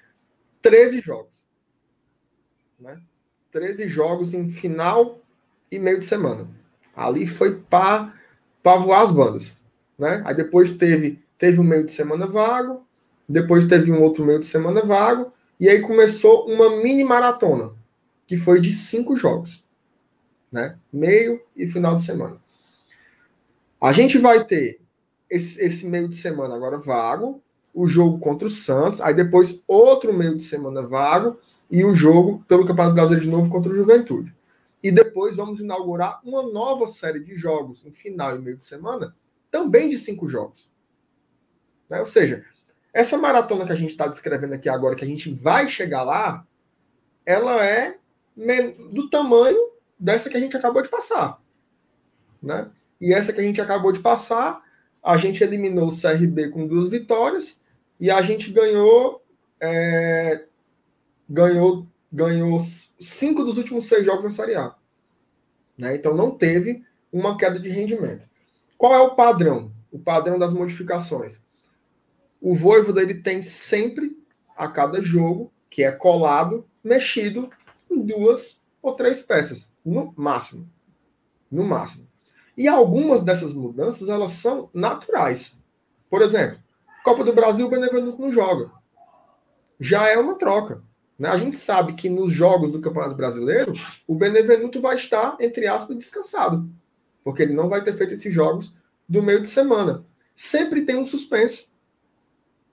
[0.60, 1.48] 13 jogos.
[2.78, 3.00] Né?
[3.50, 5.18] 13 jogos em final
[5.70, 6.46] e meio de semana.
[6.96, 8.12] Ali foi para
[8.64, 9.54] voar as bandas.
[9.98, 10.22] Né?
[10.24, 12.86] Aí depois teve, teve um meio de semana vago,
[13.28, 17.72] depois teve um outro meio de semana vago, e aí começou uma mini maratona,
[18.26, 19.64] que foi de cinco jogos.
[20.50, 20.76] Né?
[20.92, 22.36] Meio e final de semana.
[23.80, 24.80] A gente vai ter
[25.28, 27.42] esse, esse meio de semana agora vago,
[27.74, 31.38] o jogo contra o Santos, aí depois outro meio de semana vago
[31.70, 34.34] e o jogo pelo Campeonato Brasileiro de novo contra o Juventude.
[34.86, 39.16] E depois vamos inaugurar uma nova série de jogos, no final e meio de semana,
[39.50, 40.70] também de cinco jogos.
[41.90, 41.98] Né?
[41.98, 42.44] Ou seja,
[42.94, 46.46] essa maratona que a gente está descrevendo aqui agora, que a gente vai chegar lá,
[47.26, 47.98] ela é
[48.92, 51.42] do tamanho dessa que a gente acabou de passar.
[52.40, 52.70] Né?
[53.00, 54.62] E essa que a gente acabou de passar,
[55.02, 57.60] a gente eliminou o CRB com duas vitórias
[57.98, 59.20] e a gente ganhou
[59.60, 60.44] é,
[61.28, 62.58] ganhou ganhou
[62.98, 64.74] cinco dos últimos seis jogos na Série A.
[65.76, 65.96] Né?
[65.96, 66.82] Então não teve
[67.12, 68.26] uma queda de rendimento.
[68.78, 69.70] Qual é o padrão?
[69.92, 71.42] O padrão das modificações.
[72.40, 74.18] O Voivoda ele tem sempre,
[74.56, 77.50] a cada jogo, que é colado, mexido
[77.90, 80.66] em duas ou três peças, no máximo.
[81.50, 82.08] No máximo.
[82.56, 85.60] E algumas dessas mudanças, elas são naturais.
[86.08, 86.58] Por exemplo,
[87.04, 88.70] Copa do Brasil, o Benevenuto não joga.
[89.78, 90.82] Já é uma troca.
[91.18, 91.28] Né?
[91.28, 93.72] A gente sabe que nos jogos do Campeonato Brasileiro,
[94.06, 96.68] o Benevenuto vai estar, entre aspas, descansado.
[97.24, 98.74] Porque ele não vai ter feito esses jogos
[99.08, 100.04] do meio de semana.
[100.34, 101.68] Sempre tem um suspenso.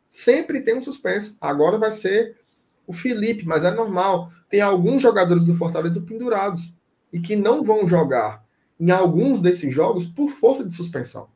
[0.09, 1.37] Sempre tem um suspenso.
[1.39, 2.37] Agora vai ser
[2.85, 4.31] o Felipe, mas é normal.
[4.49, 6.73] Tem alguns jogadores do Fortaleza pendurados
[7.11, 8.43] e que não vão jogar
[8.79, 11.29] em alguns desses jogos por força de suspensão,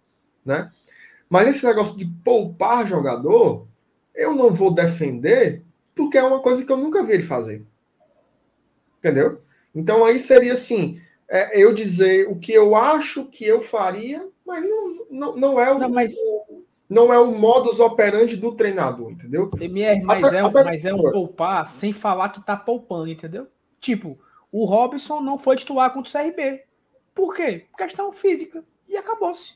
[0.44, 0.72] né?
[1.30, 3.68] Mas esse negócio de poupar jogador,
[4.14, 5.64] eu não vou defender
[5.98, 7.66] porque é uma coisa que eu nunca vi ele fazer.
[9.00, 9.42] Entendeu?
[9.76, 14.64] Então aí seria assim, é, eu dizer o que eu acho que eu faria, mas
[14.64, 15.80] não, não, não é o.
[15.80, 16.16] Não, mas...
[16.90, 19.52] Não é o modus operandi do treinador, entendeu?
[19.60, 20.64] MR, mas, até, é, até...
[20.64, 23.46] mas é um poupar sem falar que tá poupando, entendeu?
[23.82, 24.18] Tipo,
[24.50, 26.64] o Robson não foi titular contra o CRB.
[27.14, 27.66] Por quê?
[27.78, 28.64] Questão física.
[28.88, 29.56] E acabou-se.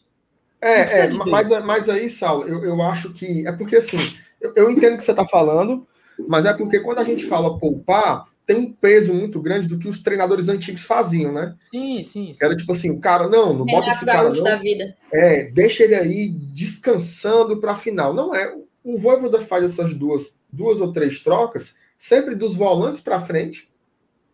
[0.60, 3.48] É, é mas, mas aí, Saulo, eu, eu acho que.
[3.48, 3.98] É porque assim,
[4.40, 5.88] eu, eu entendo o que você está falando,
[6.28, 9.88] mas é porque quando a gente fala poupar, tem um peso muito grande do que
[9.88, 11.56] os treinadores antigos faziam, né?
[11.72, 12.34] Sim, sim.
[12.34, 12.46] sim.
[12.46, 14.44] Era tipo assim, o cara, não, não bota esse cara não.
[14.44, 14.96] Da vida.
[15.12, 18.14] É, deixa ele aí descansando para a final.
[18.14, 18.54] Não é.
[18.84, 23.70] O Voivoda faz essas duas, duas ou três trocas, sempre dos volantes para frente,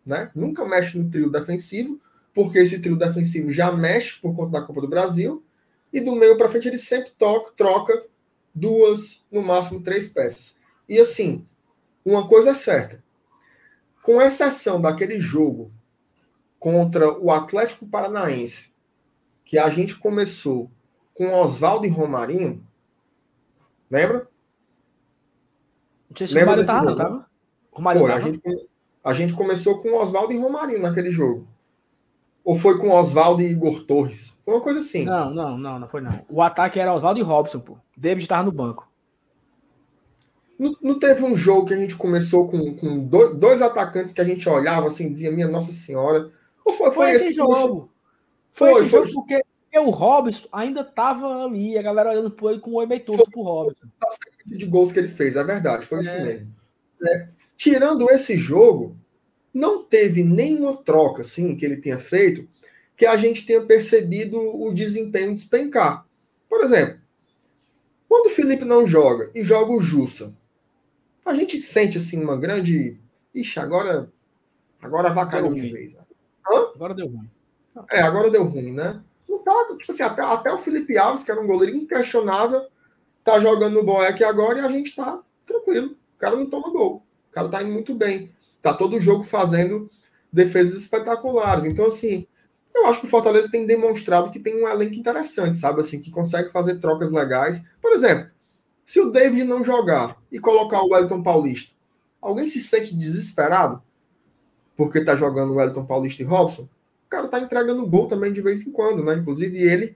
[0.04, 0.30] né?
[0.34, 2.00] Nunca mexe no trio defensivo,
[2.32, 5.44] porque esse trio defensivo já mexe por conta da Copa do Brasil,
[5.92, 8.04] e do meio para frente ele sempre toca, troca
[8.54, 10.56] duas, no máximo três peças.
[10.88, 11.46] E assim,
[12.04, 13.02] uma coisa é certa,
[14.02, 15.70] com exceção daquele jogo
[16.58, 18.74] contra o Atlético Paranaense,
[19.44, 20.70] que a gente começou
[21.14, 22.64] com Oswaldo e Romarinho,
[23.90, 24.28] lembra?
[26.08, 27.26] Não sei se lembra o Romário tava, tava?
[27.72, 28.28] Romarinho foi, tava?
[28.28, 28.68] A, gente,
[29.04, 31.46] a gente começou com Oswaldo e Romarinho naquele jogo.
[32.44, 34.38] Ou foi com Oswaldo e Igor Torres?
[34.42, 35.04] Foi uma coisa assim.
[35.04, 36.24] Não, não, não, não foi não.
[36.30, 37.76] O ataque era Oswaldo e Robson, pô.
[37.96, 38.88] David estava no banco.
[40.58, 44.20] Não, não, teve um jogo que a gente começou com, com dois, dois, atacantes que
[44.20, 46.32] a gente olhava assim, dizia, minha Nossa Senhora.
[46.64, 47.92] Ou foi, foi, foi esse jogo?
[48.50, 49.42] Foi, foi esse foi, jogo porque
[49.78, 53.30] o Robson ainda estava ali, a galera olhando por ele com o oi meio torto
[53.30, 53.86] pro Robson.
[54.02, 56.00] A de gols que ele fez, é verdade, foi é.
[56.00, 56.54] isso mesmo.
[57.06, 58.96] É, tirando esse jogo,
[59.52, 62.48] não teve nenhuma troca assim que ele tenha feito
[62.96, 66.04] que a gente tenha percebido o desempenho despencar.
[66.48, 66.98] Por exemplo,
[68.08, 70.34] quando o Felipe não joga e joga o Jussa,
[71.28, 72.98] a gente sente assim uma grande.
[73.34, 74.10] Ixi, agora.
[74.80, 75.92] Agora avacalhou de vez.
[75.92, 76.00] Né?
[76.50, 76.70] Hã?
[76.74, 77.30] Agora deu ruim.
[77.90, 79.00] É, agora deu ruim, né?
[79.28, 82.66] Não tá, tipo assim, até, até o Felipe Alves, que era um goleiro inquestionável,
[83.22, 85.96] tá jogando no Boeck agora e a gente tá tranquilo.
[86.16, 87.02] O cara não toma gol.
[87.30, 88.32] O cara tá indo muito bem.
[88.62, 89.90] Tá todo o jogo fazendo
[90.32, 91.64] defesas espetaculares.
[91.64, 92.26] Então, assim,
[92.74, 95.80] eu acho que o Fortaleza tem demonstrado que tem um elenco interessante, sabe?
[95.80, 97.62] Assim, que consegue fazer trocas legais.
[97.80, 98.30] Por exemplo,
[98.88, 101.74] se o David não jogar e colocar o Wellington Paulista,
[102.22, 103.82] alguém se sente desesperado
[104.74, 106.62] porque tá jogando o Wellington Paulista e Robson?
[106.62, 109.16] O cara tá entregando gol também de vez em quando, né?
[109.16, 109.94] Inclusive ele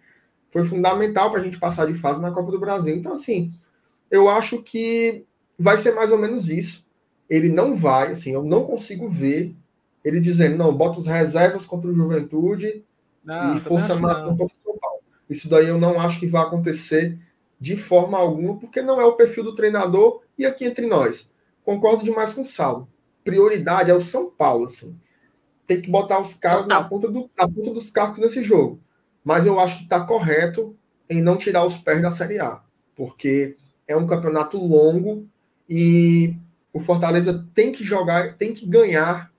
[0.51, 2.95] foi fundamental para a gente passar de fase na Copa do Brasil.
[2.95, 3.55] Então, assim,
[4.11, 5.25] eu acho que
[5.59, 6.85] vai ser mais ou menos isso.
[7.31, 9.57] Ele não vai, assim, eu não consigo ver
[10.05, 12.85] ele dizendo, não, bota as reservas contra o Juventude
[13.25, 15.01] não, e força máxima contra o São Paulo.
[15.31, 17.19] Isso daí eu não acho que vai acontecer
[17.63, 20.21] de forma alguma, porque não é o perfil do treinador.
[20.37, 21.31] E aqui entre nós,
[21.65, 22.89] concordo demais com o Saulo.
[23.23, 24.99] Prioridade é o São Paulo, assim.
[25.65, 28.81] Tem que botar os caras na ponta, do, na ponta dos carros nesse jogo.
[29.23, 30.77] Mas eu acho que está correto
[31.09, 32.61] em não tirar os pés da Série A,
[32.97, 33.57] porque
[33.87, 35.25] é um campeonato longo
[35.71, 36.37] e
[36.73, 39.31] o Fortaleza tem que jogar, tem que ganhar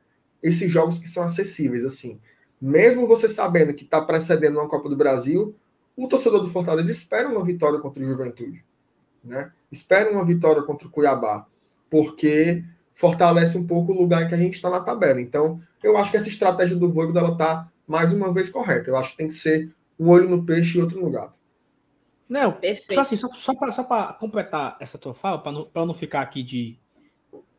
[0.42, 2.22] esses jogos que são acessíveis, assim.
[2.62, 5.54] Mesmo você sabendo que está precedendo uma Copa do Brasil,
[5.96, 8.64] o torcedor do Fortaleza espera uma vitória contra o Juventude,
[9.24, 9.52] né?
[9.72, 11.46] Espera uma vitória contra o Cuiabá,
[11.90, 12.64] porque
[12.94, 15.20] fortalece um pouco o lugar em que a gente está na tabela.
[15.22, 18.90] Então, eu acho que essa estratégia do Voivoda ela está mais uma vez correta.
[18.90, 21.34] Eu acho que tem que ser um olho no peixe e outro no gato.
[22.28, 22.94] Não, Perfeito.
[22.94, 23.84] só assim, só, só para só
[24.14, 26.80] completar essa tua fala, para não, não ficar aqui de,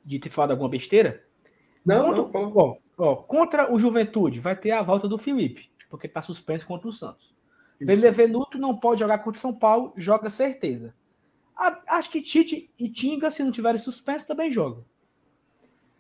[0.05, 1.23] de ter falado alguma besteira.
[1.85, 6.06] Não, contra, não, ó, ó, contra o Juventude vai ter a volta do Felipe, porque
[6.06, 7.34] está suspenso contra o Santos.
[7.85, 10.94] Benevenuto não pode jogar contra o São Paulo, joga certeza.
[11.56, 14.85] A, acho que Tite e Tinga, se não tiverem suspenso, também jogam.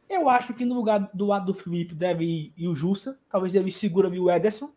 [0.08, 3.54] Eu acho que no lugar do lado do Felipe deve ir, ir o Jussa, talvez
[3.54, 4.70] ele segura o Ederson.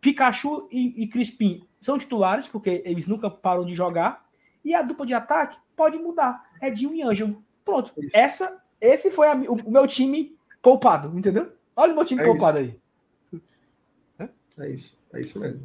[0.00, 4.26] Pikachu e, e Crispim são titulares, porque eles nunca param de jogar.
[4.64, 6.50] E a dupla de ataque pode mudar.
[6.60, 7.42] É Dinho e Ângelo.
[7.64, 7.92] Pronto.
[7.96, 8.16] Isso.
[8.16, 11.52] Essa, esse foi a, o, o, meu time poupado, entendeu?
[11.74, 12.80] Olha o meu time é poupado isso.
[13.30, 13.40] aí.
[14.58, 14.98] É isso.
[15.16, 15.60] É isso mesmo.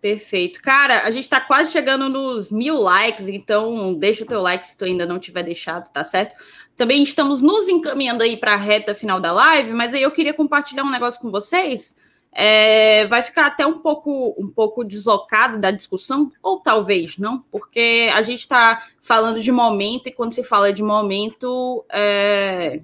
[0.00, 0.62] Perfeito.
[0.62, 4.76] Cara, a gente está quase chegando nos mil likes, então deixa o teu like se
[4.76, 6.36] tu ainda não tiver deixado, tá certo?
[6.76, 10.32] Também estamos nos encaminhando aí para a reta final da live, mas aí eu queria
[10.32, 11.96] compartilhar um negócio com vocês.
[12.30, 18.08] É, vai ficar até um pouco, um pouco deslocado da discussão, ou talvez não, porque
[18.14, 22.82] a gente está falando de momento, e quando se fala de momento, é,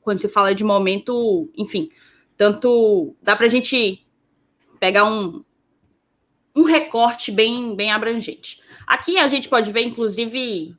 [0.00, 1.90] quando se fala de momento, enfim,
[2.36, 4.05] tanto dá para a gente
[4.78, 5.44] pegar um,
[6.54, 8.60] um recorte bem, bem abrangente.
[8.86, 10.74] Aqui a gente pode ver, inclusive,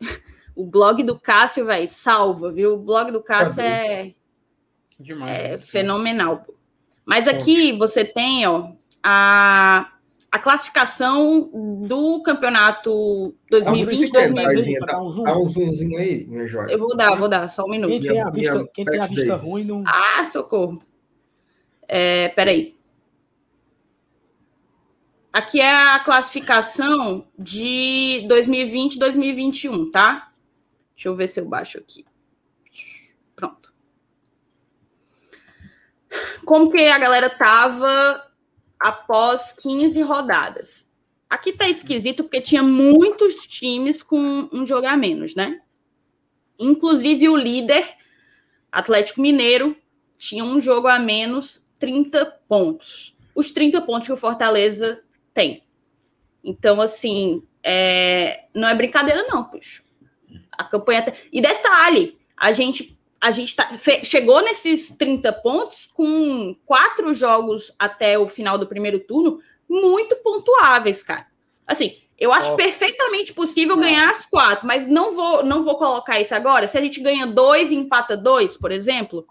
[0.54, 2.74] o blog do Cássio, velho, salva, viu?
[2.74, 4.14] O blog do Cássio é,
[4.98, 6.46] Demais, é fenomenal.
[7.04, 8.72] Mas aqui você tem ó,
[9.02, 9.92] a,
[10.32, 11.50] a classificação
[11.86, 14.86] do campeonato 2020-2021.
[14.86, 16.72] Dá um, dá um zoomzinho aí, minha joia.
[16.72, 17.90] Eu vou dar, vou dar, só um minuto.
[17.90, 19.84] Quem tem a vista, quem tem a vista ruim não.
[19.86, 20.82] Ah, socorro.
[21.86, 22.75] É, peraí.
[25.36, 30.32] Aqui é a classificação de 2020 e 2021, tá?
[30.94, 32.06] Deixa eu ver se eu baixo aqui.
[33.34, 33.70] Pronto.
[36.42, 38.32] Como que a galera tava
[38.80, 40.88] após 15 rodadas?
[41.28, 45.60] Aqui tá esquisito porque tinha muitos times com um jogo a menos, né?
[46.58, 47.86] Inclusive o líder,
[48.72, 49.76] Atlético Mineiro,
[50.16, 53.14] tinha um jogo a menos, 30 pontos.
[53.34, 55.04] Os 30 pontos que o Fortaleza
[55.36, 55.62] tem.
[56.42, 58.44] Então, assim, é...
[58.54, 59.82] não é brincadeira, não, puxa.
[60.50, 61.04] A campanha.
[61.04, 61.12] Tá...
[61.30, 63.70] E detalhe, a gente, a gente tá...
[64.02, 71.02] chegou nesses 30 pontos com quatro jogos até o final do primeiro turno muito pontuáveis,
[71.02, 71.26] cara.
[71.66, 72.56] Assim, eu acho oh.
[72.56, 76.66] perfeitamente possível ganhar as quatro, mas não vou, não vou colocar isso agora.
[76.66, 79.26] Se a gente ganha dois e empata dois, por exemplo,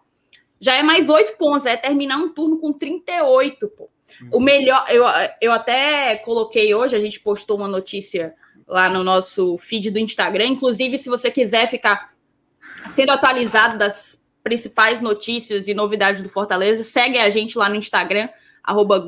[0.60, 1.66] já é mais oito pontos.
[1.66, 3.90] É terminar um turno com 38, pô.
[4.32, 5.04] O melhor, eu,
[5.42, 8.34] eu até coloquei hoje, a gente postou uma notícia
[8.68, 10.46] lá no nosso feed do Instagram.
[10.46, 12.14] Inclusive, se você quiser ficar
[12.88, 18.30] sendo atualizado das principais notícias e novidades do Fortaleza, segue a gente lá no Instagram,
[18.64, 19.06] arroba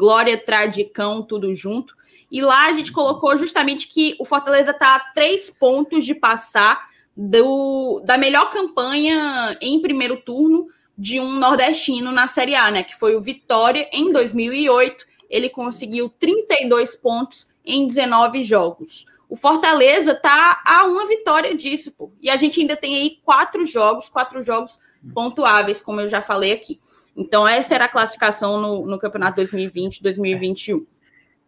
[1.28, 1.96] tudo junto.
[2.30, 6.88] E lá a gente colocou justamente que o Fortaleza está a três pontos de passar
[7.16, 10.68] do, da melhor campanha em primeiro turno
[10.98, 12.84] de um nordestino na Série A, né?
[12.84, 15.06] Que foi o Vitória em 2008.
[15.30, 19.06] Ele conseguiu 32 pontos em 19 jogos.
[19.30, 22.12] O Fortaleza tá a uma vitória disso, pô.
[22.22, 24.80] E a gente ainda tem aí quatro jogos, quatro jogos
[25.14, 26.80] pontuáveis, como eu já falei aqui.
[27.16, 30.86] Então, essa era a classificação no, no Campeonato 2020-2021.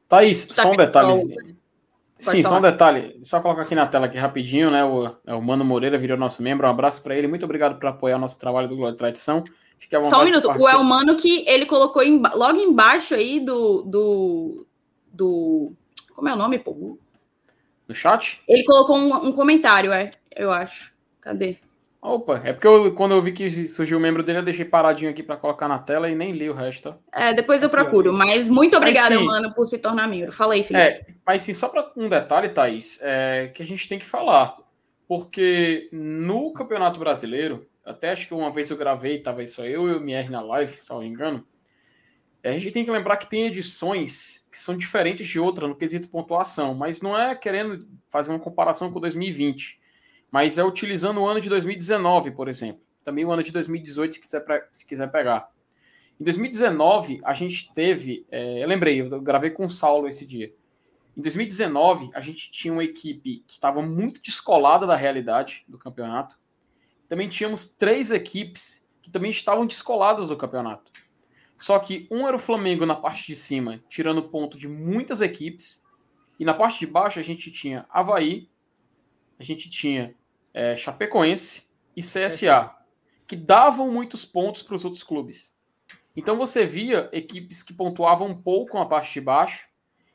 [0.10, 1.59] Thaís, só um detalhezinho.
[2.20, 2.56] Sim, falar.
[2.56, 3.20] só um detalhe.
[3.24, 4.84] Só colocar aqui na tela aqui rapidinho, né?
[4.84, 6.68] O, é o Mano Moreira virou nosso membro.
[6.68, 7.28] Um abraço para ele.
[7.28, 9.44] Muito obrigado por apoiar o nosso trabalho do Glória Tradição.
[9.78, 10.50] Fique à Só um minuto.
[10.50, 14.68] O Elmano que ele colocou em, logo embaixo aí do, do,
[15.12, 15.72] do.
[16.14, 16.98] Como é o nome, pô?
[17.88, 18.42] No chat?
[18.48, 20.92] Ele colocou um, um comentário, é, eu acho.
[21.22, 21.58] Cadê?
[22.02, 25.12] Opa, é porque eu, quando eu vi que surgiu o membro dele, eu deixei paradinho
[25.12, 26.96] aqui para colocar na tela e nem li o resto.
[27.12, 30.32] É, depois eu procuro, mas muito obrigada, mano, por se tornar membro.
[30.32, 30.82] Fala aí, Felipe.
[30.82, 34.58] É, mas sim, só para um detalhe, Thaís, é, que a gente tem que falar.
[35.10, 39.90] Porque no Campeonato Brasileiro, até acho que uma vez eu gravei, tava isso aí, eu
[39.90, 41.46] e o MR na live, se não me engano,
[42.44, 46.08] a gente tem que lembrar que tem edições que são diferentes de outra no quesito
[46.08, 49.79] pontuação, mas não é querendo fazer uma comparação com 2020
[50.32, 52.82] mas é utilizando o ano de 2019, por exemplo.
[53.04, 55.50] Também o ano de 2018, se quiser, se quiser pegar.
[56.20, 58.26] Em 2019, a gente teve.
[58.30, 60.54] É, eu lembrei, eu gravei com o Saulo esse dia.
[61.18, 66.38] Em 2019, a gente tinha uma equipe que estava muito descolada da realidade do campeonato.
[67.08, 70.92] Também tínhamos três equipes que também estavam descoladas do campeonato.
[71.58, 75.84] Só que um era o Flamengo na parte de cima, tirando ponto de muitas equipes.
[76.40, 78.50] E na parte de baixo a gente tinha Havaí,
[79.38, 80.16] a gente tinha
[80.54, 82.76] é, Chapecoense e CSA,
[83.28, 85.58] que davam muitos pontos para os outros clubes.
[86.16, 89.68] Então você via equipes que pontuavam um pouco na parte de baixo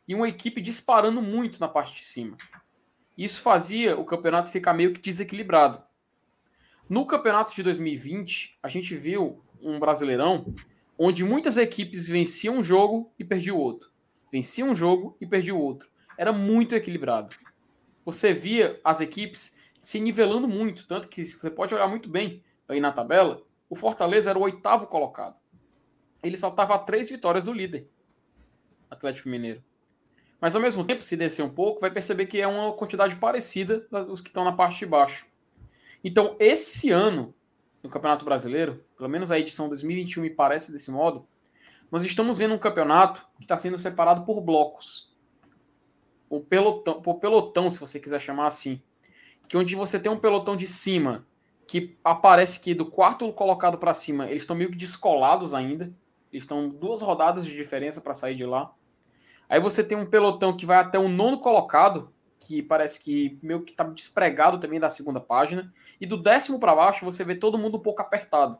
[0.06, 2.36] e uma equipe disparando muito na parte de cima.
[3.16, 5.82] Isso fazia o campeonato ficar meio que desequilibrado.
[6.88, 10.54] No campeonato de 2020, a gente viu um Brasileirão
[10.98, 13.90] onde muitas equipes venciam um jogo e perdiam outro.
[14.30, 15.88] Venciam um jogo e perdiam outro.
[16.18, 17.34] Era muito equilibrado.
[18.04, 22.80] Você via as equipes se nivelando muito, tanto que você pode olhar muito bem aí
[22.80, 25.36] na tabela, o Fortaleza era o oitavo colocado.
[26.22, 27.86] Ele só estava a três vitórias do líder,
[28.90, 29.62] Atlético Mineiro.
[30.40, 33.86] Mas ao mesmo tempo, se descer um pouco, vai perceber que é uma quantidade parecida
[33.90, 35.26] dos que estão na parte de baixo.
[36.02, 37.34] Então, esse ano,
[37.82, 41.28] no Campeonato Brasileiro, pelo menos a edição 2021 me parece desse modo,
[41.90, 45.14] nós estamos vendo um campeonato que está sendo separado por blocos.
[46.30, 48.82] O pelotão, por pelotão, se você quiser chamar assim.
[49.48, 51.26] Que onde você tem um pelotão de cima,
[51.66, 55.92] que aparece que do quarto colocado para cima, eles estão meio que descolados ainda.
[56.32, 58.72] Eles estão duas rodadas de diferença para sair de lá.
[59.48, 63.62] Aí você tem um pelotão que vai até o nono colocado, que parece que meio
[63.62, 65.72] que está despregado também da segunda página.
[66.00, 68.58] E do décimo para baixo você vê todo mundo um pouco apertado.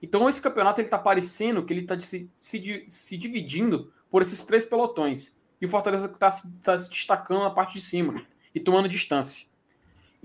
[0.00, 4.44] Então esse campeonato ele está parecendo que ele está se, se, se, dividindo por esses
[4.44, 5.40] três pelotões.
[5.60, 6.30] E o Fortaleza está
[6.62, 8.24] tá se destacando na parte de cima
[8.54, 9.45] e tomando distância.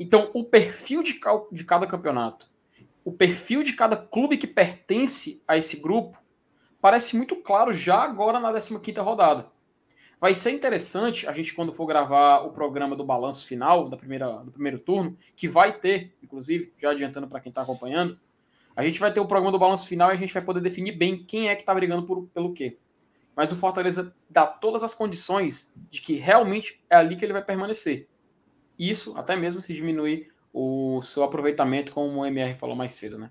[0.02, 1.20] Então o perfil de,
[1.52, 2.50] de cada campeonato,
[3.06, 6.18] o perfil de cada clube que pertence a esse grupo,
[6.82, 9.52] parece muito claro já agora na 15ª rodada.
[10.20, 14.44] Vai ser interessante a gente, quando for gravar o programa do balanço final da primeira,
[14.44, 18.20] do primeiro turno, que vai ter, inclusive, já adiantando para quem está acompanhando,
[18.76, 20.94] a gente vai ter o programa do balanço final e a gente vai poder definir
[20.94, 22.80] bem quem é que está brigando por, pelo quê.
[23.36, 27.44] Mas o Fortaleza dá todas as condições de que realmente é ali que ele vai
[27.44, 28.10] permanecer.
[28.82, 33.30] Isso até mesmo se diminuir o seu aproveitamento, como o MR falou mais cedo, né?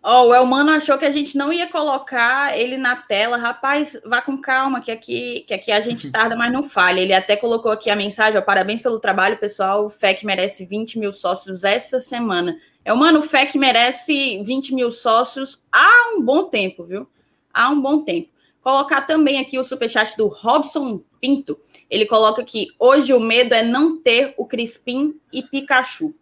[0.00, 3.36] Ó, oh, o Elmano achou que a gente não ia colocar ele na tela.
[3.36, 7.00] Rapaz, vá com calma, que aqui, que aqui a gente tarda, mas não falha.
[7.00, 9.86] Ele até colocou aqui a mensagem: ó, parabéns pelo trabalho, pessoal.
[9.86, 12.56] O FEC merece 20 mil sócios essa semana.
[12.84, 17.08] Elmano, o FEC merece 20 mil sócios há um bom tempo, viu?
[17.52, 18.28] Há um bom tempo.
[18.66, 21.56] Colocar também aqui o superchat do Robson Pinto.
[21.88, 26.14] Ele coloca aqui: hoje o medo é não ter o Crispim e Pikachu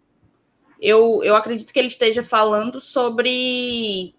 [0.85, 4.15] eu, eu acredito que ele esteja falando sobre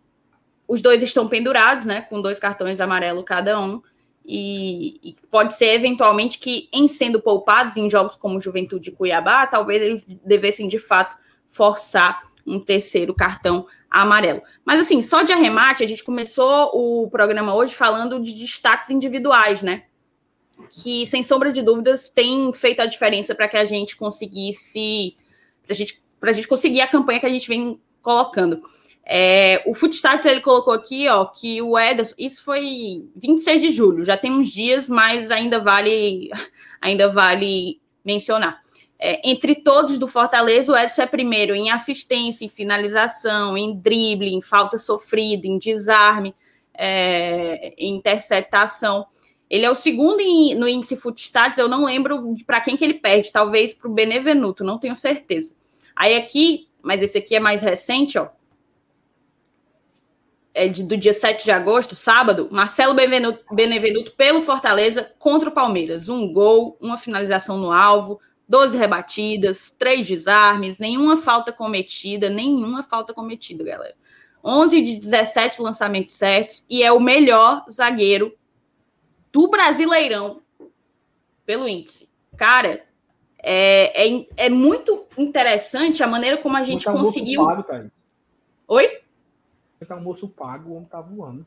[0.67, 2.01] os dois estão pendurados, né?
[2.01, 3.83] Com dois cartões amarelos cada um.
[4.25, 9.45] E, e, pode ser eventualmente que, em sendo poupados em jogos como Juventude e Cuiabá,
[9.45, 11.15] talvez eles devessem de fato
[11.47, 13.67] forçar um terceiro cartão
[14.01, 14.41] amarelo.
[14.63, 19.61] Mas assim, só de arremate, a gente começou o programa hoje falando de destaques individuais,
[19.61, 19.83] né?
[20.69, 25.15] Que, sem sombra de dúvidas, tem feito a diferença para que a gente conseguisse.
[25.65, 28.63] Para gente a gente conseguir a campanha que a gente vem colocando.
[29.05, 34.03] É, o Footstarter ele colocou aqui, ó, que o Ederson, isso foi 26 de julho,
[34.03, 36.31] já tem uns dias, mas ainda vale,
[36.81, 38.64] ainda vale mencionar.
[38.97, 44.33] É, entre todos do Fortaleza, o Edson é primeiro em assistência, em finalização, em drible,
[44.33, 46.33] em falta sofrida, em desarme,
[46.73, 49.05] é, em interceptação.
[49.49, 52.95] Ele é o segundo em, no índice Footstats, eu não lembro para quem que ele
[52.95, 55.53] perde, talvez para o Benevenuto, não tenho certeza.
[55.95, 58.29] Aí aqui, mas esse aqui é mais recente, ó.
[60.53, 65.51] É de, do dia 7 de agosto, sábado, Marcelo Benevenuto, Benevenuto pelo Fortaleza contra o
[65.51, 66.07] Palmeiras.
[66.07, 73.13] Um gol, uma finalização no alvo, 12 rebatidas, três desarmes, nenhuma falta cometida, nenhuma falta
[73.13, 73.95] cometida, galera.
[74.43, 78.37] 11 de 17 lançamentos certos e é o melhor zagueiro
[79.31, 80.41] do Brasileirão
[81.45, 82.07] pelo índice.
[82.37, 82.85] Cara,
[83.41, 87.45] é, é, é muito interessante a maneira como a gente tá conseguiu.
[87.45, 87.91] Pago, cara.
[88.67, 89.01] Oi?
[89.87, 91.45] Tá um moço pago, o homem tá voando.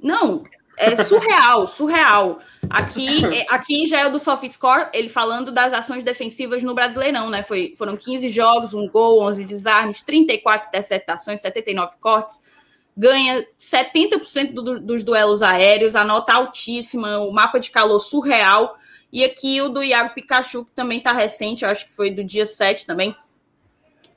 [0.00, 0.44] Não,
[0.76, 2.38] é surreal, surreal.
[2.68, 7.30] Aqui, é, aqui já é o do SoftScore, ele falando das ações defensivas no Brasileirão,
[7.30, 7.42] né?
[7.42, 12.42] Foi, foram 15 jogos, um gol, 11 desarmes, 34 interceptações, 79 cortes,
[12.96, 18.78] ganha 70% do, dos duelos aéreos, a nota altíssima, o mapa de calor surreal.
[19.12, 22.44] E aqui o do Iago Pikachu, que também está recente, acho que foi do dia
[22.44, 23.14] 7 também.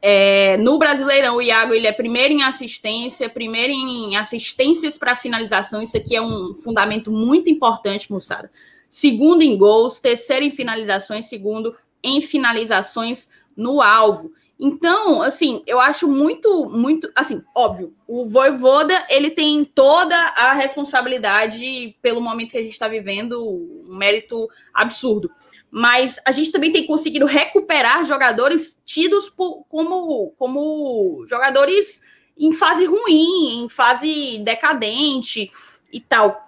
[0.01, 5.81] É, no Brasileirão, o Iago ele é primeiro em assistência, primeiro em assistências para finalização.
[5.81, 8.49] Isso aqui é um fundamento muito importante, moçada.
[8.89, 14.31] Segundo em gols, terceiro em finalizações, segundo em finalizações no alvo.
[14.59, 21.95] Então, assim, eu acho muito, muito, assim, óbvio, o Voivoda, ele tem toda a responsabilidade
[22.01, 25.31] pelo momento que a gente está vivendo, um mérito absurdo.
[25.71, 32.01] Mas a gente também tem conseguido recuperar jogadores tidos por, como, como jogadores
[32.37, 35.51] em fase ruim, em fase decadente
[35.91, 36.41] e tal.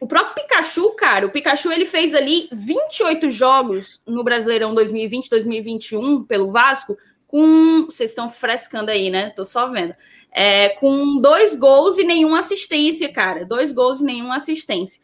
[0.00, 6.52] O próprio Pikachu, cara, o Pikachu ele fez ali 28 jogos no Brasileirão 2020-2021 pelo
[6.52, 6.96] Vasco,
[7.26, 7.86] com.
[7.86, 9.30] Vocês estão frescando aí, né?
[9.30, 9.94] Tô só vendo.
[10.30, 13.44] É, com dois gols e nenhuma assistência, cara.
[13.44, 15.00] Dois gols e nenhuma assistência.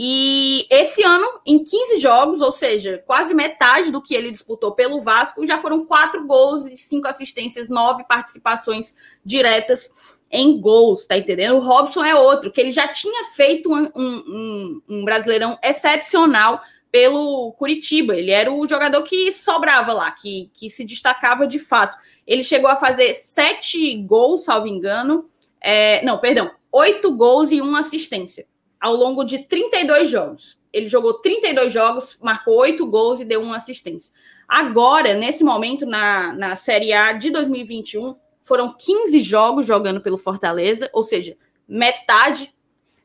[0.00, 5.00] E esse ano, em 15 jogos, ou seja, quase metade do que ele disputou pelo
[5.00, 8.94] Vasco, já foram quatro gols e cinco assistências, nove participações
[9.24, 9.90] diretas
[10.30, 11.56] em gols, tá entendendo?
[11.56, 16.62] O Robson é outro, que ele já tinha feito um, um, um brasileirão excepcional
[16.92, 18.14] pelo Curitiba.
[18.14, 21.98] Ele era o jogador que sobrava lá, que, que se destacava de fato.
[22.24, 25.28] Ele chegou a fazer sete gols, salvo engano.
[25.60, 28.46] É, não, perdão, oito gols e uma assistência
[28.80, 30.58] ao longo de 32 jogos.
[30.72, 34.12] Ele jogou 32 jogos, marcou oito gols e deu uma assistência.
[34.46, 40.88] Agora, nesse momento, na, na Série A de 2021, foram 15 jogos jogando pelo Fortaleza,
[40.92, 41.36] ou seja,
[41.66, 42.54] metade,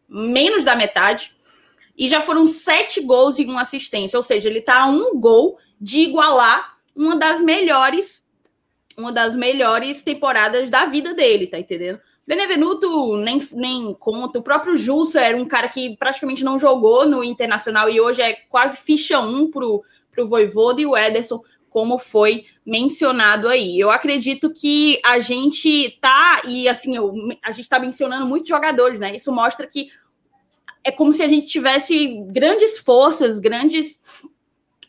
[0.08, 1.36] menos da metade,
[1.98, 5.58] e já foram sete gols e uma assistência, ou seja, ele está a um gol
[5.80, 8.26] de igualar uma das melhores,
[8.98, 12.00] uma das melhores temporadas da vida dele, tá entendendo?
[12.26, 14.40] Benevenuto nem, nem conta.
[14.40, 18.34] O próprio Jussa era um cara que praticamente não jogou no Internacional e hoje é
[18.50, 21.42] quase ficha um pro, pro Voivoda e o Ederson
[21.74, 23.80] como foi mencionado aí.
[23.80, 29.00] Eu acredito que a gente tá, e assim, eu, a gente está mencionando muitos jogadores,
[29.00, 29.16] né?
[29.16, 29.90] Isso mostra que
[30.84, 34.00] é como se a gente tivesse grandes forças, grandes,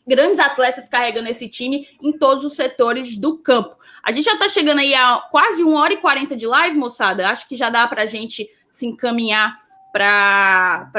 [0.07, 3.77] grandes atletas carregando esse time em todos os setores do campo.
[4.05, 7.31] A gente já está chegando aí a quase uma hora e quarenta de live, moçada.
[7.31, 9.57] Acho que já dá para a gente se encaminhar
[9.91, 10.91] para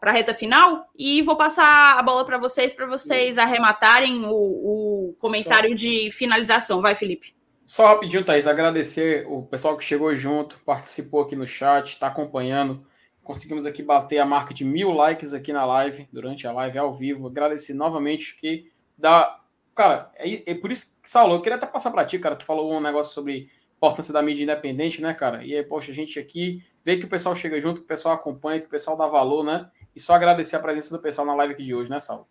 [0.00, 5.16] a reta final e vou passar a bola para vocês para vocês arrematarem o, o
[5.18, 5.74] comentário Só...
[5.74, 6.80] de finalização.
[6.80, 7.34] Vai, Felipe.
[7.64, 12.86] Só rapidinho, Thaís, agradecer o pessoal que chegou junto, participou aqui no chat, está acompanhando.
[13.24, 16.92] Conseguimos aqui bater a marca de mil likes aqui na live, durante a live ao
[16.92, 17.28] vivo.
[17.28, 19.38] Agradecer novamente que dá.
[19.74, 22.36] Cara, é, é por isso que, Saulo, eu queria até passar para ti, cara.
[22.36, 25.44] Tu falou um negócio sobre importância da mídia independente, né, cara?
[25.44, 28.14] E aí, poxa, a gente aqui ver que o pessoal chega junto, que o pessoal
[28.14, 29.70] acompanha, que o pessoal dá valor, né?
[29.94, 32.28] E só agradecer a presença do pessoal na live aqui de hoje, né, Sal?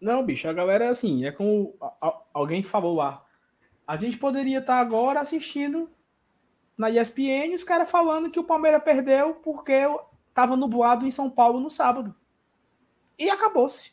[0.00, 1.76] Não, bicho, a galera, assim, é como
[2.34, 3.24] alguém falou lá.
[3.86, 5.88] A gente poderia estar agora assistindo
[6.76, 9.74] na ESPN os caras falando que o Palmeiras perdeu porque
[10.28, 12.14] estava nublado em São Paulo no sábado.
[13.18, 13.91] E acabou-se.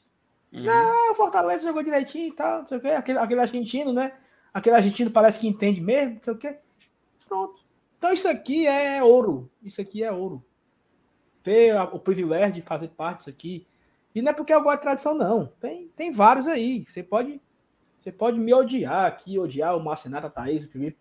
[0.51, 0.63] Uhum.
[0.63, 2.87] Não, o Fortaleza jogou direitinho e tal, não sei o quê.
[2.89, 4.13] Aquele, aquele argentino, né?
[4.53, 6.57] Aquele argentino parece que entende mesmo, não sei o quê.
[7.27, 7.61] Pronto.
[7.97, 9.49] Então isso aqui é ouro.
[9.61, 10.43] Isso aqui é ouro.
[11.43, 13.67] Ter o privilégio de fazer parte disso aqui.
[14.13, 15.47] E não é porque eu gosto de tradição, não.
[15.59, 16.85] Tem, tem vários aí.
[16.89, 17.39] Você pode,
[17.99, 20.97] você pode me odiar aqui, odiar o Marcenato, a Thaís, o Felipe.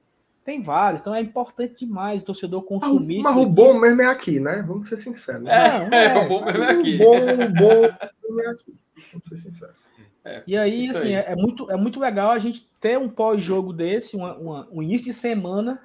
[0.48, 1.02] Tem vários.
[1.02, 3.20] Então é importante demais o torcedor consumir.
[3.20, 4.64] Mas, mas o bom mesmo é aqui, né?
[4.66, 5.42] Vamos ser sinceros.
[5.42, 5.52] Né?
[5.52, 6.94] É, é, é, o bom mesmo é aqui.
[6.94, 8.74] O bom, o bom é aqui.
[9.12, 9.76] Vamos ser sinceros.
[10.24, 11.14] É, e aí, assim, aí.
[11.16, 14.82] É, é, muito, é muito legal a gente ter um pós-jogo desse, uma, uma, um
[14.82, 15.82] início de semana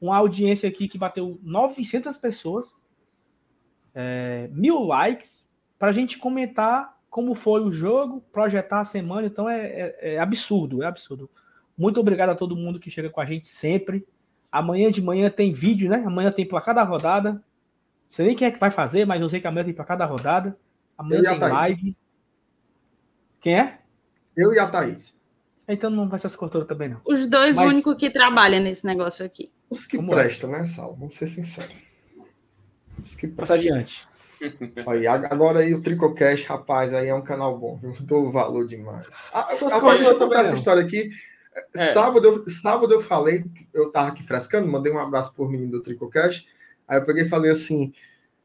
[0.00, 2.74] uma audiência aqui que bateu 900 pessoas,
[3.94, 5.46] é, mil likes,
[5.78, 9.26] para a gente comentar como foi o jogo, projetar a semana.
[9.26, 11.28] Então é, é, é, absurdo, é absurdo.
[11.76, 14.06] Muito obrigado a todo mundo que chega com a gente sempre.
[14.50, 16.02] Amanhã de manhã tem vídeo, né?
[16.06, 17.32] Amanhã tem placar da rodada.
[17.32, 17.42] Não
[18.08, 20.06] sei nem quem é que vai fazer, mas eu sei que amanhã tem placar da
[20.06, 20.56] rodada.
[20.96, 21.96] Amanhã tem live.
[23.40, 23.78] Quem é?
[24.36, 25.18] Eu e a Thaís.
[25.68, 27.00] Então não vai ser as cortoras também, não.
[27.04, 27.72] Os dois mas...
[27.72, 29.52] únicos que trabalham nesse negócio aqui.
[29.68, 30.58] Os que Vamos prestam, lá.
[30.58, 30.94] né, Sal?
[30.94, 31.76] Vamos ser sinceros.
[33.02, 34.06] Os que Passa adiante.
[34.86, 37.94] Aí, agora aí o Tricocast, rapaz, aí é um canal bom, viu?
[38.04, 39.06] Dou valor demais.
[39.32, 41.10] Ah, Essas deixa eu contar essa história aqui.
[41.74, 41.86] É.
[41.86, 45.82] Sábado, eu, sábado eu falei, eu tava aqui frescando, mandei um abraço por menino do
[45.82, 46.46] Tricocast.
[46.86, 47.92] Aí eu peguei e falei assim: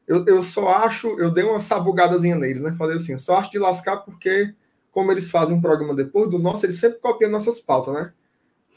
[0.08, 2.74] eu, eu só acho, eu dei uma sabugadazinha neles, né?
[2.78, 4.54] Falei assim, só acho de lascar porque,
[4.92, 8.14] como eles fazem um programa depois do nosso, eles sempre copiam nossas pautas, né?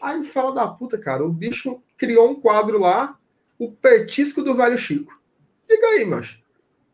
[0.00, 3.18] Aí fala da puta, cara, o bicho criou um quadro lá,
[3.58, 5.18] o petisco do velho Chico.
[5.68, 6.43] Diga aí, macho.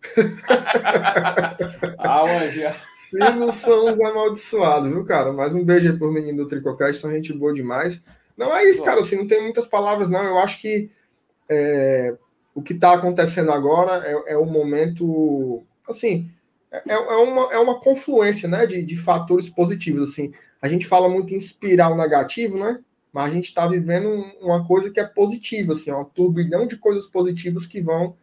[1.99, 2.25] ah.
[2.95, 5.33] Se não são os amaldiçoados, viu, cara?
[5.33, 8.19] Mais um beijo aí pro menino do Tricocast, são gente boa demais.
[8.37, 10.23] Não é isso, cara, assim, não tem muitas palavras, não.
[10.23, 10.91] Eu acho que
[11.49, 12.17] é,
[12.55, 16.31] o que está acontecendo agora é, é um momento, assim,
[16.71, 20.33] é, é, uma, é uma confluência, né, de, de fatores positivos, assim.
[20.63, 22.81] A gente fala muito em espiral negativo, né?
[23.13, 24.09] mas a gente está vivendo
[24.41, 28.17] uma coisa que é positiva, assim, um turbilhão de coisas positivas que vão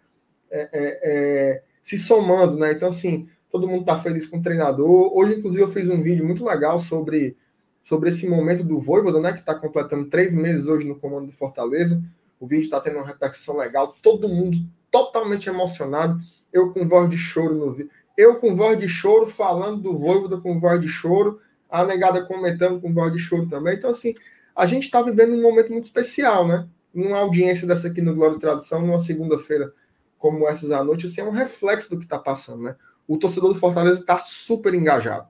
[0.49, 2.73] é, é, é, se somando, né?
[2.73, 5.09] Então, assim, todo mundo está feliz com o treinador.
[5.17, 7.37] Hoje, inclusive, eu fiz um vídeo muito legal sobre,
[7.81, 9.31] sobre esse momento do Voivoda, né?
[9.31, 12.03] Que está completando três meses hoje no comando do Fortaleza.
[12.41, 14.57] O vídeo está tendo uma repercussão legal, todo mundo
[14.91, 16.19] totalmente emocionado.
[16.51, 17.89] Eu com voz de choro no vídeo.
[18.17, 21.39] Eu com voz de choro falando do Voivoda com voz de choro,
[21.69, 23.75] a negada comentando com voz de choro também.
[23.75, 24.13] Então, assim,
[24.53, 26.67] a gente está vivendo um momento muito especial, né?
[26.93, 29.71] Numa audiência dessa aqui no Glória e Tradução, numa segunda-feira
[30.17, 32.75] como essas à noite, assim, é um reflexo do que está passando, né?
[33.07, 35.27] O torcedor do Fortaleza está super engajado,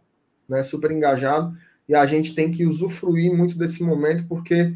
[0.48, 0.64] né?
[0.64, 1.56] Super engajado,
[1.88, 4.74] e a gente tem que usufruir muito desse momento, porque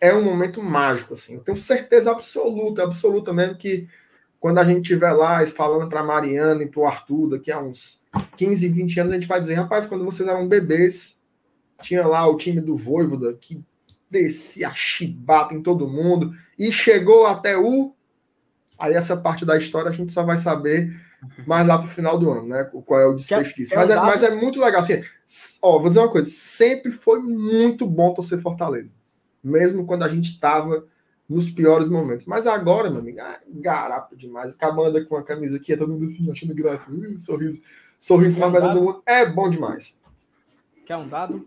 [0.00, 1.34] é um momento mágico, assim.
[1.34, 3.88] Eu tenho certeza absoluta, absoluta mesmo, que
[4.38, 8.02] quando a gente estiver lá falando para Mariana e para o Arthur, daqui a uns
[8.36, 11.24] 15, 20 anos, a gente vai dizer, rapaz, quando vocês eram bebês,
[11.80, 13.64] tinha lá o time do Voivoda, que
[14.10, 17.94] descia chibata em todo mundo e chegou até o.
[18.78, 20.94] Aí essa parte da história a gente só vai saber
[21.46, 22.64] mais lá pro final do ano, né?
[22.64, 23.74] Qual é o desfecho disso.
[23.74, 24.80] Mas é, mas é muito legal.
[24.80, 25.02] Assim,
[25.62, 28.92] ó, vou dizer uma coisa: sempre foi muito bom torcer Fortaleza.
[29.42, 30.86] Mesmo quando a gente estava
[31.28, 32.26] nos piores momentos.
[32.26, 34.50] Mas agora, meu amigo, ah, garapa demais.
[34.50, 36.90] Acabando com a camisa aqui, todo mundo assim, achando graça.
[36.90, 37.62] Uh, sorriso,
[37.98, 39.02] sorriso mais do mundo.
[39.06, 39.98] É bom demais.
[40.84, 41.46] Quer um dado?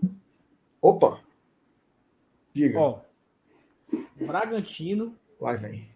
[0.82, 1.20] Opa!
[2.54, 2.80] Diga.
[2.80, 3.00] Ó,
[4.16, 5.16] Bragantino.
[5.40, 5.88] Lá vem.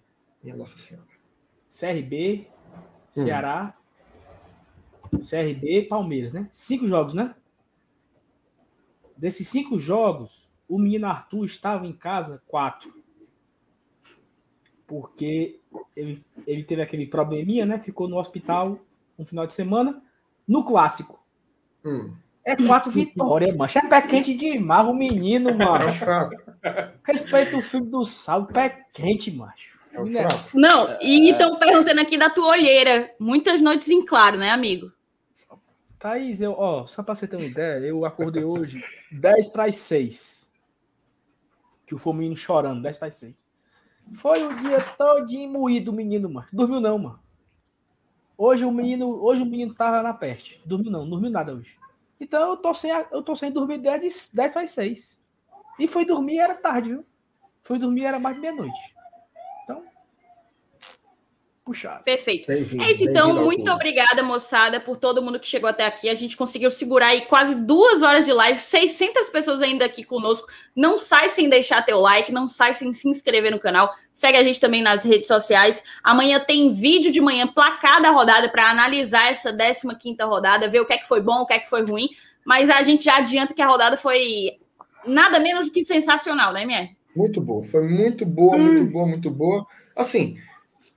[0.43, 1.10] Minha Nossa Senhora.
[1.71, 2.47] CRB,
[3.09, 3.73] Ceará,
[5.11, 5.19] hum.
[5.19, 6.49] CRB, Palmeiras, né?
[6.51, 7.33] Cinco jogos, né?
[9.15, 12.91] Desses cinco jogos, o menino Arthur estava em casa quatro.
[14.85, 15.59] Porque
[15.95, 17.79] ele, ele teve aquele probleminha, né?
[17.79, 18.79] Ficou no hospital
[19.17, 20.01] um final de semana.
[20.45, 21.23] No clássico.
[21.85, 22.13] Hum.
[22.43, 23.71] É quatro vitórias, mano.
[23.73, 25.85] É pé quente demais, o menino, mano.
[27.03, 29.80] Respeita o filho do sal, pé quente, macho.
[29.93, 33.13] É Não, e estão perguntando aqui da tua olheira.
[33.19, 34.91] Muitas noites em claro, né, amigo?
[35.99, 39.75] Thaís, eu, ó, só pra você ter uma ideia, eu acordei hoje 10 para as
[39.77, 40.51] 6.
[41.85, 43.45] Que o menino chorando, 10 para as 6.
[44.13, 46.47] Foi o dia todo moído o menino, mano.
[46.51, 47.19] Dormiu não, mano.
[48.37, 50.59] Hoje o menino, hoje o menino tava na peste.
[50.65, 51.77] Dormiu não, dormiu nada hoje.
[52.19, 55.23] Então eu tô sem, eu tô sem dormir 10, 10 para 6.
[55.77, 57.05] E foi dormir era tarde, viu?
[57.61, 58.95] Foi dormir era mais de meia-noite.
[61.71, 62.03] Puxado.
[62.03, 62.51] Perfeito.
[62.51, 63.33] É isso, então.
[63.45, 66.09] Muito obrigada, moçada, por todo mundo que chegou até aqui.
[66.09, 70.47] A gente conseguiu segurar aí quase duas horas de live, 600 pessoas ainda aqui conosco.
[70.75, 73.95] Não sai sem deixar teu like, não sai sem se inscrever no canal.
[74.11, 75.81] Segue a gente também nas redes sociais.
[76.03, 80.81] Amanhã tem vídeo de manhã, placar da rodada, para analisar essa 15 quinta rodada, ver
[80.81, 82.09] o que é que foi bom, o que é que foi ruim.
[82.45, 84.57] Mas a gente já adianta que a rodada foi
[85.07, 86.89] nada menos do que sensacional, né, Mier?
[87.15, 88.59] Muito boa, foi muito boa, hum.
[88.59, 89.65] muito boa, muito boa.
[89.95, 90.37] Assim,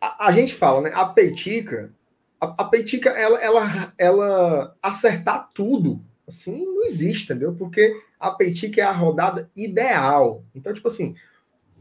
[0.01, 0.93] a, a, gente fala, né?
[0.95, 1.93] A Peitica,
[2.41, 7.55] a, a Peitica, ela, ela, ela acertar tudo, assim, não existe, entendeu?
[7.55, 10.45] Porque a Peitica é a rodada ideal.
[10.55, 11.15] Então, tipo assim,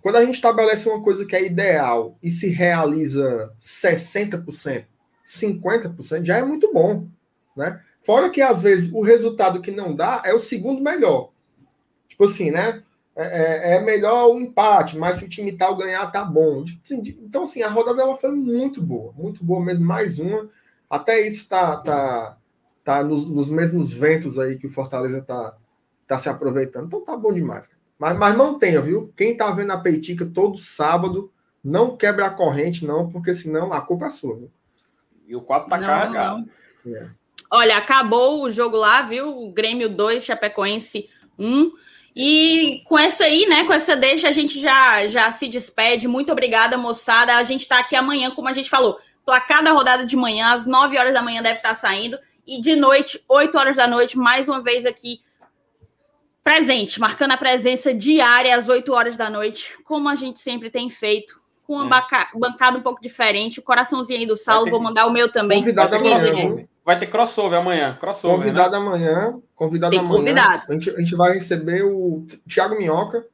[0.01, 4.85] quando a gente estabelece uma coisa que é ideal e se realiza 60%,
[5.25, 7.07] 50%, já é muito bom,
[7.55, 7.81] né?
[8.03, 11.31] Fora que às vezes o resultado que não dá é o segundo melhor.
[12.09, 12.84] Tipo assim, né?
[13.15, 16.65] É, é, é melhor o empate, mas se o time tal ganhar, tá bom.
[16.90, 19.85] Então, assim, a rodada dela foi muito boa, muito boa mesmo.
[19.85, 20.49] Mais uma.
[20.90, 22.38] Até isso tá, tá,
[22.84, 25.56] tá nos, nos mesmos ventos aí que o Fortaleza tá,
[26.07, 26.88] tá se aproveitando.
[26.88, 27.69] Então tá bom demais.
[27.99, 29.14] Mas, mas não tenha, viu?
[29.15, 31.31] Quem tá vendo a Peitica todo sábado,
[31.64, 34.35] não quebra a corrente, não, porque senão a culpa é sua.
[34.38, 34.52] Viu?
[35.27, 36.44] E o quadro tá não, carregado.
[36.84, 36.95] Não.
[36.95, 37.10] É.
[37.49, 39.30] Olha, acabou o jogo lá, viu?
[39.30, 41.07] O Grêmio 2, Chapecoense
[41.38, 41.72] 1.
[42.15, 46.07] E com essa aí, né, com essa deixa, a gente já, já se despede.
[46.07, 47.35] Muito obrigada, moçada.
[47.35, 50.68] A gente está aqui amanhã, como a gente falou, placar da rodada de manhã, às
[50.68, 52.18] 9 horas da manhã deve estar tá saindo.
[52.45, 55.22] E de noite, 8 horas da noite, mais uma vez aqui
[56.44, 60.90] presente, marcando a presença diária às 8 horas da noite, como a gente sempre tem
[60.90, 61.35] feito,
[61.65, 62.38] com uma é.
[62.38, 63.60] bancada um pouco diferente.
[63.60, 65.60] O coraçãozinho aí do Saulo, vou mandar o meu também.
[65.60, 66.68] Convidado amanhã.
[66.85, 67.97] Vai ter crossover amanhã.
[67.99, 68.77] Crossover, convidado né?
[68.77, 69.41] amanhã.
[69.55, 70.18] Convidado Tem amanhã.
[70.18, 70.64] Convidado.
[70.68, 73.26] A gente, a gente vai receber o Thiago Minhoca,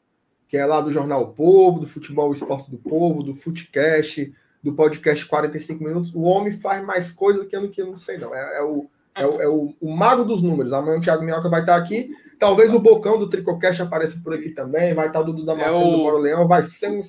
[0.48, 4.32] que é lá do Jornal o Povo, do Futebol Esporte do Povo, do Futecast,
[4.64, 6.14] do podcast 45 Minutos.
[6.14, 8.36] O homem faz mais coisa que eu, que eu não sei, não.
[8.36, 10.72] É, é o, é, o, é o, o, mago dos números.
[10.72, 12.12] Amanhã o Thiago Minhoca vai estar aqui.
[12.38, 14.94] Talvez o Bocão do Tricocast apareça por aqui também.
[14.94, 15.92] Vai estar o Dudu Damasceno é o...
[15.92, 16.48] do Bora Leão.
[16.48, 17.02] Vai ser um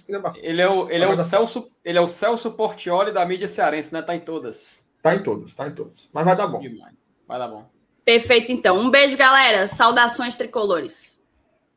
[0.43, 3.93] Ele é o, ele é o, Celso, ele é o Celso Portioli da mídia cearense,
[3.93, 4.01] né?
[4.03, 4.90] Tá em todas.
[5.03, 6.11] Tá em todos, tá em todos.
[6.13, 6.63] Mas vai dar bom.
[7.27, 7.71] Vai dar bom.
[8.05, 8.79] Perfeito, então.
[8.79, 9.67] Um beijo, galera.
[9.69, 11.21] Saudações tricolores.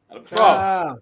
[0.09, 0.97] Pessoal.